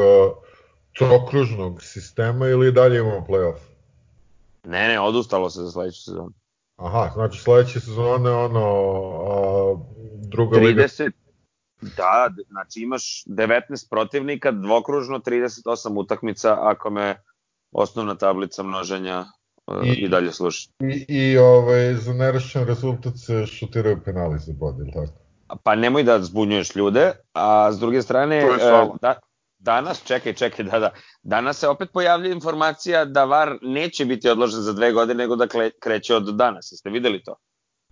trokružnog 0.97 1.83
sistema 1.83 2.47
ili 2.47 2.71
dalje 2.71 2.99
imamo 2.99 3.25
playoff? 3.29 3.59
Ne, 4.63 4.87
ne, 4.87 4.99
odustalo 4.99 5.49
se 5.49 5.61
za 5.61 5.71
sledeću 5.71 6.03
sezonu. 6.03 6.31
Aha, 6.75 7.11
znači 7.13 7.41
sledeće 7.41 7.79
sezone 7.79 8.31
ono 8.31 8.65
a, 9.23 9.77
druga 10.15 10.57
30, 10.57 10.65
liga. 10.65 10.87
Da, 11.81 12.29
znači 12.49 12.81
imaš 12.81 13.23
19 13.25 13.89
protivnika, 13.89 14.51
dvokružno 14.51 15.19
38 15.19 15.99
utakmica 15.99 16.57
ako 16.59 16.89
me 16.89 17.23
osnovna 17.71 18.15
tablica 18.15 18.63
množenja 18.63 19.25
uh, 19.67 19.87
I, 19.87 19.91
i 19.91 20.07
dalje 20.07 20.31
sluša. 20.31 20.69
I, 20.79 21.05
i 21.07 21.37
ovaj, 21.37 21.93
za 21.93 22.13
nerešen 22.13 22.67
rezultat 22.67 23.13
se 23.17 23.45
šutiraju 23.45 24.01
penali 24.05 24.39
za 24.39 24.53
bod, 24.53 24.79
ili 24.79 24.91
tako? 24.91 25.11
Pa 25.63 25.75
nemoj 25.75 26.03
da 26.03 26.21
zbunjuješ 26.21 26.75
ljude, 26.75 27.11
a 27.33 27.71
s 27.71 27.79
druge 27.79 28.01
strane, 28.01 28.45
uh, 28.45 28.95
da, 29.01 29.19
danas, 29.59 30.03
čekaj, 30.03 30.33
čekaj, 30.33 30.65
da, 30.65 30.79
da, 30.79 30.91
danas 31.23 31.59
se 31.59 31.67
opet 31.67 31.89
pojavlja 31.93 32.31
informacija 32.31 33.05
da 33.05 33.25
VAR 33.25 33.57
neće 33.61 34.05
biti 34.05 34.29
odložen 34.29 34.61
za 34.61 34.73
dve 34.73 34.91
godine, 34.91 35.17
nego 35.17 35.35
da 35.35 35.47
kreće 35.79 36.15
od 36.15 36.35
danas. 36.35 36.71
Jeste 36.71 36.89
videli 36.89 37.23
to? 37.23 37.35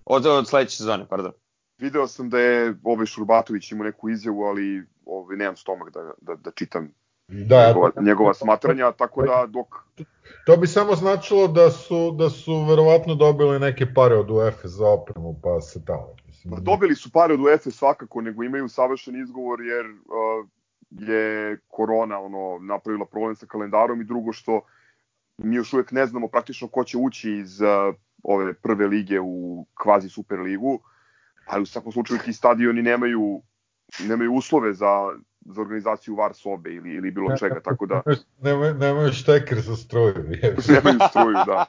Od, 0.05 0.25
od 0.25 0.47
sledeće 0.47 0.77
sezone, 0.77 1.07
pardon. 1.07 1.31
Video 1.77 2.07
sam 2.07 2.29
da 2.29 2.39
je 2.39 2.75
ovaj 2.83 3.05
Šurbatović 3.05 3.71
imao 3.71 3.85
neku 3.85 4.09
izjavu, 4.09 4.43
ali 4.43 4.85
ovaj, 5.05 5.37
nemam 5.37 5.55
stomak 5.55 5.93
da, 5.93 6.11
da, 6.21 6.35
da 6.35 6.51
čitam 6.51 6.91
da, 7.27 7.67
njegova, 7.67 7.91
njegova 8.01 8.33
smatranja, 8.33 8.91
tako 8.91 9.21
da 9.21 9.45
dok... 9.47 9.67
To 10.45 10.57
bi 10.57 10.67
samo 10.67 10.95
značilo 10.95 11.47
da 11.47 11.71
su, 11.71 12.11
da 12.11 12.29
su 12.29 12.65
verovatno 12.69 13.15
dobili 13.15 13.59
neke 13.59 13.93
pare 13.93 14.15
od 14.15 14.29
UEFA 14.29 14.67
za 14.67 14.87
opremu, 14.87 15.39
pa 15.43 15.61
se 15.61 15.85
tamo. 15.85 16.15
Mislim. 16.27 16.53
Pa 16.53 16.59
dobili 16.59 16.95
su 16.95 17.11
pare 17.11 17.33
od 17.33 17.39
UEFA 17.39 17.71
svakako, 17.71 18.21
nego 18.21 18.43
imaju 18.43 18.67
savršen 18.67 19.21
izgovor 19.21 19.61
jer 19.61 19.85
uh, 19.85 20.47
je 20.89 21.59
korona 21.67 22.19
ono 22.19 22.59
napravila 22.59 23.05
problem 23.05 23.35
sa 23.35 23.45
kalendarom 23.45 24.01
i 24.01 24.05
drugo 24.05 24.33
što 24.33 24.61
mi 25.37 25.55
još 25.55 25.73
uvek 25.73 25.91
ne 25.91 26.05
znamo 26.05 26.27
praktično 26.27 26.67
ko 26.67 26.83
će 26.83 26.97
ući 26.97 27.31
iz 27.31 27.61
uh, 27.61 27.95
ove 28.23 28.53
prve 28.53 28.87
lige 28.87 29.19
u 29.19 29.65
kvazi 29.83 30.09
super 30.09 30.39
ligu. 30.39 30.79
Uh, 31.47 31.53
ali 31.53 31.63
u 31.63 31.65
svakom 31.65 31.91
slučaju 31.91 32.19
ti 32.25 32.33
stadioni 32.33 32.81
nemaju 32.81 33.41
nemaju 33.99 34.33
uslove 34.33 34.73
za 34.73 35.11
za 35.49 35.61
organizaciju 35.61 36.15
var 36.15 36.33
sobe 36.33 36.73
ili, 36.73 36.93
ili 36.93 37.11
bilo 37.11 37.37
čega, 37.37 37.59
tako 37.63 37.85
da... 37.85 38.01
Nemaju, 38.41 38.73
nemaju 38.73 39.13
šteker 39.13 39.59
za 39.59 39.75
struju. 39.75 40.13
nemaju 40.75 40.99
struju, 41.09 41.37
da. 41.45 41.65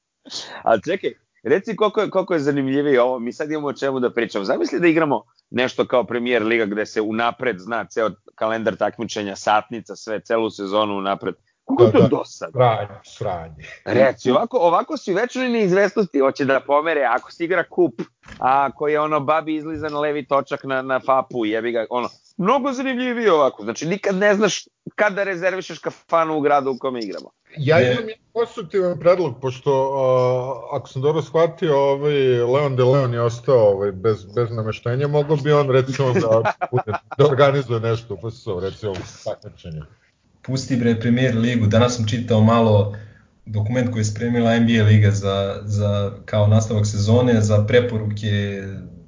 Ali 0.68 0.82
čekaj, 0.82 1.10
reci 1.42 1.76
koliko 1.76 2.00
je, 2.00 2.10
koliko 2.10 2.34
je 2.34 2.40
zanimljivije 2.40 3.02
ovo, 3.02 3.18
mi 3.18 3.32
sad 3.32 3.50
imamo 3.50 3.68
o 3.68 3.72
čemu 3.72 4.00
da 4.00 4.12
pričamo. 4.12 4.44
Zamisli 4.44 4.80
da 4.80 4.86
igramo 4.86 5.22
nešto 5.50 5.86
kao 5.86 6.04
premijer 6.04 6.42
liga 6.42 6.66
gde 6.66 6.86
se 6.86 7.00
unapred 7.00 7.58
zna 7.58 7.84
ceo 7.84 8.10
kalendar 8.34 8.76
takmičenja, 8.76 9.36
satnica, 9.36 9.96
sve, 9.96 10.20
celu 10.20 10.50
sezonu 10.50 10.98
unapred. 10.98 11.34
Kako 11.76 11.84
da, 11.84 11.92
to 11.92 11.98
da, 11.98 12.08
dosad? 12.08 12.50
Sranje, 12.52 13.00
sranje. 13.04 13.64
Reci, 13.84 14.30
ovako, 14.30 14.58
ovako 14.58 14.96
si 14.96 15.14
večnoj 15.14 15.48
neizvestnosti, 15.48 16.18
hoće 16.18 16.44
da 16.44 16.60
pomere, 16.60 17.04
ako 17.04 17.32
si 17.32 17.44
igra 17.44 17.64
kup, 17.64 18.00
a 18.38 18.68
ako 18.70 18.88
je 18.88 19.00
ono 19.00 19.20
babi 19.20 19.54
izlizan 19.54 19.96
levi 19.96 20.26
točak 20.26 20.64
na, 20.64 20.82
na 20.82 21.00
fapu, 21.00 21.46
jebi 21.46 21.72
ga, 21.72 21.86
ono, 21.90 22.08
mnogo 22.36 22.72
zanimljivije 22.72 23.32
ovako, 23.32 23.64
znači 23.64 23.86
nikad 23.86 24.14
ne 24.14 24.34
znaš 24.34 24.64
kada 24.94 25.24
rezervišeš 25.24 25.78
kafanu 25.78 26.36
u 26.36 26.40
gradu 26.40 26.70
u 26.70 26.78
kome 26.78 27.00
igramo. 27.00 27.30
Ja 27.56 27.80
imam 27.80 28.08
jedan 28.08 28.24
konstruktivan 28.32 28.98
predlog, 29.00 29.40
pošto 29.40 29.88
uh, 29.88 30.76
ako 30.76 30.88
sam 30.88 31.02
dobro 31.02 31.22
shvatio, 31.22 31.76
ovaj 31.78 32.42
Leon 32.42 32.76
de 32.76 32.84
Leon 32.84 33.14
je 33.14 33.22
ostao 33.22 33.68
ovaj, 33.68 33.92
bez, 33.92 34.24
bez 34.34 34.50
nameštenja, 34.50 35.08
mogo 35.08 35.36
bi 35.36 35.52
on 35.52 35.70
recimo 35.70 36.12
da, 36.12 36.52
da 37.18 37.26
organizuje 37.26 37.80
nešto, 37.80 38.16
pa 38.22 38.30
se 38.30 38.50
recimo 38.60 38.92
takmičenje 39.24 39.82
pusti 40.42 40.76
bre 40.76 41.00
Premier 41.00 41.36
ligu. 41.36 41.66
Danas 41.66 41.96
sam 41.96 42.06
čitao 42.06 42.40
malo 42.40 42.96
dokument 43.46 43.90
koji 43.90 44.00
je 44.00 44.04
spremila 44.04 44.58
NBA 44.58 44.82
liga 44.82 45.10
za, 45.10 45.62
za 45.64 46.12
kao 46.24 46.46
nastavak 46.46 46.86
sezone, 46.86 47.40
za 47.40 47.66
preporuke 47.66 48.62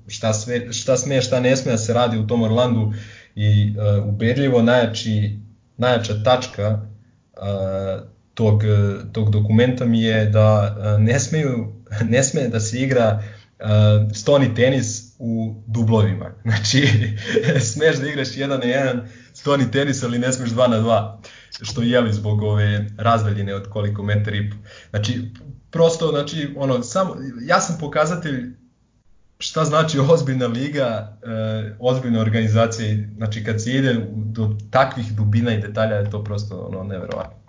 šta, 0.08 0.32
sve, 0.32 0.72
šta 0.72 0.96
sme, 0.96 1.22
šta 1.22 1.40
ne 1.40 1.56
sme 1.56 1.72
da 1.72 1.78
se 1.78 1.94
radi 1.94 2.18
u 2.18 2.26
tom 2.26 2.42
Orlandu 2.42 2.92
i 3.34 3.74
uh, 3.76 4.08
ubedljivo 4.08 4.62
najjači, 4.62 5.38
najjača 5.76 6.22
tačka 6.22 6.80
uh, 7.32 8.08
tog, 8.34 8.62
tog 9.12 9.30
dokumenta 9.30 9.84
mi 9.84 10.02
je 10.02 10.26
da 10.26 10.76
uh, 10.78 11.02
ne, 11.02 11.20
smeju, 11.20 11.72
ne 12.12 12.22
sme 12.22 12.48
da 12.48 12.60
se 12.60 12.78
igra 12.78 13.20
uh, 13.20 13.41
stoni 14.14 14.54
tenis 14.54 15.16
u 15.18 15.54
dublovima. 15.66 16.30
Znači, 16.42 16.88
smeš 17.60 17.96
da 17.96 18.08
igraš 18.08 18.36
jedan 18.36 18.60
na 18.60 18.66
jedan 18.66 19.08
stoni 19.32 19.70
tenis, 19.70 20.02
ali 20.02 20.18
ne 20.18 20.32
smeš 20.32 20.50
2 20.50 20.68
na 20.68 20.76
2, 20.76 21.16
što 21.62 21.82
je 21.82 22.12
zbog 22.12 22.42
ove 22.42 22.86
razdaljine 22.98 23.54
od 23.54 23.68
koliko 23.68 24.02
metar 24.02 24.34
i 24.34 24.50
Znači, 24.90 25.30
prosto, 25.70 26.08
znači, 26.08 26.54
ono, 26.56 26.82
samo, 26.82 27.16
ja 27.46 27.60
sam 27.60 27.76
pokazatelj 27.80 28.52
šta 29.38 29.64
znači 29.64 29.98
ozbiljna 30.12 30.46
liga, 30.46 31.18
e, 31.22 31.76
ozbiljna 31.80 32.20
organizacija, 32.20 32.96
znači 33.16 33.44
kad 33.44 33.62
se 33.62 33.70
ide 33.70 34.06
do 34.14 34.56
takvih 34.70 35.16
dubina 35.16 35.54
i 35.54 35.60
detalja 35.60 35.96
je 35.96 36.10
to 36.10 36.24
prosto 36.24 36.58
ono, 36.58 36.84
neverovatno. 36.84 37.42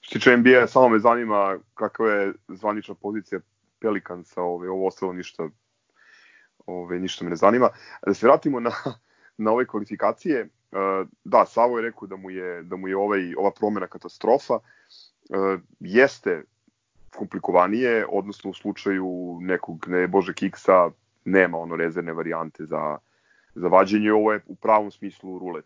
Što 0.00 0.18
tiče 0.18 0.36
NBA, 0.36 0.66
samo 0.66 0.88
me 0.88 0.98
zanima 0.98 1.58
kakva 1.74 2.10
je 2.10 2.32
zvanična 2.48 2.94
pozicija 2.94 3.40
Pelikansa, 3.80 4.42
ove, 4.42 4.70
ovo 4.70 4.86
ostalo 4.86 5.12
ništa, 5.12 5.48
ove, 6.66 6.98
ništa 6.98 7.24
me 7.24 7.30
ne 7.30 7.36
zanima. 7.36 7.68
Da 8.06 8.14
se 8.14 8.26
vratimo 8.26 8.60
na, 8.60 8.70
na 9.36 9.52
ove 9.52 9.66
kvalifikacije, 9.66 10.48
Uh, 10.72 11.08
da, 11.24 11.46
Savo 11.46 11.78
je 11.78 11.82
rekao 11.82 12.08
da 12.08 12.16
mu 12.16 12.30
je, 12.30 12.62
da 12.62 12.76
mu 12.76 12.88
je 12.88 12.96
ovaj, 12.96 13.34
ova 13.34 13.50
promena 13.50 13.86
katastrofa. 13.86 14.54
Uh, 14.54 15.60
jeste 15.80 16.42
komplikovanije, 17.16 18.06
odnosno 18.08 18.50
u 18.50 18.54
slučaju 18.54 19.38
nekog, 19.40 19.88
ne 19.88 20.06
bože, 20.06 20.34
kiksa, 20.34 20.90
nema 21.24 21.58
ono 21.58 21.76
rezervne 21.76 22.12
varijante 22.12 22.64
za, 22.64 22.98
za 23.54 23.68
vađenje, 23.68 24.12
ovo 24.12 24.32
je 24.32 24.40
u 24.46 24.54
pravom 24.54 24.90
smislu 24.90 25.38
rulet. 25.38 25.64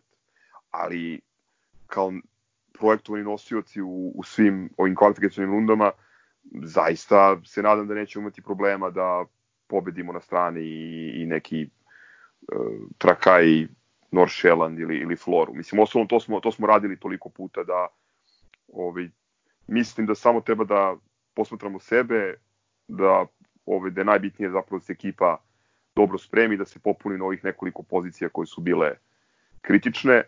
ali 0.71 1.21
kao 1.87 2.13
projektovani 2.79 3.25
nosioci 3.25 3.83
u, 3.83 4.13
u 4.15 4.23
svim 4.23 4.71
ovim 4.77 4.97
kvalifikacijnim 4.97 5.51
rundama, 5.51 5.91
zaista 6.53 7.41
se 7.45 7.63
nadam 7.63 7.89
da 7.89 7.95
nećemo 7.95 8.23
imati 8.23 8.43
problema 8.43 8.91
da 8.91 9.25
pobedimo 9.67 10.13
na 10.13 10.21
strani 10.21 10.61
i, 10.61 11.13
i 11.23 11.27
neki 11.27 11.69
uh, 12.53 12.89
Trakaj, 12.99 13.67
North 14.11 14.35
Shelland 14.35 14.79
ili, 14.79 14.97
ili 14.99 15.17
Floru. 15.17 15.55
Mislim, 15.55 15.81
osnovno 15.81 16.09
to 16.09 16.21
smo, 16.21 16.41
to 16.41 16.53
smo 16.53 16.67
radili 16.67 16.97
toliko 16.97 17.29
puta 17.29 17.65
da 17.65 17.87
ovaj, 18.73 19.09
mislim 19.67 20.07
da 20.07 20.15
samo 20.15 20.41
treba 20.41 20.65
da 20.65 20.97
posmatramo 21.35 21.79
sebe, 21.79 22.35
da, 22.89 23.27
ovaj, 23.67 23.91
da 23.91 24.01
je 24.01 24.05
najbitnije 24.05 24.51
zapravo 24.51 24.79
da 24.79 24.85
se 24.85 24.93
ekipa 24.93 25.39
dobro 25.95 26.19
spremi, 26.19 26.57
da 26.57 26.65
se 26.65 26.79
popuni 26.79 27.19
na 27.19 27.25
ovih 27.25 27.45
nekoliko 27.45 27.83
pozicija 27.83 28.29
koje 28.29 28.47
su 28.47 28.61
bile 28.61 28.91
kritične 29.61 30.23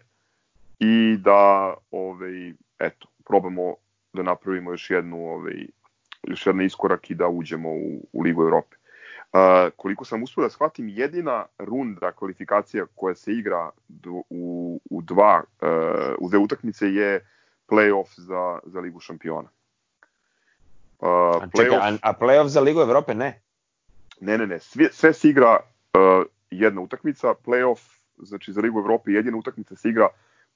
i 0.78 1.16
da 1.16 1.74
ovaj, 1.90 2.52
eto, 2.78 3.08
probamo 3.24 3.74
da 4.12 4.22
napravimo 4.22 4.70
još 4.70 4.90
jednu 4.90 5.16
ovaj, 5.16 5.66
još 6.26 6.46
jedan 6.46 6.60
iskorak 6.60 7.10
i 7.10 7.14
da 7.14 7.28
uđemo 7.28 7.70
u, 7.70 8.08
u 8.12 8.22
Ligu 8.22 8.42
Evrope. 8.42 8.76
Uh, 9.32 9.72
koliko 9.76 10.04
sam 10.04 10.22
uspio 10.22 10.42
da 10.42 10.50
shvatim, 10.50 10.88
jedina 10.88 11.46
runda 11.58 12.12
kvalifikacija 12.12 12.86
koja 12.94 13.14
se 13.14 13.32
igra 13.32 13.70
u, 14.30 14.80
u, 14.90 15.02
dva, 15.02 15.42
uh, 15.62 15.68
u 16.18 16.28
dve 16.28 16.38
utakmice 16.38 16.86
je 16.86 17.26
play-off 17.68 18.20
za, 18.20 18.58
za 18.64 18.80
Ligu 18.80 19.00
šampiona. 19.00 19.48
Uh, 20.98 21.08
a, 21.08 21.48
čekaj, 21.56 21.78
a, 21.78 21.96
a 22.02 22.12
play-off 22.20 22.46
za 22.46 22.60
Ligu 22.60 22.80
Evrope 22.80 23.14
ne? 23.14 23.42
Ne, 24.20 24.38
ne, 24.38 24.46
ne. 24.46 24.58
Sve, 24.58 24.88
sve 24.92 25.12
se 25.12 25.28
igra 25.28 25.60
uh, 25.60 26.26
jedna 26.50 26.80
utakmica. 26.80 27.34
Play-off, 27.46 28.00
znači 28.18 28.52
za 28.52 28.60
Ligu 28.60 28.78
Evrope, 28.78 29.10
jedina 29.10 29.36
utakmica 29.36 29.76
se 29.76 29.88
igra 29.88 30.08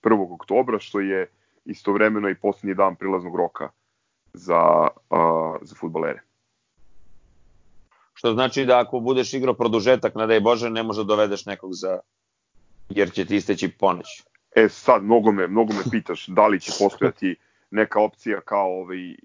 1. 0.02 0.34
oktobra, 0.34 0.78
što 0.78 1.00
je 1.00 1.26
istovremeno 1.64 2.28
i 2.28 2.34
poslednji 2.34 2.74
dan 2.74 2.96
prilaznog 2.96 3.36
roka 3.36 3.68
za, 4.32 4.88
uh, 5.10 5.56
za 5.62 5.74
futbolere. 5.74 6.22
Što 8.14 8.32
znači 8.32 8.64
da 8.64 8.78
ako 8.78 9.00
budeš 9.00 9.34
igrao 9.34 9.54
produžetak, 9.54 10.14
nadaj 10.14 10.40
Bože, 10.40 10.70
ne 10.70 10.82
može 10.82 11.00
da 11.00 11.06
dovedeš 11.06 11.46
nekog 11.46 11.70
za... 11.74 11.98
jer 12.88 13.12
će 13.12 13.24
ti 13.24 13.36
isteći 13.36 13.68
ponoć. 13.68 14.06
E 14.56 14.68
sad, 14.68 15.04
mnogo 15.04 15.32
me, 15.32 15.46
mnogo 15.46 15.72
me 15.72 15.90
pitaš 15.90 16.26
da 16.26 16.46
li 16.46 16.60
će 16.60 16.72
postojati 16.78 17.36
neka 17.70 18.00
opcija 18.00 18.40
kao 18.40 18.80
ovaj, 18.80 19.16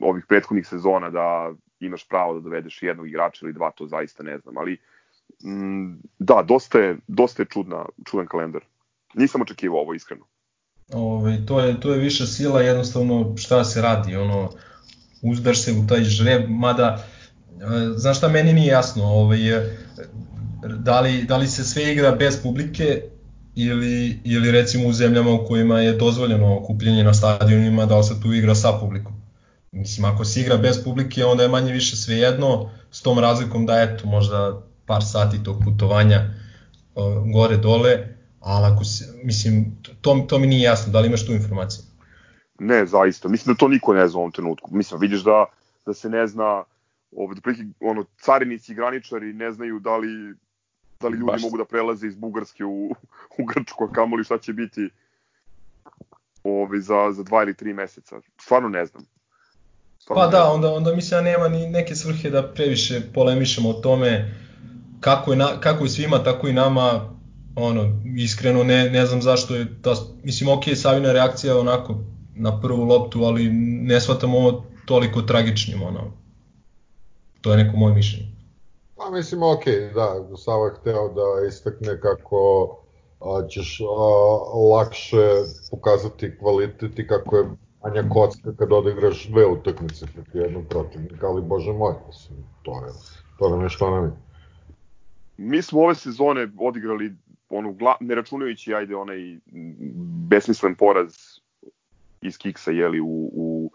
ovih 0.00 0.24
prethodnih 0.28 0.66
sezona 0.66 1.10
da 1.10 1.52
imaš 1.80 2.08
pravo 2.08 2.34
da 2.34 2.40
dovedeš 2.40 2.82
jednog 2.82 3.08
igrača 3.08 3.46
ili 3.46 3.52
dva, 3.52 3.70
to 3.70 3.86
zaista 3.86 4.22
ne 4.22 4.38
znam, 4.38 4.58
ali 4.58 4.78
mm, 5.44 5.94
da, 6.18 6.42
dosta 6.48 6.78
je, 6.78 6.96
dosta 7.06 7.42
je 7.42 7.46
čudna, 7.46 7.84
čudan 8.04 8.26
kalendar. 8.26 8.64
Nisam 9.14 9.42
očekivao 9.42 9.80
ovo 9.80 9.94
iskreno. 9.94 10.24
Ove, 10.92 11.46
to, 11.46 11.60
je, 11.60 11.80
to 11.80 11.92
je 11.92 11.98
više 11.98 12.26
sila, 12.26 12.60
jednostavno 12.60 13.34
šta 13.36 13.64
se 13.64 13.82
radi, 13.82 14.16
ono, 14.16 14.50
uzdaš 15.22 15.62
se 15.62 15.72
u 15.72 15.86
taj 15.86 16.04
žreb, 16.04 16.48
mada, 16.48 17.04
e, 17.50 17.98
znaš 17.98 18.18
šta 18.18 18.28
meni 18.28 18.52
nije 18.52 18.66
jasno, 18.66 19.04
ovaj, 19.04 19.38
da, 20.78 21.00
li, 21.00 21.22
da 21.22 21.36
li 21.36 21.46
se 21.46 21.64
sve 21.64 21.92
igra 21.92 22.12
bez 22.12 22.42
publike 22.42 23.02
ili, 23.54 24.20
ili 24.24 24.50
recimo 24.50 24.88
u 24.88 24.92
zemljama 24.92 25.30
u 25.32 25.46
kojima 25.46 25.80
je 25.80 25.92
dozvoljeno 25.92 26.58
okupljenje 26.58 27.04
na 27.04 27.14
stadionima, 27.14 27.86
da 27.86 27.98
li 27.98 28.04
se 28.04 28.20
tu 28.22 28.32
igra 28.32 28.54
sa 28.54 28.72
publikom. 28.80 29.12
Mislim, 29.72 30.04
ako 30.04 30.24
se 30.24 30.40
igra 30.40 30.56
bez 30.56 30.84
publike, 30.84 31.24
onda 31.24 31.42
je 31.42 31.48
manje 31.48 31.72
više 31.72 31.96
svejedno, 31.96 32.70
s 32.90 33.02
tom 33.02 33.18
razlikom 33.18 33.66
da 33.66 33.82
eto, 33.82 34.06
možda 34.06 34.62
par 34.86 35.04
sati 35.04 35.42
tog 35.42 35.62
putovanja 35.64 36.30
gore-dole, 37.32 38.06
ali 38.40 38.66
ako 38.66 38.84
se, 38.84 39.04
mislim, 39.24 39.77
to, 40.00 40.24
to 40.28 40.38
mi 40.38 40.46
nije 40.46 40.62
jasno, 40.62 40.92
da 40.92 41.00
li 41.00 41.08
imaš 41.08 41.26
tu 41.26 41.32
informaciju? 41.32 41.84
Ne, 42.58 42.86
zaista, 42.86 43.28
mislim 43.28 43.54
da 43.54 43.58
to 43.58 43.68
niko 43.68 43.94
ne 43.94 44.08
zna 44.08 44.18
u 44.18 44.20
ovom 44.20 44.32
trenutku. 44.32 44.70
Mislim, 44.72 45.00
vidiš 45.00 45.20
da, 45.20 45.44
da 45.86 45.94
se 45.94 46.08
ne 46.08 46.26
zna, 46.26 46.64
ovaj, 47.16 47.34
da 47.34 47.52
ono, 47.80 48.04
carinici 48.20 48.72
i 48.72 48.74
graničari 48.74 49.32
ne 49.32 49.52
znaju 49.52 49.78
da 49.78 49.96
li, 49.96 50.34
da 51.00 51.08
li 51.08 51.18
ljudi 51.18 51.32
Baš. 51.32 51.42
mogu 51.42 51.58
da 51.58 51.64
prelaze 51.64 52.06
iz 52.06 52.16
Bugarske 52.16 52.64
u, 52.64 52.90
u 53.38 53.44
Grčku, 53.44 53.84
a 53.84 53.92
kamoli 53.92 54.24
šta 54.24 54.38
će 54.38 54.52
biti 54.52 54.90
ovaj, 56.44 56.80
za, 56.80 57.12
za 57.12 57.22
dva 57.22 57.42
ili 57.42 57.54
tri 57.54 57.72
meseca. 57.72 58.20
Stvarno 58.40 58.68
ne 58.68 58.86
znam. 58.86 59.04
Stvarno 59.98 60.24
pa 60.24 60.30
da, 60.30 60.50
onda, 60.50 60.72
onda 60.72 60.94
mislim 60.94 61.18
da 61.18 61.30
nema 61.30 61.48
ni 61.48 61.66
neke 61.66 61.94
svrhe 61.94 62.30
da 62.30 62.52
previše 62.52 63.00
polemišemo 63.14 63.68
o 63.68 63.72
tome 63.72 64.34
kako 65.00 65.30
je, 65.32 65.36
na, 65.36 65.60
kako 65.60 65.84
je 65.84 65.90
svima, 65.90 66.24
tako 66.24 66.48
i 66.48 66.52
nama, 66.52 67.17
ono, 67.56 68.00
iskreno 68.16 68.64
ne, 68.64 68.90
ne 68.90 69.06
znam 69.06 69.22
zašto 69.22 69.54
je 69.54 69.82
ta, 69.82 69.94
mislim, 70.22 70.50
ok, 70.50 70.64
Savina 70.74 71.12
reakcija 71.12 71.58
onako 71.58 71.94
na 72.34 72.60
prvu 72.60 72.84
loptu, 72.84 73.22
ali 73.24 73.50
ne 73.82 74.00
shvatam 74.00 74.34
ovo 74.34 74.64
toliko 74.86 75.22
tragičnim, 75.22 75.82
ono, 75.82 76.12
to 77.40 77.50
je 77.50 77.64
neko 77.64 77.76
moje 77.76 77.94
mišljenje. 77.94 78.28
Pa 78.96 79.10
mislim, 79.10 79.42
ok, 79.42 79.64
da, 79.94 80.36
Sava 80.36 80.70
hteo 80.80 81.08
da 81.08 81.46
istakne 81.48 82.00
kako 82.00 82.68
a, 83.20 83.48
ćeš 83.48 83.80
a, 83.80 83.84
lakše 84.74 85.26
pokazati 85.70 86.38
kvalitet 86.38 86.98
i 86.98 87.06
kako 87.06 87.36
je 87.36 87.44
manja 87.84 88.08
kocka 88.08 88.52
kad 88.58 88.72
odigraš 88.72 89.28
dve 89.28 89.46
utakmice 89.46 90.06
protiv 90.14 90.42
jednog 90.42 90.64
protivnika, 90.68 91.26
ali 91.26 91.42
bože 91.42 91.72
moj, 91.72 91.94
mislim, 92.06 92.38
to 92.62 92.72
je, 92.72 92.92
to 93.38 93.48
nam 93.48 93.62
je 93.62 93.68
što 93.68 93.90
nam 93.90 94.04
je. 94.04 94.10
Mi 95.36 95.62
smo 95.62 95.80
ove 95.80 95.94
sezone 95.94 96.48
odigrali 96.58 97.14
onu, 97.48 97.76
ne 98.00 98.14
računajući, 98.14 98.74
ajde, 98.74 98.96
onaj 98.96 99.18
besmislen 100.28 100.74
poraz 100.74 101.14
iz 102.22 102.38
Kiksa, 102.38 102.70
jeli, 102.70 103.00
u, 103.00 103.30
u 103.32 103.70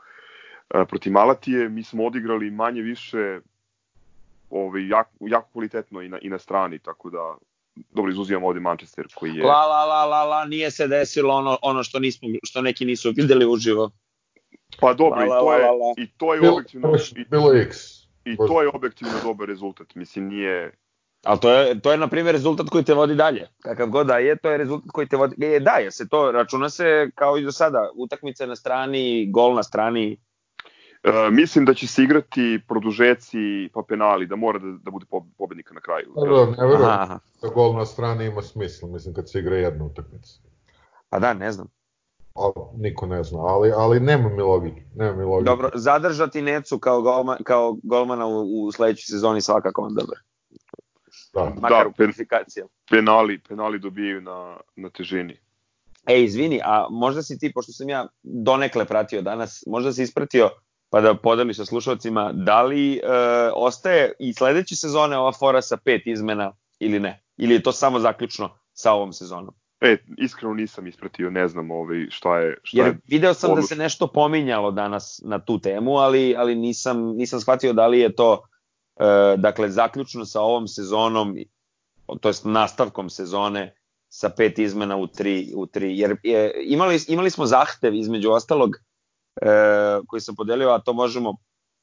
protiv 0.70 1.14
Malatije, 1.14 1.70
mi 1.70 1.84
smo 1.84 2.06
odigrali 2.06 2.52
manje 2.52 2.82
više 2.82 3.40
ovaj, 4.50 4.88
jako, 4.88 5.12
jako 5.20 5.50
kvalitetno 5.52 6.02
i 6.02 6.10
na, 6.10 6.20
i 6.22 6.30
na 6.30 6.40
strani, 6.40 6.80
tako 6.80 7.10
da 7.10 7.38
dobro 7.76 8.12
izuzimamo 8.12 8.48
ovde 8.48 8.60
Manchester 8.60 9.08
koji 9.16 9.36
je 9.36 9.44
La 9.44 9.66
la 9.68 9.86
la 9.86 10.06
la 10.06 10.24
la 10.24 10.46
nije 10.46 10.72
se 10.72 10.88
desilo 10.88 11.34
ono 11.34 11.58
ono 11.62 11.84
što 11.84 12.00
nismo 12.00 12.30
što 12.44 12.62
neki 12.62 12.86
nisu 12.86 13.14
videli 13.16 13.46
uživo. 13.46 13.92
Pa 14.80 14.94
dobro 14.94 15.20
la, 15.20 15.26
i 15.26 15.30
to 15.30 15.54
je 15.54 15.66
la, 15.66 15.72
la. 15.72 15.94
i 15.98 16.08
to 16.18 16.34
je 16.34 16.50
objektivno 16.52 16.96
i, 17.16 17.26
bilo 17.30 17.54
X. 17.54 17.78
I 18.26 18.38
to 18.38 18.62
je 18.62 18.70
objektivno 18.74 19.14
dobar 19.24 19.48
rezultat. 19.48 19.96
Mislim 19.96 20.28
nije 20.28 20.72
Ali 21.24 21.40
to 21.40 21.50
je, 21.50 21.80
to 21.80 21.92
je 21.92 21.98
na 21.98 22.08
primjer 22.08 22.36
rezultat 22.36 22.70
koji 22.70 22.84
te 22.84 22.94
vodi 22.94 23.16
dalje. 23.16 23.48
Kakav 23.62 23.88
god 23.90 24.08
da 24.08 24.18
je, 24.18 24.36
to 24.36 24.50
je 24.50 24.58
rezultat 24.58 24.92
koji 24.92 25.08
te 25.08 25.18
vodi... 25.18 25.46
E, 25.46 25.60
da, 25.60 25.72
je 25.72 25.92
se 25.92 26.08
to 26.08 26.32
računa 26.32 26.70
se 26.70 27.10
kao 27.16 27.38
i 27.38 27.44
do 27.44 27.52
sada. 27.52 27.90
Utakmice 27.96 28.48
na 28.48 28.56
strani, 28.56 29.32
gol 29.32 29.56
na 29.56 29.64
strani. 29.64 30.18
E, 31.04 31.30
mislim 31.32 31.66
da 31.66 31.74
će 31.74 31.88
se 31.88 32.04
igrati 32.04 32.62
produžeci 32.68 33.70
pa 33.74 33.82
penali, 33.88 34.26
da 34.26 34.36
mora 34.36 34.60
da, 34.60 34.78
da 34.84 34.92
bude 34.92 35.06
pobednika 35.38 35.74
na 35.74 35.82
kraju. 35.82 36.14
Da, 36.16 36.22
da, 36.22 36.46
ne 36.46 36.68
verujem 36.68 37.20
da 37.42 37.48
gol 37.54 37.76
na 37.76 37.86
strani 37.86 38.26
ima 38.26 38.42
smisla, 38.42 38.90
mislim 38.90 39.14
kad 39.14 39.30
se 39.30 39.40
igra 39.40 39.58
jedna 39.58 39.86
utakmica. 39.86 40.40
Pa 41.10 41.20
da, 41.20 41.34
ne 41.34 41.52
znam. 41.52 41.68
A, 42.36 42.52
niko 42.78 43.06
ne 43.06 43.24
zna, 43.24 43.40
ali, 43.40 43.72
ali 43.76 44.00
nema 44.00 44.30
mi 44.30 44.42
logike. 44.42 44.82
Nema 44.96 45.16
mi 45.16 45.24
logike. 45.24 45.50
Dobro, 45.50 45.70
zadržati 45.74 46.42
Necu 46.42 46.80
kao, 46.80 47.02
golma, 47.02 47.38
kao 47.44 47.78
golmana 47.84 48.26
u, 48.26 48.66
u 48.66 48.72
sledećoj 48.72 49.06
sezoni 49.16 49.42
svakako 49.42 49.82
on 49.82 49.94
dobro. 49.94 50.16
Da, 51.34 51.54
makar 51.62 51.84
da, 51.84 51.90
u 51.90 51.94
kvalifikacijama. 51.94 52.70
Penali, 52.90 53.40
penali 53.40 53.80
dobijaju 53.80 54.22
na, 54.22 54.58
na 54.76 54.90
težini. 54.90 55.38
E, 56.08 56.24
izvini, 56.24 56.60
a 56.64 56.88
možda 56.90 57.22
si 57.22 57.40
ti, 57.40 57.52
pošto 57.54 57.72
sam 57.72 57.90
ja 57.90 58.08
donekle 58.24 58.86
pratio 58.86 59.22
danas, 59.22 59.64
možda 59.68 59.94
si 59.94 60.04
ispratio 60.04 60.50
pa 60.90 61.02
da 61.02 61.16
podeliš 61.16 61.58
sa 61.58 61.66
slušalcima, 61.66 62.32
da 62.34 62.62
li 62.62 62.96
e, 62.96 63.00
ostaje 63.56 64.12
i 64.20 64.34
sledeće 64.34 64.76
sezone 64.76 65.18
ova 65.18 65.32
fora 65.32 65.62
sa 65.62 65.78
pet 65.78 66.02
izmena 66.06 66.54
ili 66.80 67.00
ne? 67.00 67.24
Ili 67.38 67.54
je 67.54 67.64
to 67.64 67.72
samo 67.72 68.00
zaključno 68.00 68.58
sa 68.74 68.92
ovom 68.92 69.14
sezonom? 69.14 69.54
E, 69.82 69.98
iskreno 70.18 70.54
nisam 70.54 70.88
ispratio, 70.88 71.30
ne 71.30 71.48
znam 71.48 71.72
ovaj, 71.72 72.06
šta 72.10 72.38
je... 72.40 72.58
Šta 72.64 72.78
Jer 72.78 72.88
je 72.88 72.98
video 73.08 73.34
sam 73.34 73.52
odluč... 73.52 73.64
da 73.64 73.68
se 73.68 73.76
nešto 73.76 74.08
pominjalo 74.08 74.72
danas 74.72 75.22
na 75.26 75.40
tu 75.40 75.60
temu, 75.60 75.98
ali, 75.98 76.36
ali 76.38 76.56
nisam, 76.56 77.16
nisam 77.16 77.40
shvatio 77.40 77.74
da 77.74 77.88
li 77.88 78.00
je 78.00 78.16
to 78.16 78.44
dakle, 79.38 79.70
zaključno 79.70 80.26
sa 80.26 80.41
ovom 80.41 80.68
sezonom, 80.68 81.36
to 82.22 82.30
jest 82.30 82.46
nastavkom 82.46 83.10
sezone, 83.10 83.76
sa 84.14 84.30
pet 84.30 84.60
izmena 84.60 84.98
u 84.98 85.08
tri, 85.08 85.52
u 85.56 85.66
tri. 85.66 85.98
jer 85.98 86.16
je, 86.24 86.54
imali, 86.66 87.00
imali 87.08 87.30
smo 87.30 87.46
zahtev 87.46 87.96
između 87.96 88.32
ostalog 88.32 88.76
e, 89.41 89.48
koji 90.08 90.22
sam 90.22 90.36
podelio, 90.36 90.70
a 90.70 90.80
to 90.80 90.94
možemo 90.94 91.36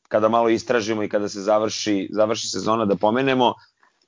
kada 0.08 0.28
malo 0.28 0.48
istražimo 0.48 1.02
i 1.02 1.08
kada 1.08 1.28
se 1.28 1.40
završi, 1.40 2.08
završi 2.12 2.48
sezona 2.48 2.84
da 2.84 2.96
pomenemo. 2.96 3.54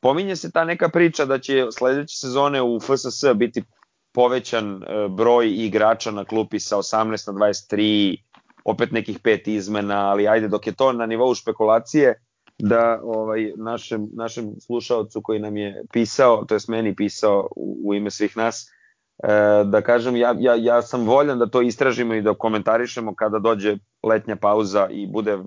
Pominje 0.00 0.36
se 0.36 0.50
ta 0.50 0.64
neka 0.64 0.88
priča 0.88 1.24
da 1.24 1.38
će 1.38 1.66
sledeće 1.70 2.16
sezone 2.16 2.62
u 2.62 2.80
FSS 2.80 3.24
biti 3.34 3.62
povećan 4.12 4.82
e, 4.82 5.08
broj 5.08 5.50
igrača 5.50 6.10
na 6.10 6.24
klupi 6.24 6.60
sa 6.60 6.76
18 6.76 7.32
na 7.32 7.38
23, 7.38 8.16
opet 8.64 8.92
nekih 8.92 9.18
pet 9.18 9.48
izmena, 9.48 10.10
ali 10.10 10.28
ajde 10.28 10.48
dok 10.48 10.66
je 10.66 10.74
to 10.74 10.92
na 10.92 11.06
nivou 11.06 11.34
špekulacije, 11.34 12.14
da 12.62 13.00
ovaj 13.02 13.52
našem 13.56 14.08
našem 14.12 14.54
slušaocu 14.60 15.20
koji 15.22 15.40
nam 15.40 15.56
je 15.56 15.84
pisao, 15.92 16.44
to 16.44 16.54
jest 16.54 16.68
meni 16.68 16.96
pisao 16.96 17.48
u, 17.56 17.80
u 17.84 17.94
ime 17.94 18.10
svih 18.10 18.36
nas, 18.36 18.66
E, 19.22 19.64
da 19.64 19.80
kažem, 19.82 20.16
ja, 20.16 20.34
ja, 20.38 20.54
ja 20.54 20.82
sam 20.82 21.06
voljan 21.06 21.38
da 21.38 21.46
to 21.46 21.62
istražimo 21.62 22.14
i 22.14 22.22
da 22.22 22.34
komentarišemo 22.34 23.14
kada 23.14 23.38
dođe 23.38 23.76
letnja 24.02 24.36
pauza 24.36 24.88
i 24.90 25.06
bude 25.06 25.38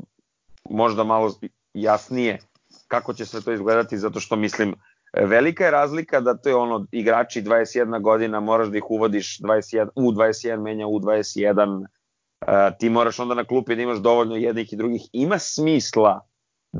možda 0.69 1.03
malo 1.03 1.33
jasnije 1.73 2.39
kako 2.87 3.13
će 3.13 3.25
sve 3.25 3.41
to 3.41 3.51
izgledati, 3.51 3.97
zato 3.97 4.19
što 4.19 4.35
mislim, 4.35 4.75
velika 5.13 5.65
je 5.65 5.71
razlika 5.71 6.19
da 6.19 6.37
to 6.37 6.49
je 6.49 6.55
ono, 6.55 6.85
igrači 6.91 7.41
21 7.41 8.01
godina, 8.01 8.39
moraš 8.39 8.67
da 8.67 8.77
ih 8.77 8.89
uvodiš 8.89 9.39
21, 9.39 9.89
u 9.95 10.11
21 10.11 10.61
menja 10.61 10.87
u 10.87 10.99
21, 10.99 11.79
uh, 11.79 12.77
ti 12.79 12.89
moraš 12.89 13.19
onda 13.19 13.35
na 13.35 13.43
klupi 13.43 13.75
da 13.75 13.81
imaš 13.81 13.97
dovoljno 13.97 14.35
jednih 14.35 14.73
i 14.73 14.75
drugih. 14.75 15.01
Ima 15.13 15.39
smisla 15.39 16.27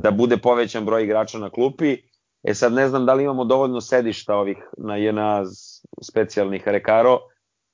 da 0.02 0.10
bude 0.10 0.36
povećan 0.36 0.84
broj 0.84 1.04
igrača 1.04 1.38
na 1.38 1.50
klupi, 1.50 1.96
e 2.42 2.54
sad 2.54 2.72
ne 2.72 2.88
znam 2.88 3.06
da 3.06 3.14
li 3.14 3.24
imamo 3.24 3.44
dovoljno 3.44 3.80
sedišta 3.80 4.34
ovih 4.36 4.58
na 4.78 4.96
jedna 4.96 5.42
specijalnih 6.02 6.68
rekaro 6.68 7.18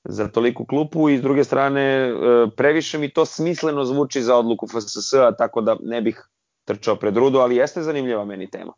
za 0.04 0.28
toliku 0.28 0.66
klupu 0.66 1.08
i 1.08 1.18
s 1.18 1.22
druge 1.22 1.44
strane 1.44 2.12
previše 2.56 2.98
mi 2.98 3.12
to 3.12 3.24
smisleno 3.24 3.84
zvuči 3.84 4.22
za 4.22 4.36
odluku 4.36 4.66
FSS-a, 4.66 5.32
tako 5.38 5.60
da 5.60 5.76
ne 5.80 6.00
bih 6.02 6.28
trčao 6.64 6.96
pred 6.96 7.16
rudu, 7.16 7.38
ali 7.38 7.56
jeste 7.56 7.82
zanimljiva 7.82 8.24
meni 8.24 8.50
tema. 8.50 8.72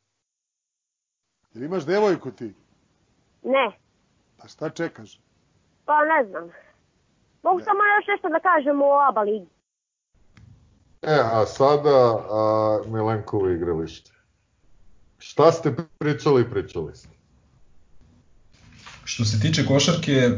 Jel 1.55 1.65
imaš 1.65 1.87
devojku 1.87 2.31
ti? 2.31 2.55
Ne. 3.43 3.79
Pa 4.41 4.49
šta 4.49 4.71
čekaš? 4.71 5.21
Pa 5.85 6.05
ne 6.05 6.25
znam. 6.29 6.51
Mogu 7.43 7.61
samo 7.61 7.81
još 7.85 8.07
nešto 8.09 8.29
da 8.29 8.41
kažem 8.41 8.83
o 8.83 9.09
ABA 9.09 9.21
ligi. 9.21 9.54
E, 11.07 11.21
a 11.33 11.47
sada 11.47 11.91
a, 11.91 12.81
Milenkovo 12.87 13.51
igralište. 13.51 14.11
Šta 15.19 15.53
ste 15.53 15.75
pričali, 15.99 16.51
pričali 16.51 16.97
ste? 16.97 17.09
Što 19.05 19.25
se 19.25 19.41
tiče 19.41 19.67
košarke, 19.67 20.31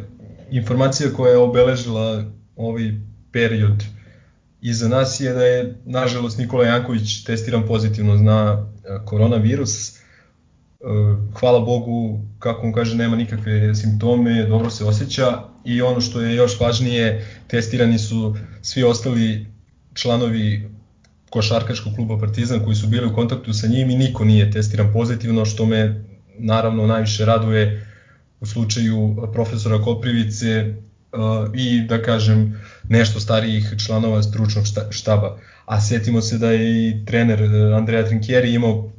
informacija 0.51 1.11
koja 1.17 1.31
je 1.31 1.39
obeležila 1.39 2.25
ovaj 2.57 2.93
period 3.33 3.83
iza 4.61 4.89
nas 4.89 5.21
je 5.21 5.33
da 5.33 5.45
je, 5.45 5.75
nažalost, 5.85 6.39
Nikola 6.39 6.64
Janković 6.67 7.25
testiran 7.25 7.67
pozitivno 7.67 8.17
na 8.17 8.67
koronavirus. 9.05 9.99
Hvala 11.41 11.61
Bogu, 11.61 12.21
kako 12.39 12.67
on 12.67 12.73
kaže, 12.73 12.97
nema 12.97 13.17
nikakve 13.17 13.75
simptome, 13.75 14.47
dobro 14.47 14.71
se 14.71 14.85
osjeća 14.85 15.43
i 15.64 15.83
ono 15.83 16.01
što 16.01 16.21
je 16.21 16.35
još 16.35 16.61
važnije, 16.61 17.27
testirani 17.49 17.99
su 17.99 18.37
svi 18.62 18.83
ostali 18.83 19.47
članovi 19.97 20.68
košarkaškog 21.30 21.94
kluba 21.94 22.18
Partizan 22.18 22.64
koji 22.64 22.76
su 22.76 22.86
bili 22.86 23.07
u 23.07 23.14
kontaktu 23.14 23.53
sa 23.53 23.66
njim 23.66 23.90
i 23.90 23.97
niko 23.97 24.24
nije 24.24 24.51
testiran 24.51 24.92
pozitivno, 24.92 25.44
što 25.44 25.66
me 25.66 26.05
naravno 26.38 26.86
najviše 26.86 27.24
raduje 27.24 27.86
u 28.40 28.47
slučaju 28.47 29.28
profesora 29.32 29.82
Koprivice 29.82 30.74
uh, 31.12 31.20
i 31.55 31.80
da 31.80 32.03
kažem 32.03 32.61
nešto 32.88 33.20
starijih 33.20 33.74
članova 33.86 34.22
stručnog 34.22 34.64
štaba. 34.90 35.38
A 35.64 35.80
setimo 35.80 36.20
se 36.20 36.38
da 36.38 36.51
je 36.51 36.88
i 36.88 37.05
trener 37.07 37.42
uh, 37.42 37.76
Andrea 37.76 38.07
Trinkieri 38.07 38.55
imao, 38.55 38.90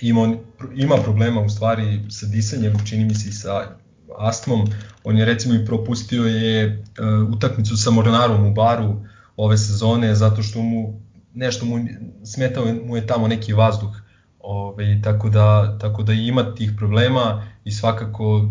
imao 0.00 0.36
ima 0.76 0.96
problema 0.96 1.40
u 1.40 1.48
stvari 1.48 2.00
sa 2.10 2.26
disanjem, 2.26 2.74
čini 2.84 3.04
mi 3.04 3.14
se 3.14 3.28
i 3.28 3.32
sa 3.32 3.76
astmom. 4.18 4.70
On 5.04 5.18
je 5.18 5.24
recimo 5.24 5.54
i 5.54 5.66
propustio 5.66 6.24
je 6.24 6.66
uh, 6.98 7.34
utakmicu 7.34 7.76
sa 7.76 7.90
Mornarom 7.90 8.46
u 8.46 8.54
baru 8.54 8.96
ove 9.38 9.56
sezone 9.58 10.14
zato 10.14 10.42
što 10.42 10.62
mu 10.62 11.00
nešto 11.34 11.66
mu 11.66 11.78
smetao 12.24 12.64
mu 12.86 12.96
je 12.96 13.06
tamo 13.06 13.28
neki 13.28 13.52
vazduh. 13.52 13.96
Ove, 14.40 15.00
tako 15.02 15.28
da 15.28 15.78
tako 15.78 16.02
da 16.02 16.12
ima 16.12 16.54
tih 16.54 16.72
problema 16.76 17.46
i 17.64 17.72
svakako 17.72 18.48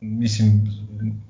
mislim 0.00 0.68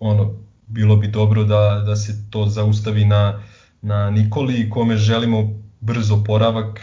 ono 0.01 0.35
bilo 0.67 0.97
bi 0.97 1.09
dobro 1.09 1.45
da, 1.45 1.83
da 1.87 1.97
se 1.97 2.31
to 2.31 2.47
zaustavi 2.47 3.05
na, 3.05 3.43
na 3.83 4.11
Nikoli 4.11 4.71
kome 4.71 4.97
želimo 4.97 5.51
brzo 5.81 6.25
poravak. 6.27 6.81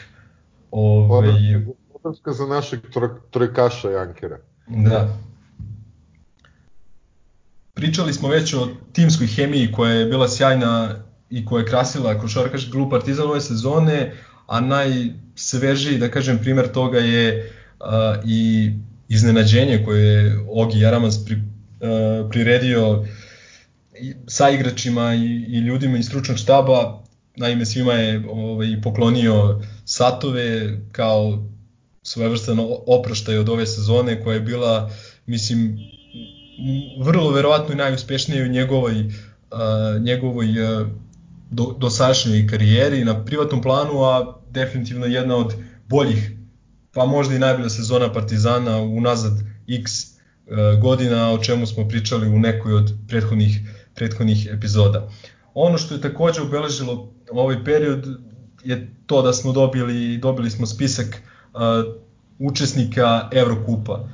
Ove, 0.72 1.34
Podrška 2.04 2.34
za 2.34 2.46
našeg 2.46 2.80
trojkaša 3.32 3.90
Jankera. 3.90 4.38
Da. 4.68 5.18
Pričali 7.74 8.14
smo 8.14 8.30
već 8.30 8.54
o 8.54 8.68
timskoj 8.94 9.28
hemiji 9.28 9.72
koja 9.72 9.92
je 9.92 10.06
bila 10.06 10.30
sjajna 10.30 10.96
i 11.30 11.46
koja 11.46 11.60
je 11.60 11.66
krasila 11.66 12.20
košarkaški 12.20 12.72
klub 12.72 12.90
Partizan 12.90 13.28
ove 13.28 13.42
sezone, 13.42 14.14
a 14.48 14.62
najsvežiji, 14.62 15.98
da 15.98 16.12
kažem, 16.12 16.40
primer 16.40 16.68
toga 16.68 17.00
je 17.00 17.52
uh, 17.80 17.88
i 18.26 18.72
iznenađenje 19.10 19.84
koje 19.86 20.04
je 20.04 20.40
Ogi 20.50 20.80
Jaramaz 20.80 21.26
pri, 21.26 21.36
uh, 21.36 22.30
priredio 22.30 23.06
sa 24.28 24.50
igračima 24.50 25.14
i, 25.14 25.46
i 25.48 25.60
ljudima 25.60 25.98
iz 25.98 26.06
stručnog 26.06 26.38
štaba, 26.38 27.04
naime 27.36 27.66
svima 27.66 27.94
je 27.94 28.24
ovaj, 28.30 28.82
poklonio 28.84 29.62
satove 29.86 30.78
kao 30.92 31.44
svojevrstan 32.04 32.58
oproštaj 32.88 33.38
od 33.38 33.50
ove 33.50 33.66
sezone 33.68 34.24
koja 34.24 34.34
je 34.34 34.40
bila, 34.40 34.92
mislim, 35.26 35.80
vrlo 37.00 37.32
verovatno 37.32 37.74
i 37.74 37.78
najuspešnija 37.78 38.46
u 38.46 38.48
njegovoj, 38.48 39.02
uh, 39.02 40.02
njegovoj 40.02 40.48
uh, 40.62 40.88
do, 41.50 41.76
dosadašnjoj 41.78 42.48
karijeri 42.48 43.06
na 43.06 43.26
privatnom 43.26 43.62
planu, 43.62 44.04
a 44.04 44.40
definitivno 44.50 45.06
jedna 45.06 45.36
od 45.36 45.54
boljih, 45.90 46.32
pa 46.94 47.06
možda 47.06 47.36
i 47.36 47.40
najbolja 47.40 47.70
sezona 47.70 48.14
Partizana 48.14 48.78
unazad 48.78 49.34
x 49.68 49.92
uh, 49.94 50.82
godina, 50.82 51.32
o 51.32 51.38
čemu 51.38 51.66
smo 51.66 51.88
pričali 51.88 52.28
u 52.28 52.40
nekoj 52.40 52.74
od 52.74 52.94
prethodnih 53.08 53.60
prethodnih 53.96 54.48
epizoda. 54.52 55.10
Ono 55.54 55.78
što 55.78 55.96
je 55.96 56.02
takođe 56.02 56.42
obeležilo 56.42 57.14
ovaj 57.32 57.64
period 57.64 58.08
je 58.64 58.94
to 59.06 59.22
da 59.22 59.34
smo 59.34 59.52
dobili 59.52 60.18
dobili 60.18 60.50
smo 60.50 60.66
spisak 60.66 61.08
uh, 61.54 61.62
učesnika 62.40 63.30
Evrokupa 63.32 63.94
uh, 63.94 64.10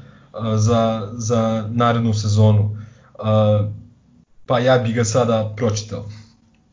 za, 0.55 1.09
za 1.13 1.67
narednu 1.71 2.13
sezonu. 2.13 2.77
Pa 4.45 4.59
ja 4.59 4.77
bih 4.77 4.95
ga 4.95 5.03
sada 5.03 5.53
pročitao. 5.57 6.05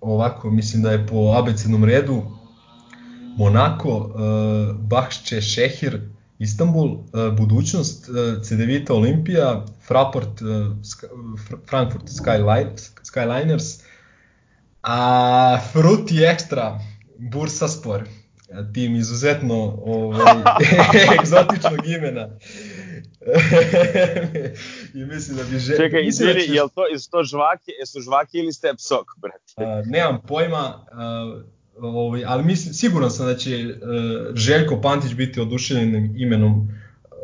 Ovako, 0.01 0.51
mislim 0.51 0.83
da 0.83 0.93
je 0.93 1.07
po 1.07 1.35
abecednom 1.39 1.85
redu 1.85 2.23
Monako, 3.37 3.99
uh, 3.99 4.77
Bahče 4.77 5.41
Šehir, 5.41 6.01
Istanbul, 6.39 6.91
uh, 6.93 7.37
budućnost, 7.37 8.09
uh, 8.09 8.43
Cedevita 8.43 8.95
Olimpija, 8.95 9.65
Fraport, 9.87 10.41
Frankfurt 11.69 12.05
Skyline, 12.09 12.71
Skyliners, 13.05 13.83
a 14.83 15.59
Fruti 15.73 16.15
Extra, 16.15 16.79
Bursa 17.19 17.69
Spor, 17.69 18.05
tim 18.75 18.97
izuzetno 18.97 19.79
ovaj, 19.85 20.35
egzotičnog 21.21 21.87
imena. 21.87 22.29
I 24.95 25.05
mislim 25.05 25.37
da 25.37 25.43
bi 25.51 25.59
želio... 25.59 25.77
Čekaj, 25.77 26.07
izvini, 26.07 26.55
je 26.57 26.63
li 26.63 26.71
to, 26.75 26.87
jesu 26.87 27.11
to 27.11 27.23
žvaki, 27.25 27.73
jesu 27.81 28.01
žvaki 28.01 28.39
ili 28.39 28.53
step 28.53 28.77
sok, 28.79 29.07
brate? 29.17 29.55
A, 29.57 29.83
nemam 29.87 30.23
pojma, 30.29 30.87
a, 30.93 31.41
ovaj, 31.77 32.25
ali 32.27 32.45
mislim, 32.45 32.75
siguran 32.75 33.11
sam 33.11 33.27
da 33.27 33.37
će 33.37 33.67
uh, 33.67 34.35
Željko 34.35 34.81
Pantić 34.81 35.15
biti 35.15 35.41
oduševljen 35.41 36.15
imenom 36.17 36.69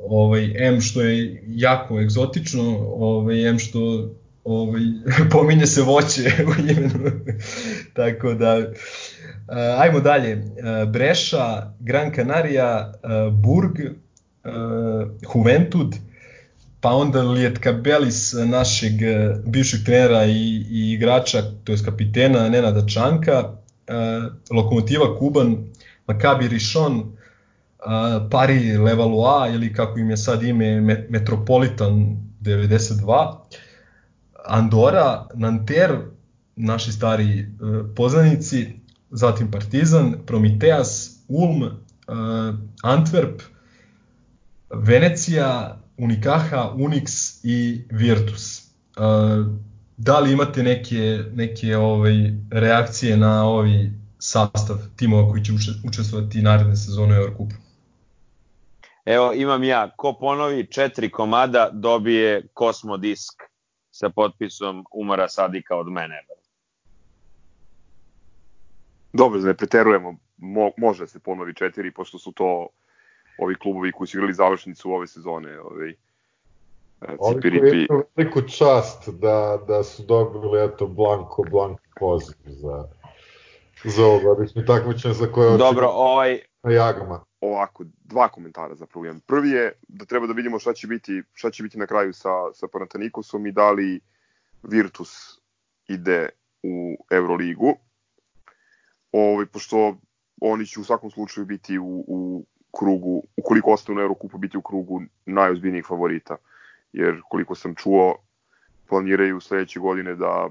ovaj, 0.08 0.68
M 0.68 0.80
što 0.80 1.02
je 1.02 1.42
jako 1.46 2.00
egzotično, 2.00 2.78
ovaj, 2.78 3.48
M 3.48 3.58
što 3.58 4.10
ovaj, 4.44 4.82
pominje 5.32 5.66
se 5.66 5.82
voće 5.82 6.30
u 6.46 6.70
imenu. 6.70 7.10
Tako 7.96 8.34
da, 8.34 8.58
uh, 8.58 9.80
ajmo 9.80 10.00
dalje. 10.00 10.34
Uh, 10.36 10.92
Breša, 10.92 11.74
Gran 11.80 12.14
Canaria, 12.14 12.92
uh, 13.02 13.34
Burg, 13.34 13.78
Juventud, 15.34 15.94
pa 16.80 16.92
onda 16.94 17.22
Lietkabelis 17.22 18.32
našeg 18.46 18.92
bivšeg 19.46 19.84
trenera 19.84 20.24
i, 20.24 20.64
i 20.70 20.92
igrača, 20.92 21.42
to 21.64 21.72
je 21.72 21.78
kapitena 21.84 22.48
Nenada 22.48 22.86
Čanka, 22.86 23.38
uh, 23.42 24.32
Lokomotiva 24.50 25.18
Kuban, 25.18 25.56
Maccabi 26.06 26.48
Rishon, 26.48 27.16
Paris 28.30 28.78
Levallois 28.78 29.54
ili 29.54 29.72
kako 29.72 29.98
im 29.98 30.10
je 30.10 30.16
sad 30.16 30.42
ime 30.42 30.80
Metropolitan 31.08 32.16
92, 32.40 33.36
Andora, 34.44 35.26
Nanter, 35.34 35.98
naši 36.56 36.92
stari 36.92 37.48
poznanici, 37.96 38.80
zatim 39.10 39.50
Partizan, 39.50 40.14
Prometeas, 40.26 41.18
Ulm, 41.28 41.70
Antwerp, 42.82 43.42
Venecija, 44.82 45.78
Unikaha, 45.96 46.72
Unix 46.76 47.40
i 47.44 47.84
Virtus. 47.90 48.60
E, 48.60 48.66
da 49.96 50.20
li 50.20 50.32
imate 50.32 50.62
neke, 50.62 51.18
neke 51.34 51.76
ovaj, 51.76 52.14
reakcije 52.50 53.16
na 53.16 53.44
ovaj 53.44 53.90
sastav 54.18 54.76
timova 54.96 55.30
koji 55.30 55.44
će 55.44 55.52
učestvovati 55.88 56.42
naredne 56.42 56.76
sezone 56.76 57.18
u 57.18 57.22
Eurocupu? 57.22 57.54
Evo, 59.04 59.32
imam 59.32 59.64
ja. 59.64 59.90
Ko 59.96 60.12
ponovi 60.12 60.66
četiri 60.66 61.10
komada 61.10 61.70
dobije 61.72 62.48
Cosmo 62.58 62.96
Disk 62.96 63.42
sa 63.90 64.08
potpisom 64.08 64.84
Umara 64.92 65.28
Sadika 65.28 65.76
od 65.76 65.86
mene. 65.86 66.22
Dobro, 69.12 69.40
da 69.40 69.46
ne 69.46 69.54
preterujemo, 69.54 70.16
mo, 70.36 70.70
može 70.76 71.06
se 71.06 71.18
ponovi 71.18 71.54
četiri, 71.54 71.94
pošto 71.94 72.18
su 72.18 72.32
to 72.32 72.68
ovi 73.38 73.54
klubovi 73.54 73.92
koji 73.92 74.08
su 74.08 74.16
igrali 74.16 74.34
završnicu 74.34 74.92
ove 74.92 75.06
sezone. 75.06 75.60
Ovaj, 75.60 75.94
Oni 77.18 77.40
koji 77.40 77.56
imaju 77.56 78.04
veliku 78.16 78.42
čast 78.42 79.08
da, 79.08 79.58
da 79.68 79.82
su 79.82 80.02
dobili 80.02 80.64
eto 80.64 80.86
Blanko, 80.86 81.44
Blanko 81.50 81.82
poziv 82.00 82.34
za, 82.46 82.88
za 83.84 84.06
ovogodišnje 84.06 84.64
takmičenje 84.64 85.14
za 85.14 85.32
koje 85.32 85.58
Dobro, 85.58 85.88
ovaj, 85.92 86.38
na 86.62 86.72
jagama. 86.72 87.24
Ovako, 87.40 87.84
dva 88.04 88.28
komentara 88.28 88.74
zapravo 88.74 89.06
imam. 89.06 89.20
Prvi 89.20 89.50
je 89.50 89.72
da 89.88 90.04
treba 90.04 90.26
da 90.26 90.32
vidimo 90.32 90.58
šta 90.58 90.72
će 90.72 90.86
biti, 90.86 91.22
šta 91.32 91.50
će 91.50 91.62
biti 91.62 91.78
na 91.78 91.86
kraju 91.86 92.12
sa, 92.12 92.52
sa 92.54 92.68
Panatanikosom 92.72 93.46
i 93.46 93.52
da 93.52 93.70
li 93.70 94.00
Virtus 94.62 95.40
ide 95.88 96.28
u 96.62 97.04
Euroligu. 97.10 97.76
Ovaj, 99.12 99.46
pošto 99.46 99.96
oni 100.40 100.66
će 100.66 100.80
u 100.80 100.84
svakom 100.84 101.10
slučaju 101.10 101.46
biti 101.46 101.78
u, 101.78 102.04
u 102.08 102.44
krugu, 102.78 103.22
ukoliko 103.36 103.72
ostanu 103.72 103.96
na 103.96 104.02
Eurokupu, 104.02 104.38
biti 104.38 104.58
u 104.58 104.62
krugu 104.62 105.02
najozbiljnijih 105.26 105.86
favorita. 105.88 106.36
Jer 106.92 107.20
koliko 107.28 107.54
sam 107.54 107.74
čuo, 107.74 108.16
planiraju 108.88 109.40
sledeće 109.40 109.80
godine 109.80 110.14
da 110.14 110.48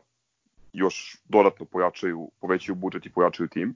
još 0.74 1.18
dodatno 1.30 1.66
pojačaju, 1.66 2.30
povećaju 2.42 2.76
budžet 2.76 3.06
i 3.06 3.12
pojačaju 3.12 3.50
tim. 3.50 3.76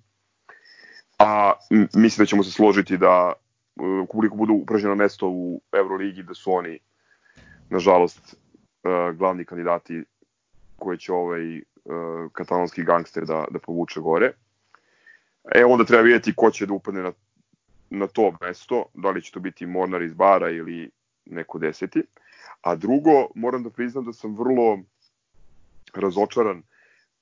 A 1.20 1.54
mislim 1.96 2.24
da 2.24 2.26
ćemo 2.26 2.44
se 2.44 2.52
složiti 2.52 2.98
da 2.98 3.34
ukoliko 4.04 4.36
budu 4.36 4.54
upražnjeno 4.54 4.96
mesto 4.96 5.28
u 5.30 5.62
Euroligi, 5.74 6.24
da 6.24 6.34
su 6.34 6.54
oni, 6.54 6.80
nažalost, 7.70 8.36
glavni 9.14 9.46
kandidati 9.46 10.04
koje 10.76 10.98
će 10.98 11.14
ovaj 11.14 11.62
katalonski 12.32 12.84
gangster 12.84 13.26
da, 13.26 13.46
da 13.52 13.60
povuče 13.60 14.00
gore. 14.00 14.34
E, 15.56 15.66
onda 15.66 15.86
treba 15.86 16.04
vidjeti 16.04 16.34
ko 16.36 16.52
će 16.52 16.66
da 16.66 16.74
upadne 16.74 17.02
na, 17.02 17.12
na 17.90 18.08
to 18.08 18.34
mesto, 18.42 18.86
da 18.94 19.10
li 19.10 19.22
će 19.22 19.32
to 19.32 19.40
biti 19.40 19.66
Mornar 19.66 20.02
iz 20.02 20.14
Bara 20.14 20.50
ili 20.50 20.90
neko 21.26 21.60
deseti. 21.60 22.04
A 22.62 22.76
drugo, 22.76 23.28
moram 23.36 23.64
da 23.64 23.70
priznam 23.70 24.06
da 24.06 24.14
sam 24.14 24.36
vrlo 24.38 24.80
razočaran 25.94 26.64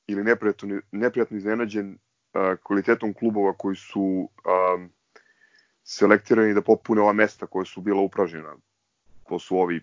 ili 0.08 0.24
neprijatno, 0.24 0.82
neprijatno 0.92 1.38
iznenađen 1.38 1.98
kvalitetom 2.64 3.14
klubova 3.14 3.54
koji 3.54 3.76
su 3.76 4.30
selektirani 5.84 6.54
da 6.54 6.62
popune 6.62 7.02
ova 7.02 7.14
mesta 7.14 7.48
koja 7.48 7.66
su 7.66 7.82
bila 7.82 8.02
upražena. 8.02 8.56
To 9.30 9.40
su 9.40 9.58
ovi 9.58 9.82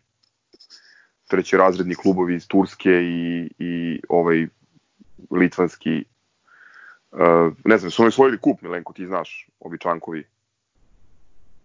trećerazredni 1.29 1.95
klubovi 1.95 2.35
iz 2.35 2.49
Turske 2.49 2.91
i, 2.91 3.51
i 3.59 4.01
ovaj 4.09 4.47
litvanski 5.31 6.05
Uh, 7.15 7.53
ne 7.65 7.79
znam, 7.79 7.91
su 7.91 8.03
oni 8.03 8.09
osvojili 8.09 8.39
kup, 8.39 8.63
Milenko, 8.63 8.93
ti 8.93 9.07
znaš, 9.07 9.49
ovi 9.61 9.79
čankovi? 9.79 10.25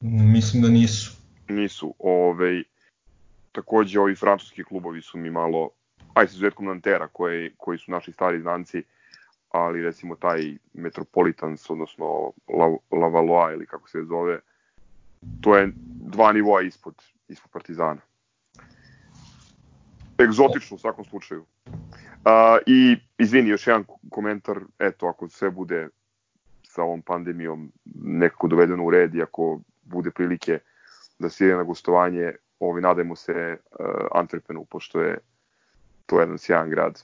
Mislim 0.01 0.63
da 0.63 0.69
nisu. 0.69 1.11
Nisu. 1.47 1.93
Ove, 1.99 2.63
takođe, 3.51 3.99
ovi 3.99 4.15
francuski 4.15 4.63
klubovi 4.63 5.01
su 5.01 5.17
mi 5.17 5.29
malo, 5.29 5.69
aj 6.13 6.27
sa 6.27 6.31
izuzetkom 6.31 6.65
Nantera, 6.65 7.07
koji, 7.07 7.51
koji 7.57 7.77
su 7.77 7.91
naši 7.91 8.11
stari 8.11 8.41
znanci, 8.41 8.83
ali 9.49 9.83
recimo 9.83 10.15
taj 10.15 10.57
Metropolitans, 10.73 11.69
odnosno 11.69 12.31
La, 12.91 13.21
La 13.21 13.51
ili 13.53 13.65
kako 13.65 13.89
se 13.89 14.03
zove, 14.03 14.39
to 15.41 15.57
je 15.57 15.71
dva 16.01 16.31
nivoa 16.33 16.61
ispod, 16.61 16.95
ispod 17.27 17.51
Partizana. 17.51 18.01
Egzotično 20.19 20.75
u 20.75 20.79
svakom 20.79 21.05
slučaju. 21.05 21.45
A, 22.25 22.57
I 22.65 22.97
izvini, 23.17 23.49
još 23.49 23.67
jedan 23.67 23.85
komentar, 24.09 24.59
eto, 24.79 25.07
ako 25.07 25.29
sve 25.29 25.49
bude 25.49 25.87
sa 26.63 26.83
ovom 26.83 27.01
pandemijom 27.01 27.71
nekako 28.03 28.47
dovedeno 28.47 28.85
u 28.85 28.89
red 28.89 29.15
i 29.15 29.21
ako 29.21 29.59
bude 29.89 30.11
prilike 30.11 30.59
da 31.19 31.29
se 31.29 31.45
ide 31.45 31.55
na 31.55 31.63
gostovanje, 31.63 32.31
ovi 32.59 32.81
nadajmo 32.81 33.15
se 33.15 33.31
uh, 33.31 33.85
Antwerpenu, 34.15 34.65
pošto 34.65 35.01
je 35.01 35.17
to 36.05 36.19
jedan 36.19 36.37
sjajan 36.37 36.69
grad. 36.69 37.03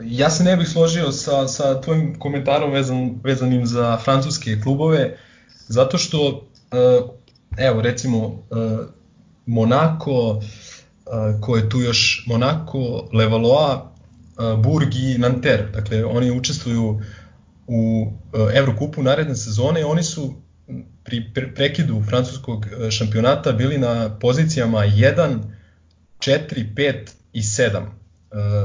Ja 0.00 0.30
se 0.30 0.44
ne 0.44 0.56
bih 0.56 0.68
složio 0.68 1.12
sa, 1.12 1.48
sa 1.48 1.80
tvojim 1.80 2.18
komentarom 2.18 2.72
vezan, 2.72 3.20
vezanim 3.24 3.66
za 3.66 3.98
francuske 4.04 4.60
klubove, 4.62 5.18
zato 5.68 5.98
što, 5.98 6.28
uh, 6.28 7.10
evo 7.58 7.82
recimo, 7.82 8.26
uh, 8.26 8.38
Monako, 9.46 10.40
ko 11.40 11.56
je 11.56 11.68
tu 11.68 11.80
još 11.80 12.24
Monaco, 12.26 13.08
Levallois, 13.12 13.78
Burg 14.64 14.94
i 14.94 15.18
Nanterre. 15.18 15.66
Dakle, 15.72 16.04
oni 16.04 16.30
učestvuju 16.38 17.00
u 17.66 18.12
Evrokupu 18.54 19.02
naredne 19.02 19.34
sezone 19.36 19.80
i 19.80 19.84
oni 19.84 20.02
su 20.02 20.34
pri 21.04 21.30
prekidu 21.54 22.02
francuskog 22.08 22.66
šampionata 22.90 23.52
bili 23.52 23.78
na 23.78 24.18
pozicijama 24.18 24.78
1, 24.78 25.38
4, 26.18 26.74
5 26.74 27.10
i 27.32 27.42
7. 27.42 27.86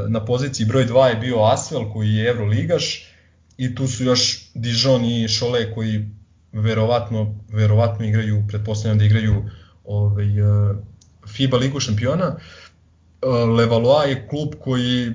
Na 0.07 0.25
poziciji 0.25 0.65
broj 0.65 0.85
2 0.85 1.05
je 1.05 1.15
bio 1.15 1.43
Asvel 1.43 1.93
koji 1.93 2.13
je 2.13 2.29
Evroligaš 2.29 3.05
i 3.57 3.75
tu 3.75 3.87
su 3.87 4.03
još 4.03 4.49
Dijon 4.53 5.05
i 5.05 5.27
Cholet 5.29 5.73
koji 5.73 6.05
verovatno, 6.51 7.35
verovatno 7.49 8.05
igraju, 8.05 8.43
pretpostavljam 8.47 8.97
da 8.97 9.05
igraju 9.05 9.49
ovaj, 9.85 10.25
FIBA 11.27 11.57
ligu 11.57 11.79
šampiona. 11.79 12.35
E, 12.35 13.27
Levallois 13.27 14.09
je 14.09 14.27
klub 14.27 14.53
koji 14.59 15.13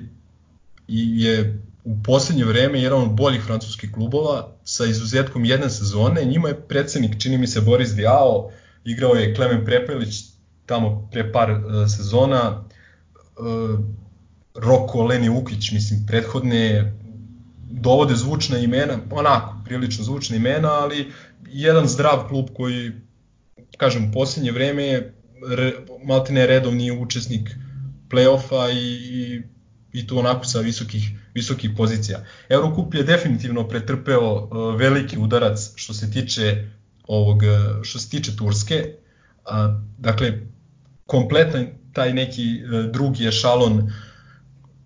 je 0.87 1.61
u 1.83 2.03
poslednje 2.03 2.45
vreme 2.45 2.81
jedan 2.81 3.01
od 3.01 3.11
boljih 3.11 3.41
francuskih 3.41 3.91
klubova 3.91 4.52
sa 4.73 4.85
izuzetkom 4.85 5.45
jedne 5.45 5.69
sezone. 5.69 6.25
Njima 6.25 6.47
je 6.47 6.61
predsednik, 6.67 7.19
čini 7.21 7.37
mi 7.37 7.47
se, 7.47 7.61
Boris 7.61 7.91
Diao, 7.93 8.49
igrao 8.85 9.15
je 9.15 9.35
Klemen 9.35 9.65
Prepelić 9.65 10.23
tamo 10.65 11.09
pre 11.11 11.31
par 11.31 11.51
uh, 11.51 11.59
sezona, 11.87 12.63
uh, 13.37 13.79
Roko 14.55 15.03
Leni 15.03 15.29
Ukić, 15.29 15.71
mislim, 15.71 16.05
prethodne 16.07 16.93
dovode 17.69 18.15
zvučna 18.15 18.57
imena, 18.57 18.97
onako, 19.11 19.55
prilično 19.65 20.03
zvučna 20.03 20.35
imena, 20.35 20.71
ali 20.71 21.11
jedan 21.47 21.87
zdrav 21.87 22.27
klub 22.27 22.49
koji, 22.55 22.91
kažem, 23.77 24.09
u 24.09 24.13
poslednje 24.13 24.51
vreme 24.51 25.13
re, 25.55 25.71
maltene 26.05 26.47
redovni 26.47 26.91
učesnik 26.91 27.49
play-offa 28.09 28.71
i, 28.73 28.87
i, 29.13 29.41
i 29.93 30.07
to 30.07 30.15
onako 30.15 30.45
sa 30.45 30.59
visokih, 30.59 31.09
visokih 31.33 31.71
pozicija. 31.77 32.25
Eurocup 32.49 32.93
je 32.93 33.03
definitivno 33.03 33.67
pretrpeo 33.67 34.33
uh, 34.33 34.79
veliki 34.79 35.17
udarac 35.17 35.71
što 35.75 35.93
se 35.93 36.11
tiče 36.11 36.69
ovog 37.07 37.41
što 37.83 37.99
se 37.99 38.09
tiče 38.09 38.35
Turske. 38.35 38.93
Dakle 39.97 40.39
kompletan 41.05 41.67
taj 41.93 42.13
neki 42.13 42.63
uh, 42.63 42.91
drugi 42.91 43.27
ešalon 43.27 43.91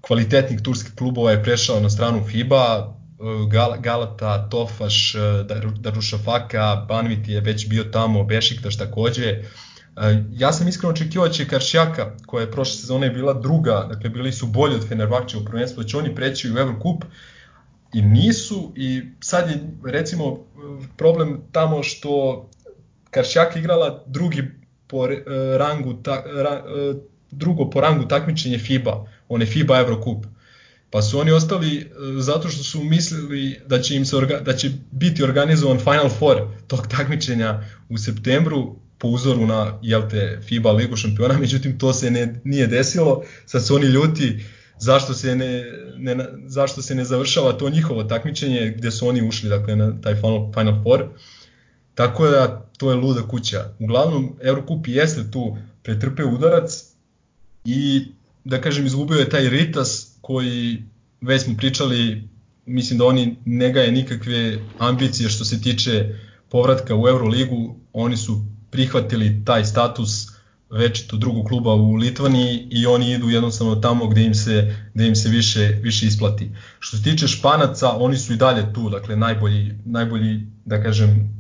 kvalitetnih 0.02 0.62
turskih 0.62 0.96
klubova 0.96 1.32
je 1.32 1.44
prešao 1.44 1.80
na 1.80 1.90
stranu 1.90 2.24
FIBA, 2.28 2.96
uh, 3.20 3.52
Galata, 3.80 4.50
Tofaš, 4.50 5.16
Darušafaka, 5.80 6.86
Banvit 6.90 7.28
je 7.28 7.42
već 7.42 7.70
bio 7.70 7.84
tamo, 7.84 8.24
Bešiktaš 8.24 8.78
takođe. 8.78 9.44
Ja 10.32 10.54
sam 10.54 10.68
iskreno 10.68 10.94
očekivao 10.94 11.28
da 11.28 11.34
će 11.34 11.48
Karšjaka, 11.48 12.12
koja 12.26 12.42
je 12.42 12.52
prošle 12.52 12.76
sezone 12.76 13.10
bila 13.10 13.34
druga, 13.34 13.88
dakle 13.90 14.10
bili 14.10 14.32
su 14.32 14.48
bolji 14.48 14.76
od 14.76 14.88
Fenerbahče 14.88 15.38
u 15.38 15.46
prvenstvu, 15.46 15.84
da 15.84 15.90
će 15.90 15.98
oni 15.98 16.16
preći 16.16 16.52
u 16.52 16.58
Eurocup 16.58 17.04
i 17.94 18.02
nisu 18.02 18.74
i 18.76 19.02
sad 19.20 19.50
je 19.50 19.70
recimo 19.86 20.46
problem 20.98 21.42
tamo 21.52 21.84
što 21.84 22.46
Karšjaka 23.12 23.60
igrala 23.60 24.04
drugi 24.08 24.44
po 24.88 25.08
rangu 25.58 25.94
ta, 26.04 26.24
ra, 26.26 26.64
drugo 27.32 27.70
po 27.70 27.82
rangu 27.82 28.08
takmičenje 28.08 28.58
FIBA, 28.58 29.06
one 29.30 29.46
FIBA 29.46 29.80
Eurocup. 29.80 30.26
Pa 30.90 31.02
su 31.02 31.20
oni 31.20 31.32
ostali 31.32 31.92
zato 32.20 32.50
što 32.50 32.64
su 32.64 32.84
mislili 32.84 33.60
da 33.66 33.82
će 33.82 33.96
im 33.96 34.06
se 34.06 34.18
orga, 34.18 34.40
da 34.40 34.54
će 34.54 34.72
biti 34.92 35.24
organizovan 35.24 35.80
Final 35.80 36.10
Four 36.10 36.38
tog 36.68 36.88
takmičenja 36.88 37.64
u 37.90 37.98
septembru, 37.98 38.76
po 38.98 39.08
uzoru 39.08 39.48
na 39.48 39.80
jel 39.82 40.10
te, 40.10 40.40
FIBA 40.48 40.72
ligu 40.72 40.96
šampiona, 40.96 41.38
međutim 41.46 41.80
to 41.80 41.94
se 41.94 42.12
ne, 42.12 42.42
nije 42.44 42.68
desilo, 42.68 43.24
sad 43.46 43.66
su 43.66 43.76
oni 43.76 43.86
ljuti 43.86 44.40
zašto 44.80 45.14
se 45.14 45.36
ne, 45.36 45.64
ne, 45.98 46.26
zašto 46.46 46.82
se 46.82 46.96
ne 46.96 47.06
završava 47.06 47.54
to 47.54 47.70
njihovo 47.70 48.04
takmičenje 48.04 48.74
gde 48.78 48.92
su 48.92 49.08
oni 49.08 49.28
ušli 49.28 49.50
dakle, 49.50 49.76
na 49.76 50.02
taj 50.02 50.16
Final, 50.16 50.52
Final 50.54 50.84
Four. 50.84 51.06
Tako 51.96 52.28
da 52.28 52.70
to 52.78 52.92
je 52.92 52.96
luda 52.96 53.28
kuća. 53.28 53.74
Uglavnom, 53.80 54.36
Eurocup 54.42 54.88
jeste 54.88 55.32
tu 55.32 55.58
pretrpeo 55.84 56.30
udarac 56.30 56.84
i 57.66 58.06
da 58.44 58.62
kažem 58.62 58.86
izgubio 58.86 59.20
je 59.20 59.30
taj 59.30 59.50
Ritas 59.50 60.18
koji 60.22 60.84
već 61.22 61.42
smo 61.42 61.58
pričali, 61.58 62.30
mislim 62.66 63.00
da 63.00 63.06
oni 63.06 63.36
ne 63.46 63.72
gaje 63.72 63.92
nikakve 63.92 64.60
ambicije 64.80 65.30
što 65.30 65.46
se 65.46 65.62
tiče 65.62 66.16
povratka 66.50 66.96
u 66.96 67.08
Euroligu, 67.08 67.76
oni 67.94 68.18
su 68.18 68.46
prihvatili 68.78 69.42
taj 69.46 69.66
status 69.66 70.28
večito 70.70 71.18
drugog 71.18 71.48
kluba 71.48 71.74
u 71.74 71.96
Litvaniji 71.96 72.68
i 72.72 72.86
oni 72.86 73.12
idu 73.12 73.30
jednostavno 73.30 73.76
tamo 73.76 74.08
gde 74.08 74.24
im 74.24 74.36
se, 74.36 74.76
gde 74.94 75.08
im 75.08 75.16
se 75.16 75.30
više, 75.30 75.80
više 75.82 76.06
isplati. 76.06 76.52
Što 76.80 76.98
se 76.98 77.04
tiče 77.04 77.28
Španaca, 77.28 77.90
oni 77.98 78.18
su 78.18 78.34
i 78.34 78.38
dalje 78.38 78.74
tu, 78.74 78.90
dakle 78.90 79.16
najbolji, 79.16 79.74
najbolji 79.86 80.42
da 80.66 80.84
kažem, 80.84 81.34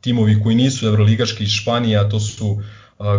timovi 0.00 0.40
koji 0.42 0.56
nisu 0.56 0.86
evroligaški 0.86 1.44
iz 1.44 1.50
Španije, 1.50 1.98
a 1.98 2.08
to 2.08 2.20
su 2.20 2.62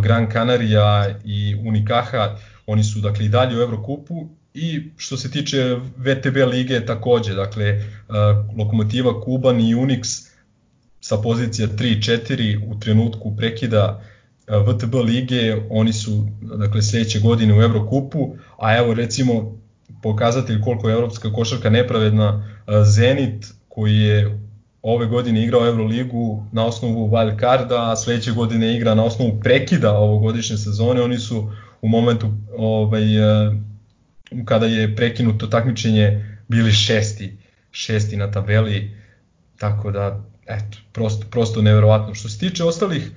Gran 0.04 0.28
Canaria 0.32 1.20
i 1.26 1.56
Unicaja, 1.56 2.38
oni 2.68 2.84
su 2.84 3.00
dakle 3.00 3.26
i 3.26 3.30
dalje 3.30 3.58
u 3.58 3.62
Evrokupu 3.62 4.30
i 4.54 4.92
što 4.98 5.18
se 5.18 5.32
tiče 5.32 5.78
VTB 5.98 6.38
lige 6.52 6.86
takođe, 6.86 7.34
dakle 7.34 7.84
Lokomotiva 8.58 9.22
Kuban 9.22 9.62
i 9.62 9.76
Unix 9.76 10.29
sa 11.10 11.18
pozicija 11.18 11.68
3-4 11.68 12.60
u 12.68 12.80
trenutku 12.80 13.36
prekida 13.38 14.02
VTB 14.48 14.94
lige, 14.96 15.56
oni 15.70 15.94
su 15.94 16.28
dakle 16.42 16.82
sledeće 16.82 17.20
godine 17.20 17.54
u 17.54 17.62
Evrokupu, 17.62 18.36
a 18.58 18.78
evo 18.78 18.94
recimo 18.94 19.58
pokazatelj 20.02 20.62
koliko 20.62 20.90
je 20.90 20.94
evropska 20.94 21.34
košarka 21.34 21.70
nepravedna, 21.70 22.46
Zenit 22.84 23.46
koji 23.68 23.96
je 23.96 24.40
ove 24.82 25.06
godine 25.06 25.44
igrao 25.44 25.68
Euroligu 25.68 26.46
na 26.52 26.66
osnovu 26.66 27.10
wild 27.10 27.40
carda, 27.40 27.92
a 27.92 27.96
sledeće 27.96 28.32
godine 28.32 28.76
igra 28.76 28.96
na 28.96 29.04
osnovu 29.04 29.40
prekida 29.40 29.98
ovogodišnje 29.98 30.58
sezone, 30.58 31.02
oni 31.02 31.20
su 31.20 31.52
u 31.82 31.88
momentu 31.88 32.32
ovaj, 32.58 33.04
kada 34.46 34.66
je 34.66 34.96
prekinuto 34.96 35.48
takmičenje 35.48 36.38
bili 36.48 36.72
šesti, 36.72 37.38
šesti 37.72 38.18
na 38.18 38.32
tabeli, 38.32 38.98
tako 39.58 39.92
da 39.92 40.29
eto, 40.50 40.78
prosto, 40.92 41.26
prosto 41.32 41.62
neverovatno. 41.62 42.16
Što 42.16 42.30
se 42.30 42.40
tiče 42.40 42.64
ostalih 42.64 43.12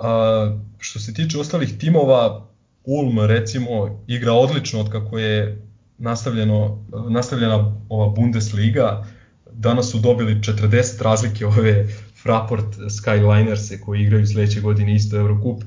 a, 0.00 0.58
što 0.78 0.98
se 0.98 1.14
tiče 1.14 1.38
ostalih 1.38 1.78
timova, 1.78 2.46
Ulm 2.84 3.20
recimo 3.20 4.00
igra 4.06 4.32
odlično 4.32 4.80
od 4.80 4.90
kako 4.90 5.18
je 5.18 5.62
nastavljeno, 5.98 6.84
nastavljena 7.08 7.76
ova 7.88 8.08
Bundesliga, 8.08 9.06
danas 9.52 9.90
su 9.90 9.98
dobili 9.98 10.34
40 10.34 11.02
razlike 11.02 11.46
ove 11.46 11.86
Fraport 12.22 12.76
Skyliners 12.76 13.80
koji 13.84 14.00
igraju 14.02 14.26
sledeće 14.26 14.60
godine 14.60 14.94
isto 14.94 15.16
Eurocup. 15.16 15.62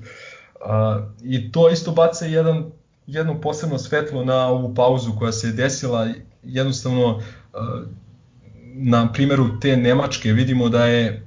A, 0.66 1.08
I 1.24 1.52
to 1.52 1.70
isto 1.70 1.92
baca 1.92 2.26
jedan, 2.26 2.72
jedno 3.08 3.42
posebno 3.42 3.78
svetlo 3.78 4.26
na 4.26 4.48
ovu 4.48 4.76
pauzu 4.76 5.12
koja 5.20 5.32
se 5.32 5.48
je 5.48 5.54
desila. 5.54 6.08
Jednostavno, 6.44 7.22
a, 7.54 7.84
na 8.74 9.12
primjeru 9.14 9.60
te 9.60 9.78
Nemačke 9.78 10.32
vidimo 10.32 10.70
da 10.70 10.86
je 10.86 11.24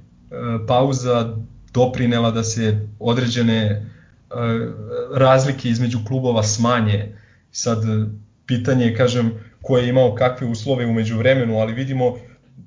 pauza 0.67 1.37
doprinela 1.73 2.31
da 2.31 2.43
se 2.43 2.87
određene 2.99 3.85
razlike 5.13 5.69
između 5.69 5.99
klubova 6.07 6.43
smanje. 6.43 7.15
Sad 7.51 7.83
pitanje 8.45 8.85
je, 8.85 8.95
kažem, 8.95 9.31
ko 9.61 9.77
je 9.77 9.89
imao 9.89 10.15
kakve 10.15 10.47
uslove 10.47 10.85
umeđu 10.85 11.17
vremenu, 11.17 11.57
ali 11.57 11.73
vidimo 11.73 12.17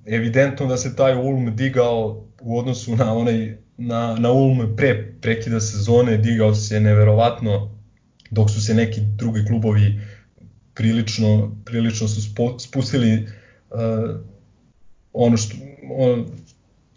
evidentno 0.07 0.67
da 0.67 0.77
se 0.77 0.97
taj 0.97 1.15
Ulm 1.15 1.57
digao 1.57 2.25
u 2.41 2.59
odnosu 2.59 2.97
na 2.97 3.15
onaj 3.15 3.57
na, 3.77 4.17
na 4.19 4.33
Ulm 4.33 4.77
pre 4.77 5.15
prekida 5.21 5.61
sezone, 5.61 6.17
digao 6.17 6.55
se 6.55 6.81
neverovatno, 6.81 7.71
dok 8.31 8.51
su 8.51 8.65
se 8.65 8.75
neki 8.75 9.01
drugi 9.01 9.45
klubovi 9.47 10.01
prilično, 10.75 11.57
prilično 11.65 12.09
su 12.09 12.21
spustili 12.59 13.27
ono 15.13 15.37
što 15.37 15.57
on, 15.97 16.27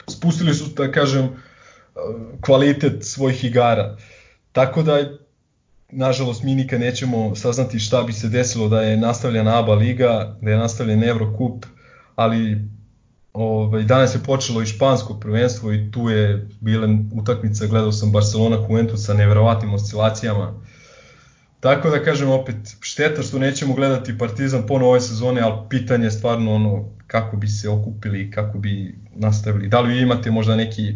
spustili 0.09 0.53
su 0.53 0.66
da 0.78 0.91
kažem 0.91 1.30
kvalitet 2.41 3.03
svojih 3.03 3.43
igara. 3.43 3.97
Tako 4.51 4.84
da 4.84 4.97
nažalost 5.91 6.43
mi 6.43 6.55
nikad 6.55 6.80
nećemo 6.80 7.36
saznati 7.36 7.80
šta 7.80 8.03
bi 8.03 8.14
se 8.14 8.30
desilo 8.30 8.70
da 8.70 8.82
je 8.82 8.97
nastavljena 8.97 9.59
ABA 9.59 9.74
liga, 9.74 10.38
da 10.41 10.51
je 10.51 10.57
nastavljen 10.57 11.03
Eurocup, 11.03 11.66
ali 12.16 12.61
ovaj, 13.34 13.84
danas 13.84 14.16
je 14.16 14.24
počelo 14.26 14.61
i 14.61 14.66
špansko 14.66 15.14
prvenstvo 15.20 15.74
i 15.74 15.91
tu 15.91 16.09
je 16.09 16.49
bila 16.59 16.88
utakmica, 17.22 17.68
gledao 17.68 17.91
sam 17.91 18.11
Barcelona 18.11 18.55
Juventus 18.55 19.05
sa 19.05 19.14
neverovatnim 19.14 19.74
oscilacijama. 19.74 20.53
Tako 21.64 21.89
da 21.89 22.03
kažem 22.03 22.30
opet, 22.30 22.55
šteta 22.80 23.22
što 23.22 23.39
nećemo 23.39 23.74
gledati 23.74 24.18
Partizan 24.18 24.68
ponovo 24.68 24.91
ove 24.91 25.01
sezone, 25.01 25.41
ali 25.41 25.61
pitanje 25.70 26.05
je 26.05 26.11
stvarno 26.11 26.55
ono 26.55 26.86
kako 27.07 27.38
bi 27.38 27.47
se 27.47 27.70
okupili, 27.70 28.32
kako 28.32 28.57
bi 28.57 28.95
nastavili. 29.16 29.68
Da 29.68 29.80
li 29.80 29.93
vi 29.93 30.01
imate 30.01 30.32
možda 30.32 30.55
neki 30.55 30.93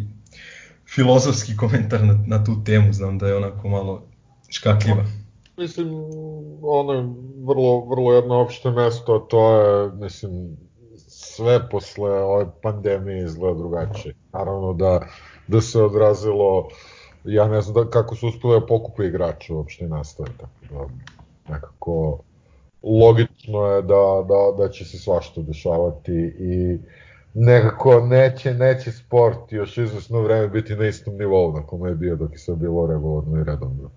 filozofski 0.94 1.56
komentar 1.56 2.04
na, 2.04 2.24
na 2.26 2.44
tu 2.44 2.64
temu, 2.64 2.92
znam 2.92 3.18
da 3.18 3.28
je 3.28 3.36
onako 3.36 3.68
malo 3.68 4.02
škakljiva. 4.48 5.04
Mislim, 5.56 5.88
ono 6.62 6.92
je 6.92 7.02
vrlo, 7.44 7.84
vrlo 7.84 8.12
jedno 8.12 8.34
opšte 8.34 8.70
mesto, 8.70 9.18
to 9.18 9.56
je, 9.56 9.90
mislim, 9.92 10.56
sve 11.08 11.68
posle 11.70 12.10
ove 12.10 12.46
pandemije 12.62 13.24
izgleda 13.24 13.58
drugačije. 13.58 14.14
Naravno 14.32 14.72
da, 14.72 15.06
da 15.46 15.60
se 15.60 15.82
odrazilo, 15.82 16.68
ja 17.28 17.48
ne 17.48 17.60
znam 17.60 17.74
da, 17.74 17.90
kako 17.90 18.14
su 18.14 18.28
uspeli 18.28 18.60
da 18.60 18.66
pokupe 18.66 19.06
igrače 19.06 19.52
uopšte 19.52 19.84
i 19.84 19.88
nastave, 19.88 20.28
tako 20.40 20.74
da 20.74 21.54
nekako 21.54 22.18
logično 22.82 23.66
je 23.66 23.82
da, 23.82 24.24
da, 24.28 24.64
da 24.64 24.68
će 24.68 24.84
se 24.84 24.98
svašta 24.98 25.42
dešavati 25.42 26.34
i 26.38 26.78
nekako 27.34 28.00
neće, 28.00 28.54
neće 28.54 28.92
sport 28.92 29.52
još 29.52 29.78
izvesno 29.78 30.20
vreme 30.20 30.48
biti 30.48 30.76
na 30.76 30.86
istom 30.86 31.16
nivou 31.16 31.52
na 31.52 31.62
kome 31.62 31.90
je 31.90 31.94
bio 31.94 32.16
dok 32.16 32.32
je 32.32 32.38
sve 32.38 32.56
bilo 32.56 32.86
regularno 32.86 33.40
i 33.40 33.44
redovno. 33.44 33.90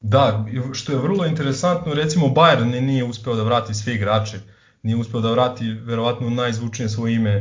Da, 0.00 0.44
što 0.72 0.92
je 0.92 0.98
vrlo 0.98 1.26
interesantno, 1.26 1.94
recimo 1.94 2.26
Bayern 2.26 2.80
nije 2.80 3.04
uspeo 3.04 3.34
da 3.34 3.42
vrati 3.42 3.74
sve 3.74 3.94
igrače, 3.94 4.38
nije 4.82 4.96
uspeo 4.96 5.20
da 5.20 5.30
vrati 5.30 5.64
verovatno 5.84 6.30
najzvučnije 6.30 6.88
svoje 6.88 7.14
ime 7.14 7.36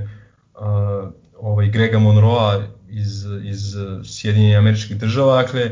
uh, 0.56 1.10
ovaj 1.40 1.68
Grega 1.68 2.00
Monroa 2.00 2.64
iz, 2.94 3.26
iz 3.44 3.76
Sjedinjenih 4.04 4.58
američkih 4.58 4.98
država, 4.98 5.42
dakle 5.42 5.72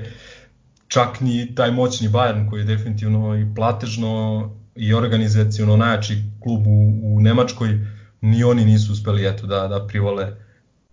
čak 0.87 1.21
ni 1.21 1.55
taj 1.55 1.71
moćni 1.71 2.09
Bayern 2.09 2.49
koji 2.49 2.61
je 2.61 2.65
definitivno 2.65 3.37
i 3.37 3.45
platežno 3.55 4.49
i 4.75 4.93
organizacijono 4.93 5.77
najjači 5.77 6.13
klub 6.43 6.67
u, 6.67 6.93
u 7.03 7.19
Nemačkoj, 7.19 7.79
ni 8.21 8.43
oni 8.43 8.65
nisu 8.65 8.91
uspeli 8.91 9.27
eto 9.27 9.47
da 9.47 9.67
da 9.67 9.87
privole 9.87 10.35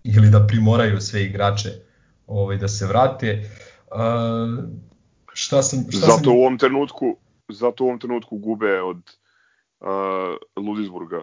ili 0.03 0.29
da 0.29 0.47
primoraju 0.47 1.01
sve 1.01 1.23
igrače 1.23 1.69
ovaj 2.27 2.57
da 2.57 2.67
se 2.67 2.87
vrate. 2.87 3.49
Uh, 3.91 4.63
šta 5.33 5.61
sam 5.61 5.85
šta 5.89 5.99
zato 5.99 6.23
sam... 6.23 6.33
u 6.33 6.39
ovom 6.39 6.57
trenutku 6.57 7.17
zato 7.49 7.83
u 7.83 7.87
ovom 7.87 7.99
trenutku 7.99 8.37
gube 8.37 8.81
od 8.81 8.97
uh, 9.79 10.65
Ludisburga. 10.65 11.21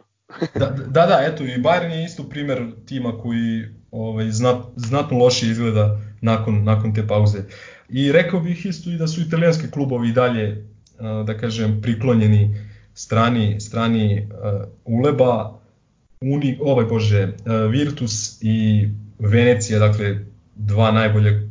Da, 0.55 0.67
da, 0.71 1.07
da, 1.07 1.21
eto 1.27 1.45
i 1.45 1.59
Bayern 1.59 1.91
je 1.91 2.05
isto 2.05 2.29
primer 2.29 2.73
tima 2.87 3.19
koji 3.19 3.65
ovaj 3.91 4.31
znat, 4.31 4.57
znatno 4.77 5.19
loše 5.19 5.47
izgleda 5.47 6.01
nakon 6.21 6.65
nakon 6.65 6.95
te 6.95 7.07
pauze. 7.07 7.39
I 7.89 8.13
rekao 8.13 8.41
bih 8.41 8.67
isto 8.67 8.91
i 8.91 8.97
da 8.97 9.07
su 9.07 9.21
italijanski 9.21 9.71
klubovi 9.71 10.13
dalje 10.13 10.67
da 11.27 11.39
kažem 11.39 11.83
priklonjeni 11.83 12.57
strani 12.95 13.61
strani 13.61 14.29
uh, 14.31 14.69
Uleba 14.85 15.61
Uni, 16.21 16.59
ovaj 16.61 16.85
bože, 16.85 17.33
Virtus 17.71 18.39
i 18.43 18.89
Venecija, 19.19 19.79
dakle 19.79 20.19
dva 20.55 20.93
najbolje 20.93 21.49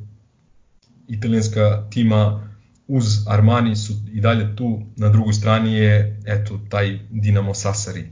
italijanska 1.07 1.87
tima 1.89 2.49
uz 2.87 3.27
Armani 3.27 3.75
su 3.75 3.93
i 4.13 4.21
dalje 4.21 4.55
tu, 4.55 4.81
na 4.95 5.09
drugoj 5.09 5.33
strani 5.33 5.73
je 5.73 6.21
eto 6.25 6.59
taj 6.69 6.99
Dinamo 7.09 7.53
Sassari. 7.53 8.09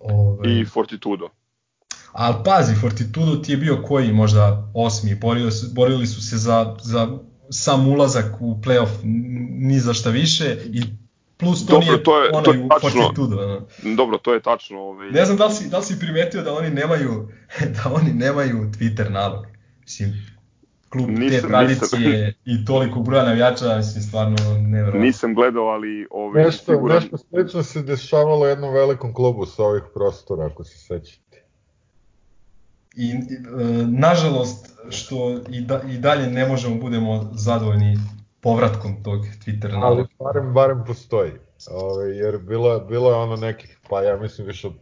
Ove... 0.00 0.60
I 0.60 0.64
Fortitudo. 0.64 1.28
Ali 2.12 2.34
pazi, 2.44 2.74
Fortitudo 2.74 3.36
ti 3.36 3.52
je 3.52 3.56
bio 3.56 3.82
koji 3.82 4.12
možda 4.12 4.70
osmi, 4.74 5.14
borili 5.14 5.52
su, 5.52 5.66
borili 5.72 6.06
su 6.06 6.26
se 6.26 6.36
za, 6.36 6.76
za 6.82 7.18
sam 7.50 7.88
ulazak 7.88 8.40
u 8.40 8.60
playoff 8.64 8.88
ni 9.58 9.80
za 9.80 9.94
šta 9.94 10.10
više 10.10 10.56
i 10.72 10.82
Plus 11.38 11.66
to 11.66 11.72
Dobro, 11.72 11.86
nije 11.86 12.02
to 12.02 12.22
je, 12.22 12.30
onaj 12.32 12.44
to 12.44 12.52
je 12.52 12.68
tačno, 12.68 13.02
fortitudo. 13.02 13.36
Ono. 13.36 13.66
Dobro, 13.96 14.18
to 14.18 14.34
je 14.34 14.40
tačno. 14.40 14.78
Ovaj... 14.78 15.10
Ne 15.10 15.24
znam 15.24 15.36
da 15.36 15.46
li, 15.46 15.52
si, 15.52 15.68
da 15.68 15.78
li 15.78 15.84
si 15.84 15.98
primetio 15.98 16.42
da 16.42 16.54
oni 16.54 16.70
nemaju, 16.70 17.28
da 17.76 17.92
oni 17.92 18.12
nemaju 18.12 18.70
Twitter 18.78 19.10
nalog. 19.10 19.46
Mislim, 19.80 20.35
klub 20.88 21.08
nisam, 21.08 21.40
te 21.40 21.48
tradicije 21.48 22.26
nisam. 22.26 22.32
i 22.44 22.64
toliko 22.64 23.00
broja 23.00 23.24
navijača, 23.24 23.76
mislim, 23.76 24.02
stvarno 24.02 24.36
nevjerovatno. 24.60 25.00
Nisam 25.00 25.34
gledao, 25.34 25.64
ali... 25.64 26.06
Ovaj, 26.10 26.44
nešto, 26.44 26.72
siguran... 26.72 26.96
nešto 26.96 27.18
slično 27.18 27.62
se 27.62 27.82
dešavalo 27.82 28.46
jednom 28.46 28.74
velikom 28.74 29.14
klubu 29.14 29.46
sa 29.46 29.62
ovih 29.64 29.82
prostora, 29.94 30.46
ako 30.46 30.64
se 30.64 30.78
sećate. 30.78 31.42
I, 32.96 33.10
e, 33.10 33.16
nažalost, 33.86 34.78
što 34.90 35.40
i, 35.50 35.60
da, 35.60 35.82
i 35.88 35.98
dalje 35.98 36.26
ne 36.26 36.48
možemo 36.48 36.76
budemo 36.76 37.30
zadovoljni 37.34 37.96
povratkom 38.40 39.02
tog 39.02 39.20
Twitter 39.46 39.72
naloga. 39.72 39.86
Ali 39.86 40.06
barem, 40.18 40.52
barem 40.52 40.84
postoji. 40.86 41.32
Ove, 41.70 42.16
jer 42.16 42.38
bilo, 42.38 42.80
bilo 42.80 43.10
je 43.10 43.16
ono 43.16 43.36
nekih, 43.36 43.78
pa 43.90 44.02
ja 44.02 44.16
mislim 44.16 44.46
više 44.46 44.66
od 44.66 44.74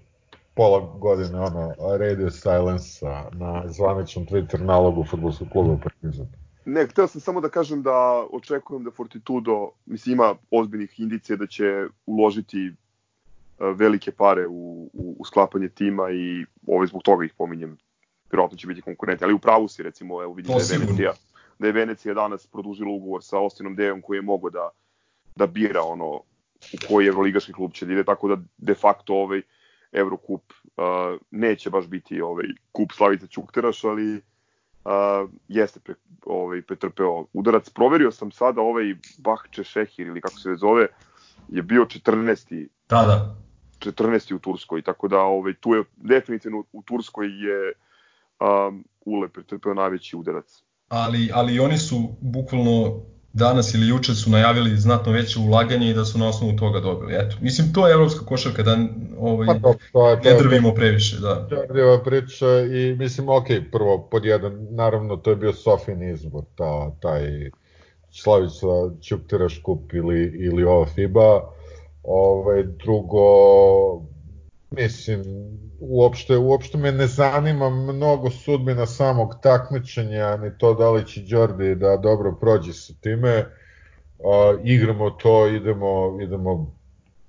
pola 0.55 0.99
godine 0.99 1.41
ono 1.41 1.75
radio 1.99 2.31
silence 2.31 3.07
na 3.33 3.63
zvaničnom 3.67 4.27
Twitter 4.27 4.61
nalogu 4.61 5.05
futbolskog 5.11 5.49
kluba 5.53 5.77
Partizan. 5.83 6.27
Ne, 6.65 6.87
hteo 6.87 7.07
sam 7.07 7.21
samo 7.21 7.41
da 7.41 7.49
kažem 7.49 7.83
da 7.83 8.27
očekujem 8.33 8.85
da 8.85 8.91
Fortitudo, 8.91 9.71
mislim, 9.87 10.13
ima 10.13 10.35
ozbiljnih 10.51 11.01
indicija 11.01 11.37
da 11.37 11.47
će 11.47 11.87
uložiti 12.07 12.67
e, 12.67 12.73
velike 13.59 14.13
pare 14.13 14.47
u, 14.47 14.91
u, 14.93 15.17
u 15.19 15.25
sklapanje 15.25 15.69
tima 15.69 16.11
i 16.11 16.45
ovaj 16.67 16.87
zbog 16.87 17.03
toga 17.03 17.25
ih 17.25 17.35
pominjem. 17.39 17.77
Vjerojatno 18.31 18.59
će 18.59 18.67
biti 18.67 18.83
konkurenti, 18.83 19.25
ali 19.25 19.35
u 19.35 19.39
pravu 19.39 19.69
si, 19.69 19.83
recimo, 19.83 20.23
evo 20.23 20.33
vidiš 20.33 20.53
To 20.53 20.59
da 20.59 20.75
je. 20.75 20.79
Venecija, 20.79 21.13
da 21.59 21.67
je 21.67 21.73
Venecija 21.73 22.15
danas 22.15 22.47
produžila 22.47 22.91
ugovor 22.91 23.25
sa 23.25 23.39
Austinom 23.39 23.77
Dejom 23.77 24.03
koji 24.03 24.19
je 24.19 24.23
mogao 24.23 24.51
da, 24.51 24.71
da 25.37 25.47
bira 25.47 25.83
ono 25.83 26.07
u 26.73 26.77
koji 26.89 27.07
evroligaški 27.07 27.53
klub 27.53 27.73
će 27.73 27.87
da 27.87 27.93
ide, 27.93 28.05
tako 28.05 28.29
da 28.29 28.43
de 28.59 28.75
facto 28.75 29.15
ovaj 29.15 29.43
Evrokup 29.95 30.53
uh, 30.53 30.85
neće 31.31 31.71
baš 31.71 31.87
biti 31.87 32.21
ovaj 32.21 32.47
kup 32.73 32.93
Slavice 32.93 33.27
Ćukteraš, 33.27 33.85
ali 33.85 34.17
uh, 34.17 35.31
jeste 35.49 35.81
pre, 35.81 35.95
ovaj, 36.27 36.63
pretrpeo 36.63 37.27
udarac. 37.33 37.71
Proverio 37.71 38.11
sam 38.11 38.33
sada 38.33 38.61
ovaj 38.61 38.95
Bahče 39.19 39.65
Šehir 39.65 40.07
ili 40.07 40.21
kako 40.21 40.39
se 40.39 40.51
već 40.51 40.61
zove, 40.61 40.87
je 41.49 41.63
bio 41.63 41.85
14. 41.85 42.69
Da, 42.89 43.03
da. 43.03 43.37
14. 43.79 44.35
u 44.35 44.39
Turskoj, 44.39 44.83
tako 44.83 45.09
da 45.09 45.19
ovaj, 45.19 45.55
tu 45.55 45.75
je 45.75 45.85
definitivno 45.97 46.65
u 46.73 46.83
Turskoj 46.83 47.27
je 47.27 47.73
um, 48.41 48.85
Ule 49.05 49.29
pretrpeo 49.29 49.75
najveći 49.75 50.17
udarac. 50.17 50.63
Ali, 50.89 51.31
ali 51.35 51.59
oni 51.59 51.79
su 51.79 52.17
bukvalno 52.21 53.03
danas 53.35 53.75
ili 53.75 53.89
juče 53.89 54.15
su 54.15 54.31
najavili 54.31 54.77
znatno 54.77 55.13
veće 55.13 55.39
ulaganje 55.39 55.91
i 55.91 55.95
da 55.95 56.05
su 56.05 56.19
na 56.19 56.29
osnovu 56.29 56.57
toga 56.57 56.81
dobili. 56.81 57.15
Eto, 57.15 57.37
mislim, 57.41 57.73
to 57.73 57.87
je 57.87 57.93
evropska 57.93 58.27
košarka, 58.27 58.63
da 58.63 58.79
ovaj, 59.19 59.47
Pa 59.47 59.55
dobro, 59.55 59.79
to 59.93 60.11
je, 60.11 60.23
to 60.23 60.29
ne 60.29 60.37
drvimo 60.39 60.75
previše, 60.75 61.19
da. 61.21 61.47
Đordijeva 61.51 62.03
priča 62.03 62.47
i 62.61 62.97
mislim, 62.99 63.29
ok, 63.29 63.47
prvo, 63.73 64.09
pod 64.11 64.25
jedan, 64.25 64.67
naravno, 64.71 65.17
to 65.17 65.31
je 65.31 65.37
bio 65.37 65.53
Sofin 65.53 66.11
izbor, 66.11 66.45
ta, 66.55 66.91
taj 67.01 67.51
Slavica 68.11 68.67
Ćuktiraš 69.03 69.61
kup 69.63 69.93
ili, 69.93 70.33
ili 70.39 70.65
ova 70.65 70.87
FIBA. 70.87 71.51
Ovaj, 72.03 72.63
drugo, 72.63 73.27
mislim, 74.77 75.25
uopšte, 75.81 76.37
uopšte 76.37 76.79
me 76.79 76.93
ne 76.93 77.07
zanima 77.07 77.71
mnogo 77.71 78.31
sudbina 78.31 78.87
samog 78.87 79.35
takmičenja, 79.43 80.37
ni 80.37 80.59
to 80.59 80.75
da 80.75 80.91
li 80.91 81.07
će 81.07 81.21
Đordi 81.21 81.75
da 81.75 81.97
dobro 81.97 82.37
prođe 82.41 82.73
sa 82.73 82.93
time. 83.01 83.39
Uh, 84.19 84.61
igramo 84.65 85.11
to, 85.11 85.47
idemo, 85.49 86.19
idemo 86.23 86.75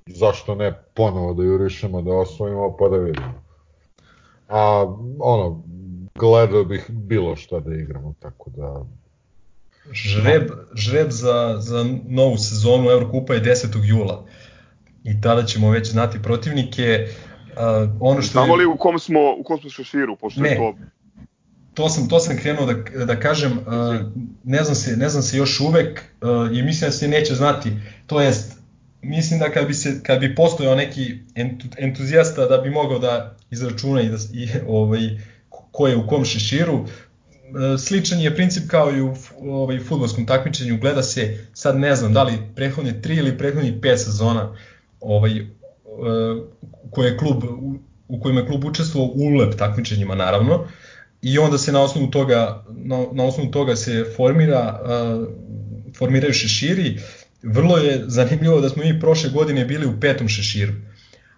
zašto 0.06 0.56
ne 0.56 0.74
ponovo 0.94 1.34
da 1.34 1.44
jurišemo, 1.44 2.02
da 2.02 2.14
osvojimo, 2.14 2.78
pa 2.80 2.90
da 2.90 2.98
vidimo. 2.98 3.44
A 4.48 4.96
ono, 5.20 5.64
gledao 6.16 6.64
bih 6.64 6.86
bilo 6.90 7.36
šta 7.36 7.60
da 7.60 7.76
igramo, 7.76 8.14
tako 8.20 8.50
da... 8.50 8.86
Žreb, 9.92 10.50
žreb 10.76 11.08
za, 11.10 11.56
za 11.60 11.86
novu 12.08 12.38
sezonu 12.38 12.90
Evrokupa 12.90 13.34
je 13.34 13.42
10. 13.42 13.68
jula 13.84 14.26
i 15.04 15.22
tada 15.22 15.44
ćemo 15.44 15.70
već 15.70 15.92
znati 15.92 16.22
protivnike. 16.22 17.08
Uh, 17.10 17.35
ono 18.00 18.22
što 18.22 18.32
Znamo 18.32 18.54
je, 18.54 18.58
li 18.58 18.66
u 18.66 18.78
kom 18.78 19.00
smo, 19.00 19.20
u 19.38 19.44
kom 19.44 19.60
smo 19.60 19.70
šeširu, 19.70 20.16
pošto 20.16 20.42
Ne. 20.42 20.50
je 20.50 20.58
to 20.58 20.76
to 21.76 21.90
sam 21.90 22.10
to 22.10 22.20
sam 22.20 22.38
krenuo 22.38 22.66
da, 22.66 23.06
da 23.06 23.20
kažem, 23.20 23.52
uh, 23.52 23.66
ne 24.44 24.64
znam 24.64 24.76
se 24.76 24.98
ne 24.98 25.10
znam 25.10 25.24
se 25.24 25.38
još 25.38 25.60
uvek 25.60 26.04
uh, 26.22 26.58
i 26.58 26.62
mislim 26.62 26.88
da 26.88 26.92
se 26.92 27.08
neće 27.08 27.36
znati. 27.36 27.72
To 28.08 28.22
jest 28.22 28.58
mislim 29.02 29.40
da 29.40 29.52
kad 29.52 29.68
bi 29.68 29.74
se 29.74 30.04
kad 30.04 30.20
bi 30.20 30.36
postojao 30.36 30.76
neki 30.76 31.20
entu, 31.36 31.68
entuzijasta 31.78 32.46
da 32.46 32.58
bi 32.58 32.70
mogao 32.70 33.00
da 33.00 33.36
izračuna 33.52 34.02
i 34.02 34.10
da 34.10 34.18
i 34.34 34.50
ovaj 34.68 35.02
ko 35.50 35.88
je 35.88 35.96
u 35.96 36.08
kom 36.08 36.26
šeširu. 36.26 36.86
E, 36.86 37.78
Sličan 37.78 38.20
je 38.20 38.36
princip 38.36 38.64
kao 38.68 38.92
i 38.92 39.02
u 39.02 39.14
ovaj 39.50 39.80
fudbalskom 39.80 40.26
takmičenju, 40.26 40.78
gleda 40.78 41.04
se 41.04 41.48
sad 41.54 41.80
ne 41.80 41.96
znam 41.96 42.14
da 42.14 42.24
li 42.24 42.34
prethodne 42.56 43.02
3 43.04 43.18
ili 43.18 43.38
prethodnih 43.38 43.74
5 43.74 43.98
sezona 43.98 44.56
ovaj 45.02 45.32
koje 46.92 47.08
je 47.08 47.18
klub 47.18 47.44
u, 48.08 48.20
kojima 48.20 48.42
je 48.42 48.48
klub 48.48 48.66
učestvovao 48.66 49.10
u 49.10 49.20
ULEP 49.20 49.56
takmičenjima 49.56 50.16
naravno 50.16 50.68
i 51.22 51.38
onda 51.38 51.58
se 51.58 51.72
na 51.72 51.82
osnovu 51.82 52.08
toga 52.08 52.64
na, 52.70 53.06
na 53.12 53.24
osnovu 53.24 53.52
toga 53.52 53.76
se 53.76 54.06
formira 54.16 54.80
uh, 54.82 55.28
formiraju 55.98 56.34
šeširi. 56.34 57.00
Vrlo 57.44 57.78
je 57.78 58.04
zanimljivo 58.08 58.62
da 58.62 58.70
smo 58.70 58.84
mi 58.84 59.00
prošle 59.00 59.30
godine 59.30 59.66
bili 59.66 59.86
u 59.86 60.00
petom 60.00 60.28
šeširu. 60.28 60.74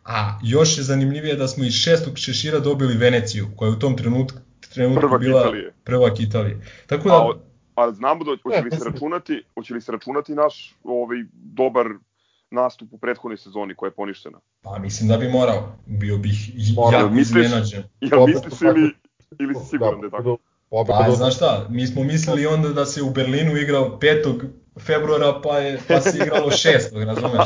A 0.06 0.40
još 0.44 0.78
je 0.78 0.84
zanimljivije 0.84 1.36
da 1.36 1.48
smo 1.48 1.64
iz 1.66 1.74
šestog 1.74 2.18
šešira 2.18 2.60
dobili 2.60 2.98
Veneciju, 2.98 3.48
koja 3.56 3.70
je 3.70 3.76
u 3.76 3.80
tom 3.80 3.98
trenutku, 3.98 4.38
trenutku 4.74 5.02
Prvak 5.02 5.22
bila 5.22 5.42
Italije. 5.42 5.74
prvak 5.84 6.20
Italije. 6.20 6.62
Tako 6.88 7.10
A, 7.10 7.12
da, 7.12 7.18
o- 7.18 7.40
a 7.76 7.92
znamo 7.92 8.24
da 8.24 8.32
hoće 8.44 8.58
Ne, 8.58 8.64
li 8.64 8.72
se 8.72 8.84
računati, 8.86 9.44
hoće 9.54 9.74
li 9.74 9.82
se 9.82 9.92
računati 9.92 10.32
naš 10.36 10.76
ovaj 10.84 11.18
dobar 11.34 11.86
nastup 12.52 12.94
u 12.94 12.98
prethodnoj 12.98 13.38
sezoni 13.38 13.76
koja 13.76 13.88
je 13.88 13.92
poništena. 13.92 14.40
pa 14.62 14.80
mislim 14.80 15.10
da 15.10 15.18
bi 15.18 15.28
morao. 15.30 15.76
Bio 15.86 16.18
bih 16.18 16.52
Morao, 16.76 17.00
jako 17.00 17.14
misliš? 17.14 17.46
iznenađen. 17.46 17.84
Opet 18.14 18.36
misliš 18.36 18.62
ili, 18.62 18.94
ili 19.40 19.56
si 19.56 19.66
siguran 19.66 20.00
da 20.00 20.08
je 20.08 20.12
tako? 20.12 20.38
Opet 20.70 20.96
Pa 20.98 21.04
da- 21.04 21.12
znaš 21.12 21.36
šta, 21.36 21.66
mi 21.70 21.88
smo 21.88 22.04
mislili 22.04 22.48
onda 22.48 22.70
da 22.70 22.86
se 22.86 23.02
u 23.02 23.10
Berlinu 23.10 23.58
igrao 23.58 24.00
5. 24.00 24.50
februara, 24.80 25.42
pa, 25.44 25.58
je, 25.58 25.80
pa 25.88 26.02
se 26.02 26.18
igralo 26.18 26.50
6. 26.50 27.06
razumeš? 27.06 27.46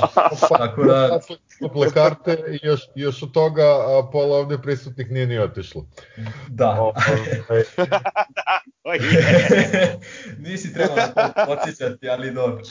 Tako 0.57 0.83
da, 0.83 1.19
Duple 1.61 1.91
karte 1.91 2.37
i 2.47 2.67
još, 2.67 2.81
još 2.95 3.23
od 3.23 3.31
toga 3.31 3.63
a, 3.63 4.09
pola 4.11 4.37
ovde 4.37 4.57
prisutnih 4.57 5.11
nije 5.11 5.27
ni 5.27 5.39
otišlo. 5.39 5.85
da. 6.47 6.69
Ovaj, 6.79 6.93
Nisi 10.45 10.73
trebao 10.73 10.95
to 10.95 11.45
podsjećati, 11.45 12.09
ali 12.09 12.31
dobro. 12.31 12.63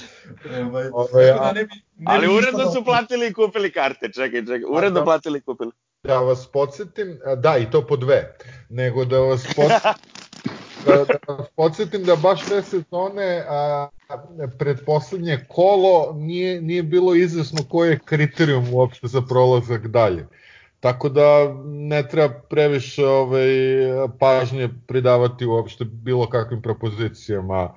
Ovaj, 0.63 0.89
Ovaj, 0.93 1.27
tako 1.27 1.45
da 1.45 1.53
ne 1.53 1.65
bi, 1.65 1.75
ne 1.97 2.13
Ali 2.13 2.27
bi 2.27 2.35
uredno 2.35 2.71
su 2.73 2.85
platili 2.85 3.27
i 3.27 3.33
kupili 3.33 3.73
karte, 3.73 4.13
čekaj, 4.13 4.41
čekaj, 4.41 4.63
uredno 4.69 5.01
da. 5.01 5.05
platili 5.05 5.39
i 5.39 5.43
kupili. 5.43 5.73
da 6.03 6.19
vas 6.19 6.47
podsjetim, 6.53 7.19
da 7.37 7.57
i 7.57 7.71
to 7.71 7.87
po 7.87 7.97
dve, 7.97 8.37
nego 8.69 9.05
da 9.05 9.19
vas 9.19 9.47
podsjetim, 9.57 9.93
da, 10.87 11.05
da 11.05 11.35
vas 11.35 11.49
podsjetim 11.57 12.05
da 12.05 12.17
baš 12.17 12.45
te 12.45 12.63
sezone 12.63 13.45
a, 13.49 13.89
pred 14.59 14.85
poslednje 14.87 15.45
kolo 15.49 16.13
nije, 16.15 16.63
nije 16.63 16.83
bilo 16.83 17.15
izvesno 17.15 17.59
koji 17.69 17.91
je 17.91 17.99
kriterijum 18.05 18.75
uopšte 18.75 19.07
za 19.07 19.23
prolazak 19.23 19.87
dalje. 19.87 20.27
Tako 20.81 21.09
da 21.09 21.55
ne 21.65 22.09
treba 22.09 22.35
previše 22.51 23.07
ovaj, 23.07 23.49
pažnje 24.19 24.69
pridavati 24.87 25.47
uopšte 25.47 25.85
bilo 25.85 26.29
kakvim 26.29 26.63
propozicijama 26.63 27.75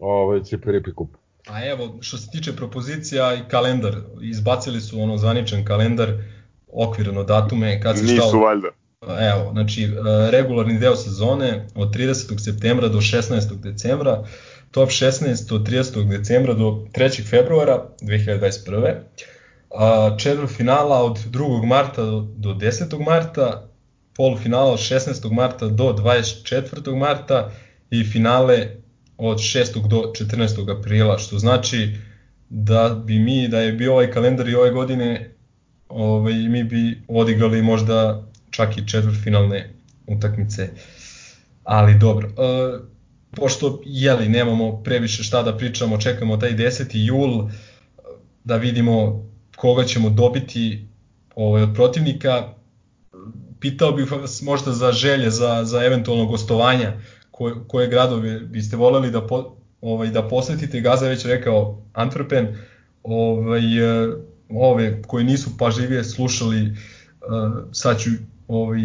ovaj, 0.00 0.42
Cipiripi 0.42 0.94
kup. 0.94 1.10
A 1.48 1.66
evo, 1.66 1.98
što 2.00 2.18
se 2.18 2.30
tiče 2.30 2.56
propozicija 2.56 3.34
i 3.34 3.48
kalendar, 3.48 3.96
izbacili 4.22 4.80
su 4.80 5.00
ono 5.00 5.16
zvaničan 5.16 5.64
kalendar, 5.64 6.12
okvirno 6.72 7.24
datume, 7.24 7.80
kad 7.80 7.98
se 7.98 8.04
šta... 8.04 8.12
Nisu 8.14 8.40
valjda. 8.40 8.68
Evo, 9.02 9.52
znači, 9.52 9.84
e, 9.84 10.30
regularni 10.30 10.78
deo 10.78 10.96
sezone 10.96 11.66
od 11.74 11.94
30. 11.94 12.44
septembra 12.44 12.88
do 12.88 13.00
16. 13.00 13.60
decembra, 13.60 14.24
top 14.70 14.88
16 14.88 15.54
od 15.54 15.68
30. 15.68 16.18
decembra 16.18 16.54
do 16.54 16.86
3. 16.92 17.30
februara 17.30 17.84
2021. 18.02 18.94
A, 19.70 20.16
četvrtfinala 20.18 21.04
od 21.04 21.18
2. 21.30 21.66
marta 21.66 22.02
do 22.36 22.54
10. 22.54 23.04
marta, 23.04 23.68
polufinala 24.16 24.72
od 24.72 24.78
16. 24.78 25.32
marta 25.32 25.68
do 25.68 25.84
24. 25.84 26.96
marta 26.96 27.50
i 27.90 28.04
finale 28.04 28.68
od 29.18 29.38
6. 29.38 29.88
do 29.88 29.96
14. 29.96 30.78
aprila, 30.78 31.18
što 31.18 31.38
znači 31.38 31.96
da 32.48 33.02
bi 33.06 33.18
mi, 33.18 33.48
da 33.48 33.60
je 33.60 33.72
bio 33.72 33.92
ovaj 33.92 34.10
kalendar 34.10 34.48
i 34.48 34.54
ove 34.54 34.70
godine, 34.70 35.34
ovaj, 35.88 36.34
mi 36.34 36.64
bi 36.64 37.02
odigrali 37.08 37.62
možda 37.62 38.26
čak 38.52 38.78
i 38.78 38.88
četvrtfinalne 38.88 39.70
utakmice. 40.06 40.68
Ali 41.64 41.98
dobro, 41.98 42.28
e, 42.28 42.32
pošto 43.30 43.82
jeli 43.84 44.28
nemamo 44.28 44.82
previše 44.82 45.22
šta 45.22 45.42
da 45.42 45.56
pričamo, 45.56 45.98
čekamo 45.98 46.36
taj 46.36 46.52
10. 46.52 46.90
jul 46.92 47.48
da 48.44 48.56
vidimo 48.56 49.24
koga 49.56 49.84
ćemo 49.84 50.10
dobiti 50.10 50.86
ovaj, 51.34 51.62
od 51.62 51.74
protivnika. 51.74 52.54
Pitao 53.60 53.92
bih 53.92 54.12
vas 54.12 54.42
možda 54.42 54.72
za 54.72 54.92
želje 54.92 55.30
za, 55.30 55.64
za 55.64 55.84
eventualno 55.84 56.26
gostovanja 56.26 56.92
koje, 57.30 57.54
koje 57.68 57.88
gradove 57.88 58.40
biste 58.40 58.76
voleli 58.76 59.10
da, 59.10 59.26
po, 59.26 59.56
ovaj, 59.80 60.10
da 60.10 60.28
posetite. 60.28 60.80
Gaza 60.80 61.06
je 61.06 61.10
već 61.10 61.24
rekao 61.24 61.82
Antwerpen, 61.94 62.54
ovaj, 63.02 63.78
e, 63.78 64.12
ove 64.48 65.02
koji 65.02 65.24
nisu 65.24 65.50
pažljivije 65.58 66.04
slušali, 66.04 66.62
uh, 66.62 67.68
sad 67.72 67.98
ću 68.00 68.10
ovaj, 68.48 68.80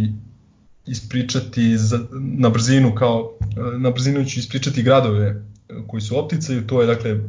ispričati 0.86 1.78
za, 1.78 2.00
na 2.12 2.50
brzinu 2.50 2.96
kao 2.96 3.32
na 3.78 3.92
brzinu 3.92 4.26
ću 4.26 4.40
ispričati 4.40 4.84
gradove 4.84 5.44
koji 5.88 6.02
su 6.02 6.20
opticaju, 6.20 6.68
to 6.68 6.82
je 6.82 6.88
dakle 6.88 7.14
uh, 7.14 7.22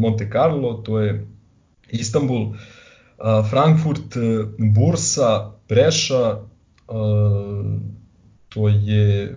Monte 0.00 0.28
Carlo, 0.32 0.72
to 0.74 1.00
je 1.00 1.26
Istanbul, 1.90 2.42
uh, 2.42 2.54
Frankfurt, 3.50 4.16
uh, 4.16 4.48
Bursa, 4.58 5.50
Breša, 5.68 6.38
uh, 6.88 7.66
to 8.48 8.68
je 8.68 9.36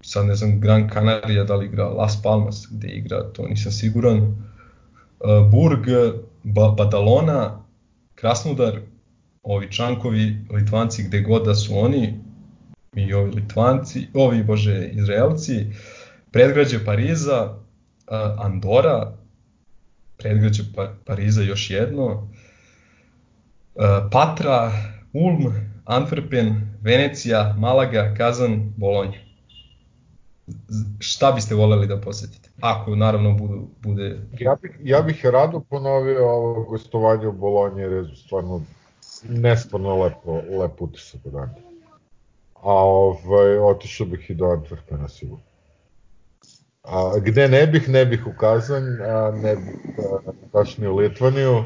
sad 0.00 0.26
ne 0.26 0.34
znam, 0.34 0.60
Gran 0.60 0.90
Canaria, 0.92 1.44
da 1.44 1.56
li 1.56 1.66
igra 1.66 1.88
Las 1.88 2.22
Palmas, 2.22 2.66
gde 2.70 2.88
igra, 2.88 3.32
to 3.32 3.46
nisam 3.48 3.72
siguran. 3.72 4.48
Burg, 5.50 5.86
ba 6.42 6.70
Badalona, 6.70 7.64
Krasnodar, 8.14 8.80
ovi 9.48 9.70
Čankovi, 9.72 10.36
Litvanci, 10.50 11.02
gde 11.02 11.20
god 11.20 11.44
da 11.44 11.54
su 11.54 11.78
oni, 11.78 12.20
i 12.96 13.14
ovi 13.14 13.30
Litvanci, 13.30 14.06
ovi, 14.14 14.42
bože, 14.42 14.88
Izraelci, 14.92 15.66
predgrađe 16.32 16.84
Pariza, 16.84 17.54
Andora, 18.38 19.12
predgrađe 20.18 20.62
pa 20.74 20.92
Pariza 21.04 21.42
još 21.42 21.70
jedno, 21.70 22.28
Patra, 24.12 24.72
Ulm, 25.12 25.52
Antwerpen, 25.84 26.54
Venecija, 26.82 27.54
Malaga, 27.58 28.14
Kazan, 28.16 28.72
Bolonja. 28.76 29.18
Šta 30.98 31.32
biste 31.32 31.54
voleli 31.54 31.86
da 31.86 32.00
posetite? 32.00 32.50
Ako 32.60 32.96
naravno 32.96 33.32
budu, 33.32 33.68
bude... 33.82 34.20
Ja 34.38 34.56
bih, 34.62 34.80
ja 34.82 35.02
bih 35.02 35.26
rado 35.26 35.60
ponovio 35.60 36.28
ovo 36.28 36.64
gostovanje 36.64 37.26
u 37.26 37.32
Bolonji 37.32 37.82
jer 37.82 37.92
je 37.92 38.16
stvarno 38.16 38.62
nestvarno 39.22 40.02
lepo, 40.02 40.42
lepo 40.60 40.84
utisak 40.84 41.20
od 41.26 41.34
A 42.54 42.72
ovaj, 42.72 43.58
otišao 43.58 44.06
bih 44.06 44.30
i 44.30 44.34
do 44.34 44.44
Antwerpena 44.44 45.08
sigurno. 45.08 45.44
A, 46.82 47.18
gde 47.18 47.48
ne 47.48 47.66
bih, 47.66 47.88
ne 47.88 48.06
bih 48.06 48.26
ukazan, 48.26 49.02
a 49.02 49.30
ne 49.30 49.56
bih 49.56 49.98
a, 49.98 50.32
baš 50.52 50.78
ni 50.78 50.86
u 50.86 50.96
Litvaniju. 50.96 51.64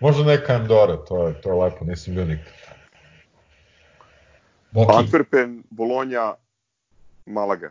Možda 0.00 0.24
neka 0.24 0.52
Andora, 0.52 0.96
to 1.04 1.28
je, 1.28 1.40
to 1.40 1.48
je 1.48 1.62
lepo, 1.62 1.84
nisam 1.84 2.14
bio 2.14 2.24
nikad. 2.24 2.52
Boki. 4.70 4.92
Antwerpen, 4.92 5.62
Bolonja, 5.70 6.34
Malaga. 7.26 7.70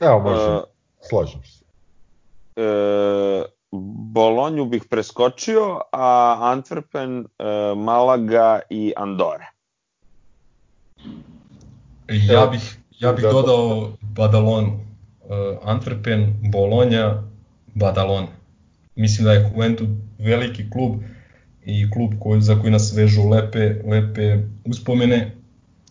Evo, 0.00 0.18
možda, 0.18 0.56
uh, 0.56 0.64
slažem 1.00 1.42
se. 1.44 1.64
Uh, 2.56 3.44
Bolonju 4.14 4.64
bih 4.64 4.84
preskočio, 4.90 5.80
a 5.92 6.38
Antwerpen, 6.40 7.18
uh, 7.20 7.78
Malaga 7.78 8.60
i 8.70 8.92
Andora. 8.96 9.46
Ja 12.08 12.46
bih, 12.46 12.78
ja 12.98 13.12
bih 13.12 13.24
dodao 13.32 13.92
Badalonu. 14.00 14.80
Uh, 15.24 15.58
Antwerpen, 15.64 16.32
Bolonja, 16.52 17.22
Badalona. 17.74 18.28
Mislim 18.96 19.24
da 19.24 19.32
je 19.32 19.50
Juventud 19.54 19.88
veliki 20.18 20.70
klub 20.70 20.94
i 21.64 21.90
klub 21.90 22.12
koji, 22.20 22.42
za 22.42 22.60
koji 22.60 22.72
nas 22.72 22.92
vežu 22.96 23.28
lepe, 23.28 23.74
lepe 23.86 24.38
uspomene 24.64 25.36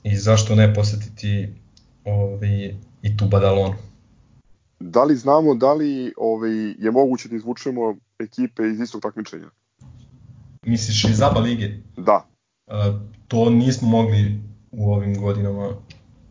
i 0.03 0.17
zašto 0.17 0.55
ne 0.55 0.73
posetiti 0.73 1.49
ovaj, 2.05 2.75
i 3.01 3.17
tu 3.17 3.25
Badalonu. 3.25 3.75
Da 4.85 5.03
li 5.03 5.15
znamo 5.15 5.55
da 5.55 5.73
li 5.73 6.13
ovaj, 6.17 6.51
je 6.79 6.91
moguće 6.91 7.29
da 7.29 7.35
izvučemo 7.35 7.95
ekipe 8.19 8.63
iz 8.67 8.79
istog 8.79 9.01
takmičenja? 9.01 9.49
Misliš 10.65 11.03
iz 11.03 11.21
ABA 11.21 11.39
lige? 11.39 11.69
Da. 11.97 12.27
A, 12.67 12.99
to 13.27 13.49
nismo 13.49 13.87
mogli 13.87 14.39
u 14.71 14.93
ovim 14.93 15.21
godinama, 15.21 15.69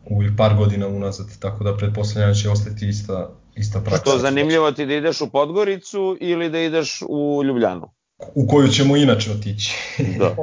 u 0.09 0.15
ovih 0.15 0.31
par 0.37 0.55
godina 0.57 0.87
unazad, 0.87 1.39
tako 1.39 1.63
da 1.63 1.77
pretpostavljam 1.77 2.29
da 2.31 2.35
će 2.35 2.49
ostati 2.49 2.89
ista, 2.89 3.29
ista 3.55 3.79
praksa. 3.79 4.01
Što 4.01 4.17
zanimljivo 4.17 4.71
ti 4.71 4.85
da 4.85 4.93
ideš 4.93 5.21
u 5.21 5.29
Podgoricu 5.29 6.17
ili 6.19 6.49
da 6.49 6.59
ideš 6.59 7.01
u 7.09 7.43
Ljubljanu? 7.43 7.89
U 8.35 8.47
koju 8.47 8.67
ćemo 8.67 8.97
inače 8.97 9.31
otići. 9.31 9.75
da. 10.19 10.35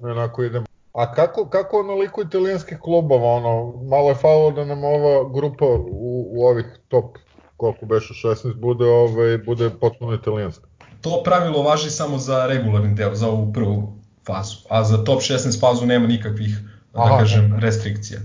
Onako 0.00 0.44
idemo. 0.44 0.66
A 0.92 1.14
kako, 1.14 1.48
kako 1.48 1.78
onoliko 1.80 2.22
italijanskih 2.22 2.78
klubova, 2.78 3.32
ono, 3.32 3.82
malo 3.82 4.08
je 4.08 4.14
falo 4.14 4.50
da 4.50 4.64
nam 4.64 4.84
ova 4.84 5.32
grupa 5.34 5.64
u, 5.64 6.26
u 6.30 6.44
ovih 6.44 6.66
top, 6.88 7.16
koliko 7.60 7.86
beše 7.86 8.14
16, 8.14 8.54
bude, 8.54 8.84
ovaj, 8.84 9.38
bude 9.38 9.70
potpuno 9.70 10.14
italijanska? 10.14 10.66
To 11.00 11.22
pravilo 11.24 11.62
važi 11.62 11.90
samo 11.90 12.18
za 12.18 12.46
regularni 12.46 12.94
deo, 12.94 13.14
za 13.14 13.28
ovu 13.28 13.52
prvu 13.52 13.92
fazu, 14.26 14.56
a 14.68 14.84
za 14.84 15.04
top 15.04 15.20
16 15.20 15.60
fazu 15.60 15.86
nema 15.86 16.06
nikakvih, 16.06 16.56
da 16.92 17.02
Aha, 17.02 17.18
kažem, 17.18 17.58
restrikcija. 17.60 18.20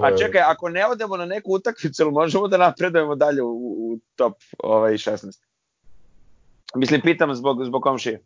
A 0.00 0.16
čekaj, 0.16 0.40
ako 0.40 0.68
ne 0.68 0.86
odemo 0.86 1.16
na 1.16 1.26
neku 1.26 1.52
utakmicu, 1.54 2.10
možemo 2.10 2.48
da 2.48 2.56
napredujemo 2.56 3.14
dalje 3.14 3.42
u, 3.42 3.54
u 3.54 3.98
top 4.16 4.34
ovaj, 4.58 4.92
16? 4.92 5.38
Mislim, 6.74 7.00
pitam 7.00 7.34
zbog, 7.34 7.64
zbog 7.64 7.82
komšije 7.82 8.20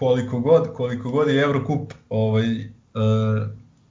koliko 0.00 0.40
god, 0.40 0.72
koliko 0.74 1.10
god 1.10 1.28
je 1.28 1.42
Eurocup 1.42 1.92
ovaj, 2.08 2.46
e, 2.60 2.68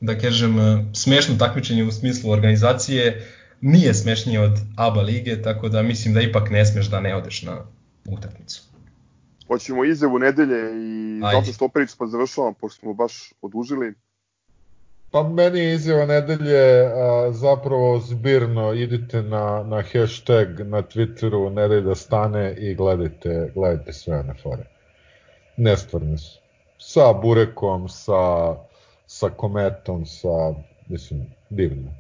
da 0.02 0.18
kažem, 0.18 0.56
smešno 0.94 1.36
takmičenje 1.40 1.84
u 1.84 1.92
smislu 1.92 2.32
organizacije, 2.32 3.28
nije 3.62 3.94
smešnije 3.94 4.40
od 4.40 4.60
ABA 4.76 5.02
lige, 5.02 5.42
tako 5.42 5.70
da 5.70 5.82
mislim 5.82 6.14
da 6.14 6.22
ipak 6.22 6.50
ne 6.50 6.66
smeš 6.66 6.90
da 6.90 7.00
ne 7.00 7.16
odeš 7.16 7.42
na 7.42 7.66
utakmicu. 8.10 8.64
Hoćemo 9.48 9.86
izjavu 9.86 10.20
nedelje 10.20 10.58
i 10.58 11.22
Ajde. 11.24 11.40
zato 11.40 11.54
što 11.54 11.66
opet 11.66 11.96
pa 12.00 12.08
završavamo, 12.08 12.54
pošto 12.62 12.80
smo 12.80 12.94
baš 12.94 13.34
odužili. 13.42 13.94
Pa 15.12 15.24
meni 15.24 15.60
je 15.60 15.76
izjava 15.76 16.06
nedelje 16.06 16.86
a, 16.86 17.32
zapravo 17.32 18.00
zbirno, 18.00 18.74
idite 18.74 19.22
na, 19.22 19.64
na 19.64 19.82
hashtag 19.82 20.60
na 20.60 20.82
Twitteru, 20.82 21.54
ne 21.54 21.68
daj 21.68 21.82
da 21.82 21.96
stane 21.96 22.56
i 22.58 22.76
gledajte, 22.76 23.52
gledajte 23.56 23.94
sve 23.94 24.24
na 24.24 24.34
fore 24.44 24.80
nestvarni 25.60 26.18
su. 26.18 26.40
Sa 26.78 27.14
Burekom, 27.14 27.90
sa, 27.90 28.56
sa 29.08 29.30
Kometom, 29.30 30.06
sa, 30.06 30.54
mislim, 30.88 31.26
divno. 31.50 31.92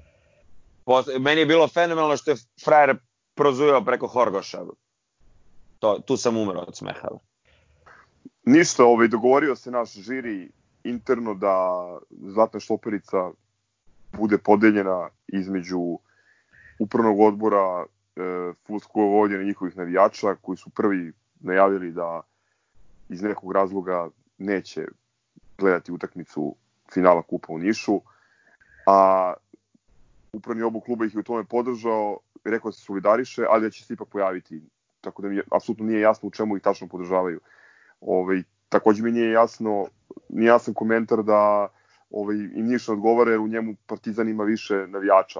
Meni 1.20 1.41
je 1.41 1.45
bilo 1.45 1.68
fenomenalno 1.68 2.18
što 2.18 2.32
je 2.32 2.38
frajer 2.66 2.98
prozujao 3.36 3.86
preko 3.86 4.07
Horgoša. 4.07 4.66
To, 5.80 5.99
tu 5.99 6.18
sam 6.18 6.38
umro 6.38 6.60
od 6.60 6.78
smeha. 6.78 7.07
Ništa, 8.45 8.86
ovaj, 8.86 9.07
dogovorio 9.07 9.56
se 9.56 9.72
naš 9.72 9.94
žiri 9.94 10.52
interno 10.84 11.34
da 11.34 11.86
Zlatna 12.10 12.60
šloperica 12.60 13.32
bude 14.14 14.38
podeljena 14.38 15.10
između 15.28 15.99
upravnog 16.80 17.20
odbora 17.20 17.86
e, 17.86 18.22
Fulskog 18.68 19.02
Vojvodina 19.02 19.41
i 19.41 19.45
njihovih 19.45 19.78
navijača 19.78 20.36
koji 20.36 20.57
su 20.57 20.70
prvi 20.70 21.14
najavili 21.40 21.91
da 21.91 22.22
iz 23.10 23.22
nekog 23.22 23.52
razloga 23.52 24.10
neće 24.38 24.86
gledati 25.57 25.91
utakmicu 25.91 26.56
finala 26.94 27.22
kupa 27.22 27.53
u 27.53 27.57
Nišu, 27.57 28.02
a 28.88 29.34
upravni 30.34 30.64
obu 30.64 30.80
kluba 30.80 31.06
ih 31.06 31.16
je 31.16 31.20
u 31.20 31.24
tome 31.24 31.44
podržao, 31.44 32.20
rekao 32.44 32.72
da 32.72 32.76
se 32.76 32.82
solidariše, 32.82 33.46
ali 33.50 33.62
da 33.62 33.70
će 33.70 33.86
se 33.86 33.94
ipak 33.94 34.08
pojaviti, 34.08 34.62
tako 35.02 35.22
da 35.22 35.30
mi 35.30 35.36
je, 35.36 35.44
apsolutno 35.52 35.86
nije 35.86 36.02
jasno 36.02 36.28
u 36.28 36.32
čemu 36.32 36.58
ih 36.58 36.64
tačno 36.64 36.88
podržavaju. 36.88 37.40
Ove, 38.02 38.20
ovaj, 38.20 38.44
takođe 38.70 39.04
mi 39.04 39.12
nije 39.12 39.32
jasno, 39.32 39.86
nije 40.30 40.48
jasan 40.48 40.74
komentar 40.74 41.24
da 41.24 41.68
ovaj, 42.12 42.36
im 42.36 42.66
Niš 42.66 42.90
odgovara 42.90 43.32
jer 43.32 43.40
u 43.40 43.48
njemu 43.48 43.76
Partizan 43.86 44.30
ima 44.30 44.44
više 44.44 44.88
navijača, 44.88 45.40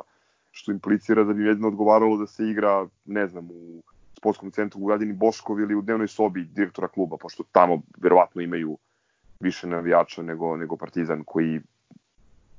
što 0.52 0.72
implicira 0.72 1.24
da 1.24 1.34
bi 1.34 1.44
jedino 1.44 1.68
odgovaralo 1.68 2.18
da 2.18 2.28
se 2.28 2.46
igra, 2.46 2.88
ne 3.06 3.28
znam, 3.28 3.52
u 3.52 3.82
sportskom 4.18 4.52
centru 4.52 4.82
u 4.82 4.86
Gradini 4.86 5.14
Boškov 5.14 5.60
ili 5.60 5.76
u 5.76 5.82
dnevnoj 5.82 6.08
sobi 6.08 6.44
direktora 6.44 6.88
kluba, 6.88 7.18
pošto 7.18 7.44
tamo 7.52 7.82
verovatno 7.98 8.42
imaju 8.42 8.78
više 9.40 9.68
navijača 9.68 10.24
nego, 10.24 10.58
nego 10.58 10.78
Partizan 10.78 11.24
koji, 11.26 11.62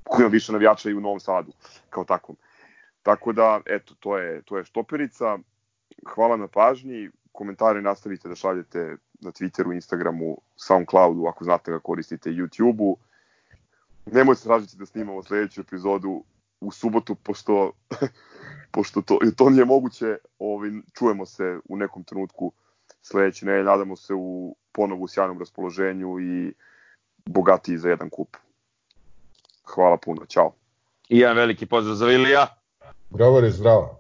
koji 0.05 0.24
ima 0.24 0.31
više 0.31 0.52
navijača 0.52 0.90
i 0.90 0.94
u 0.94 1.01
Novom 1.01 1.20
Sadu 1.20 1.52
kao 1.90 2.05
takvom. 2.05 2.36
Tako 3.02 3.32
da, 3.32 3.60
eto, 3.66 3.94
to 4.01 4.18
je, 4.18 4.43
to 4.43 4.59
je 4.59 4.64
štoperica. 4.64 5.39
Hvala 6.14 6.36
na 6.36 6.48
pažnji. 6.48 7.10
Komentare 7.32 7.82
nastavite 7.82 8.28
da 8.28 8.35
šaljete 8.35 8.97
na 9.20 9.31
Twitteru, 9.31 9.74
Instagramu, 9.74 10.36
Soundcloudu, 10.56 11.27
ako 11.27 11.44
znate 11.44 11.70
ga 11.70 11.78
koristite, 11.78 12.31
YouTubeu. 12.31 12.94
Nemojte 14.06 14.43
tražiti 14.43 14.77
da 14.77 14.86
snimamo 14.86 15.22
sledeću 15.22 15.60
epizodu 15.60 16.24
u 16.60 16.72
subotu, 16.72 17.14
pošto 17.14 17.72
pošto 18.70 19.02
to, 19.02 19.18
to 19.36 19.51
nije 19.51 19.64
moguće, 19.64 20.18
ovaj, 20.39 20.70
čujemo 20.98 21.27
se 21.27 21.59
u 21.68 21.77
nekom 21.77 22.05
trenutku 22.05 22.52
sledeće 23.02 23.47
nedelje, 23.47 23.64
nadamo 23.64 23.97
se 23.97 24.14
u 24.14 24.56
ponovu 24.72 25.09
sjajnom 25.09 25.39
raspoloženju 25.39 26.20
i 26.20 26.55
bogatiji 27.27 27.78
za 27.78 27.89
jedan 27.90 28.10
kup. 28.10 28.36
Hvala 29.74 29.97
puno, 29.97 30.26
čao. 30.26 30.52
I 31.09 31.18
jedan 31.18 31.36
veliki 31.36 31.66
pozdrav 31.66 31.94
za 31.97 32.06
Vilija. 32.06 32.47
Govori 33.10 33.51
zdravo. 33.51 33.99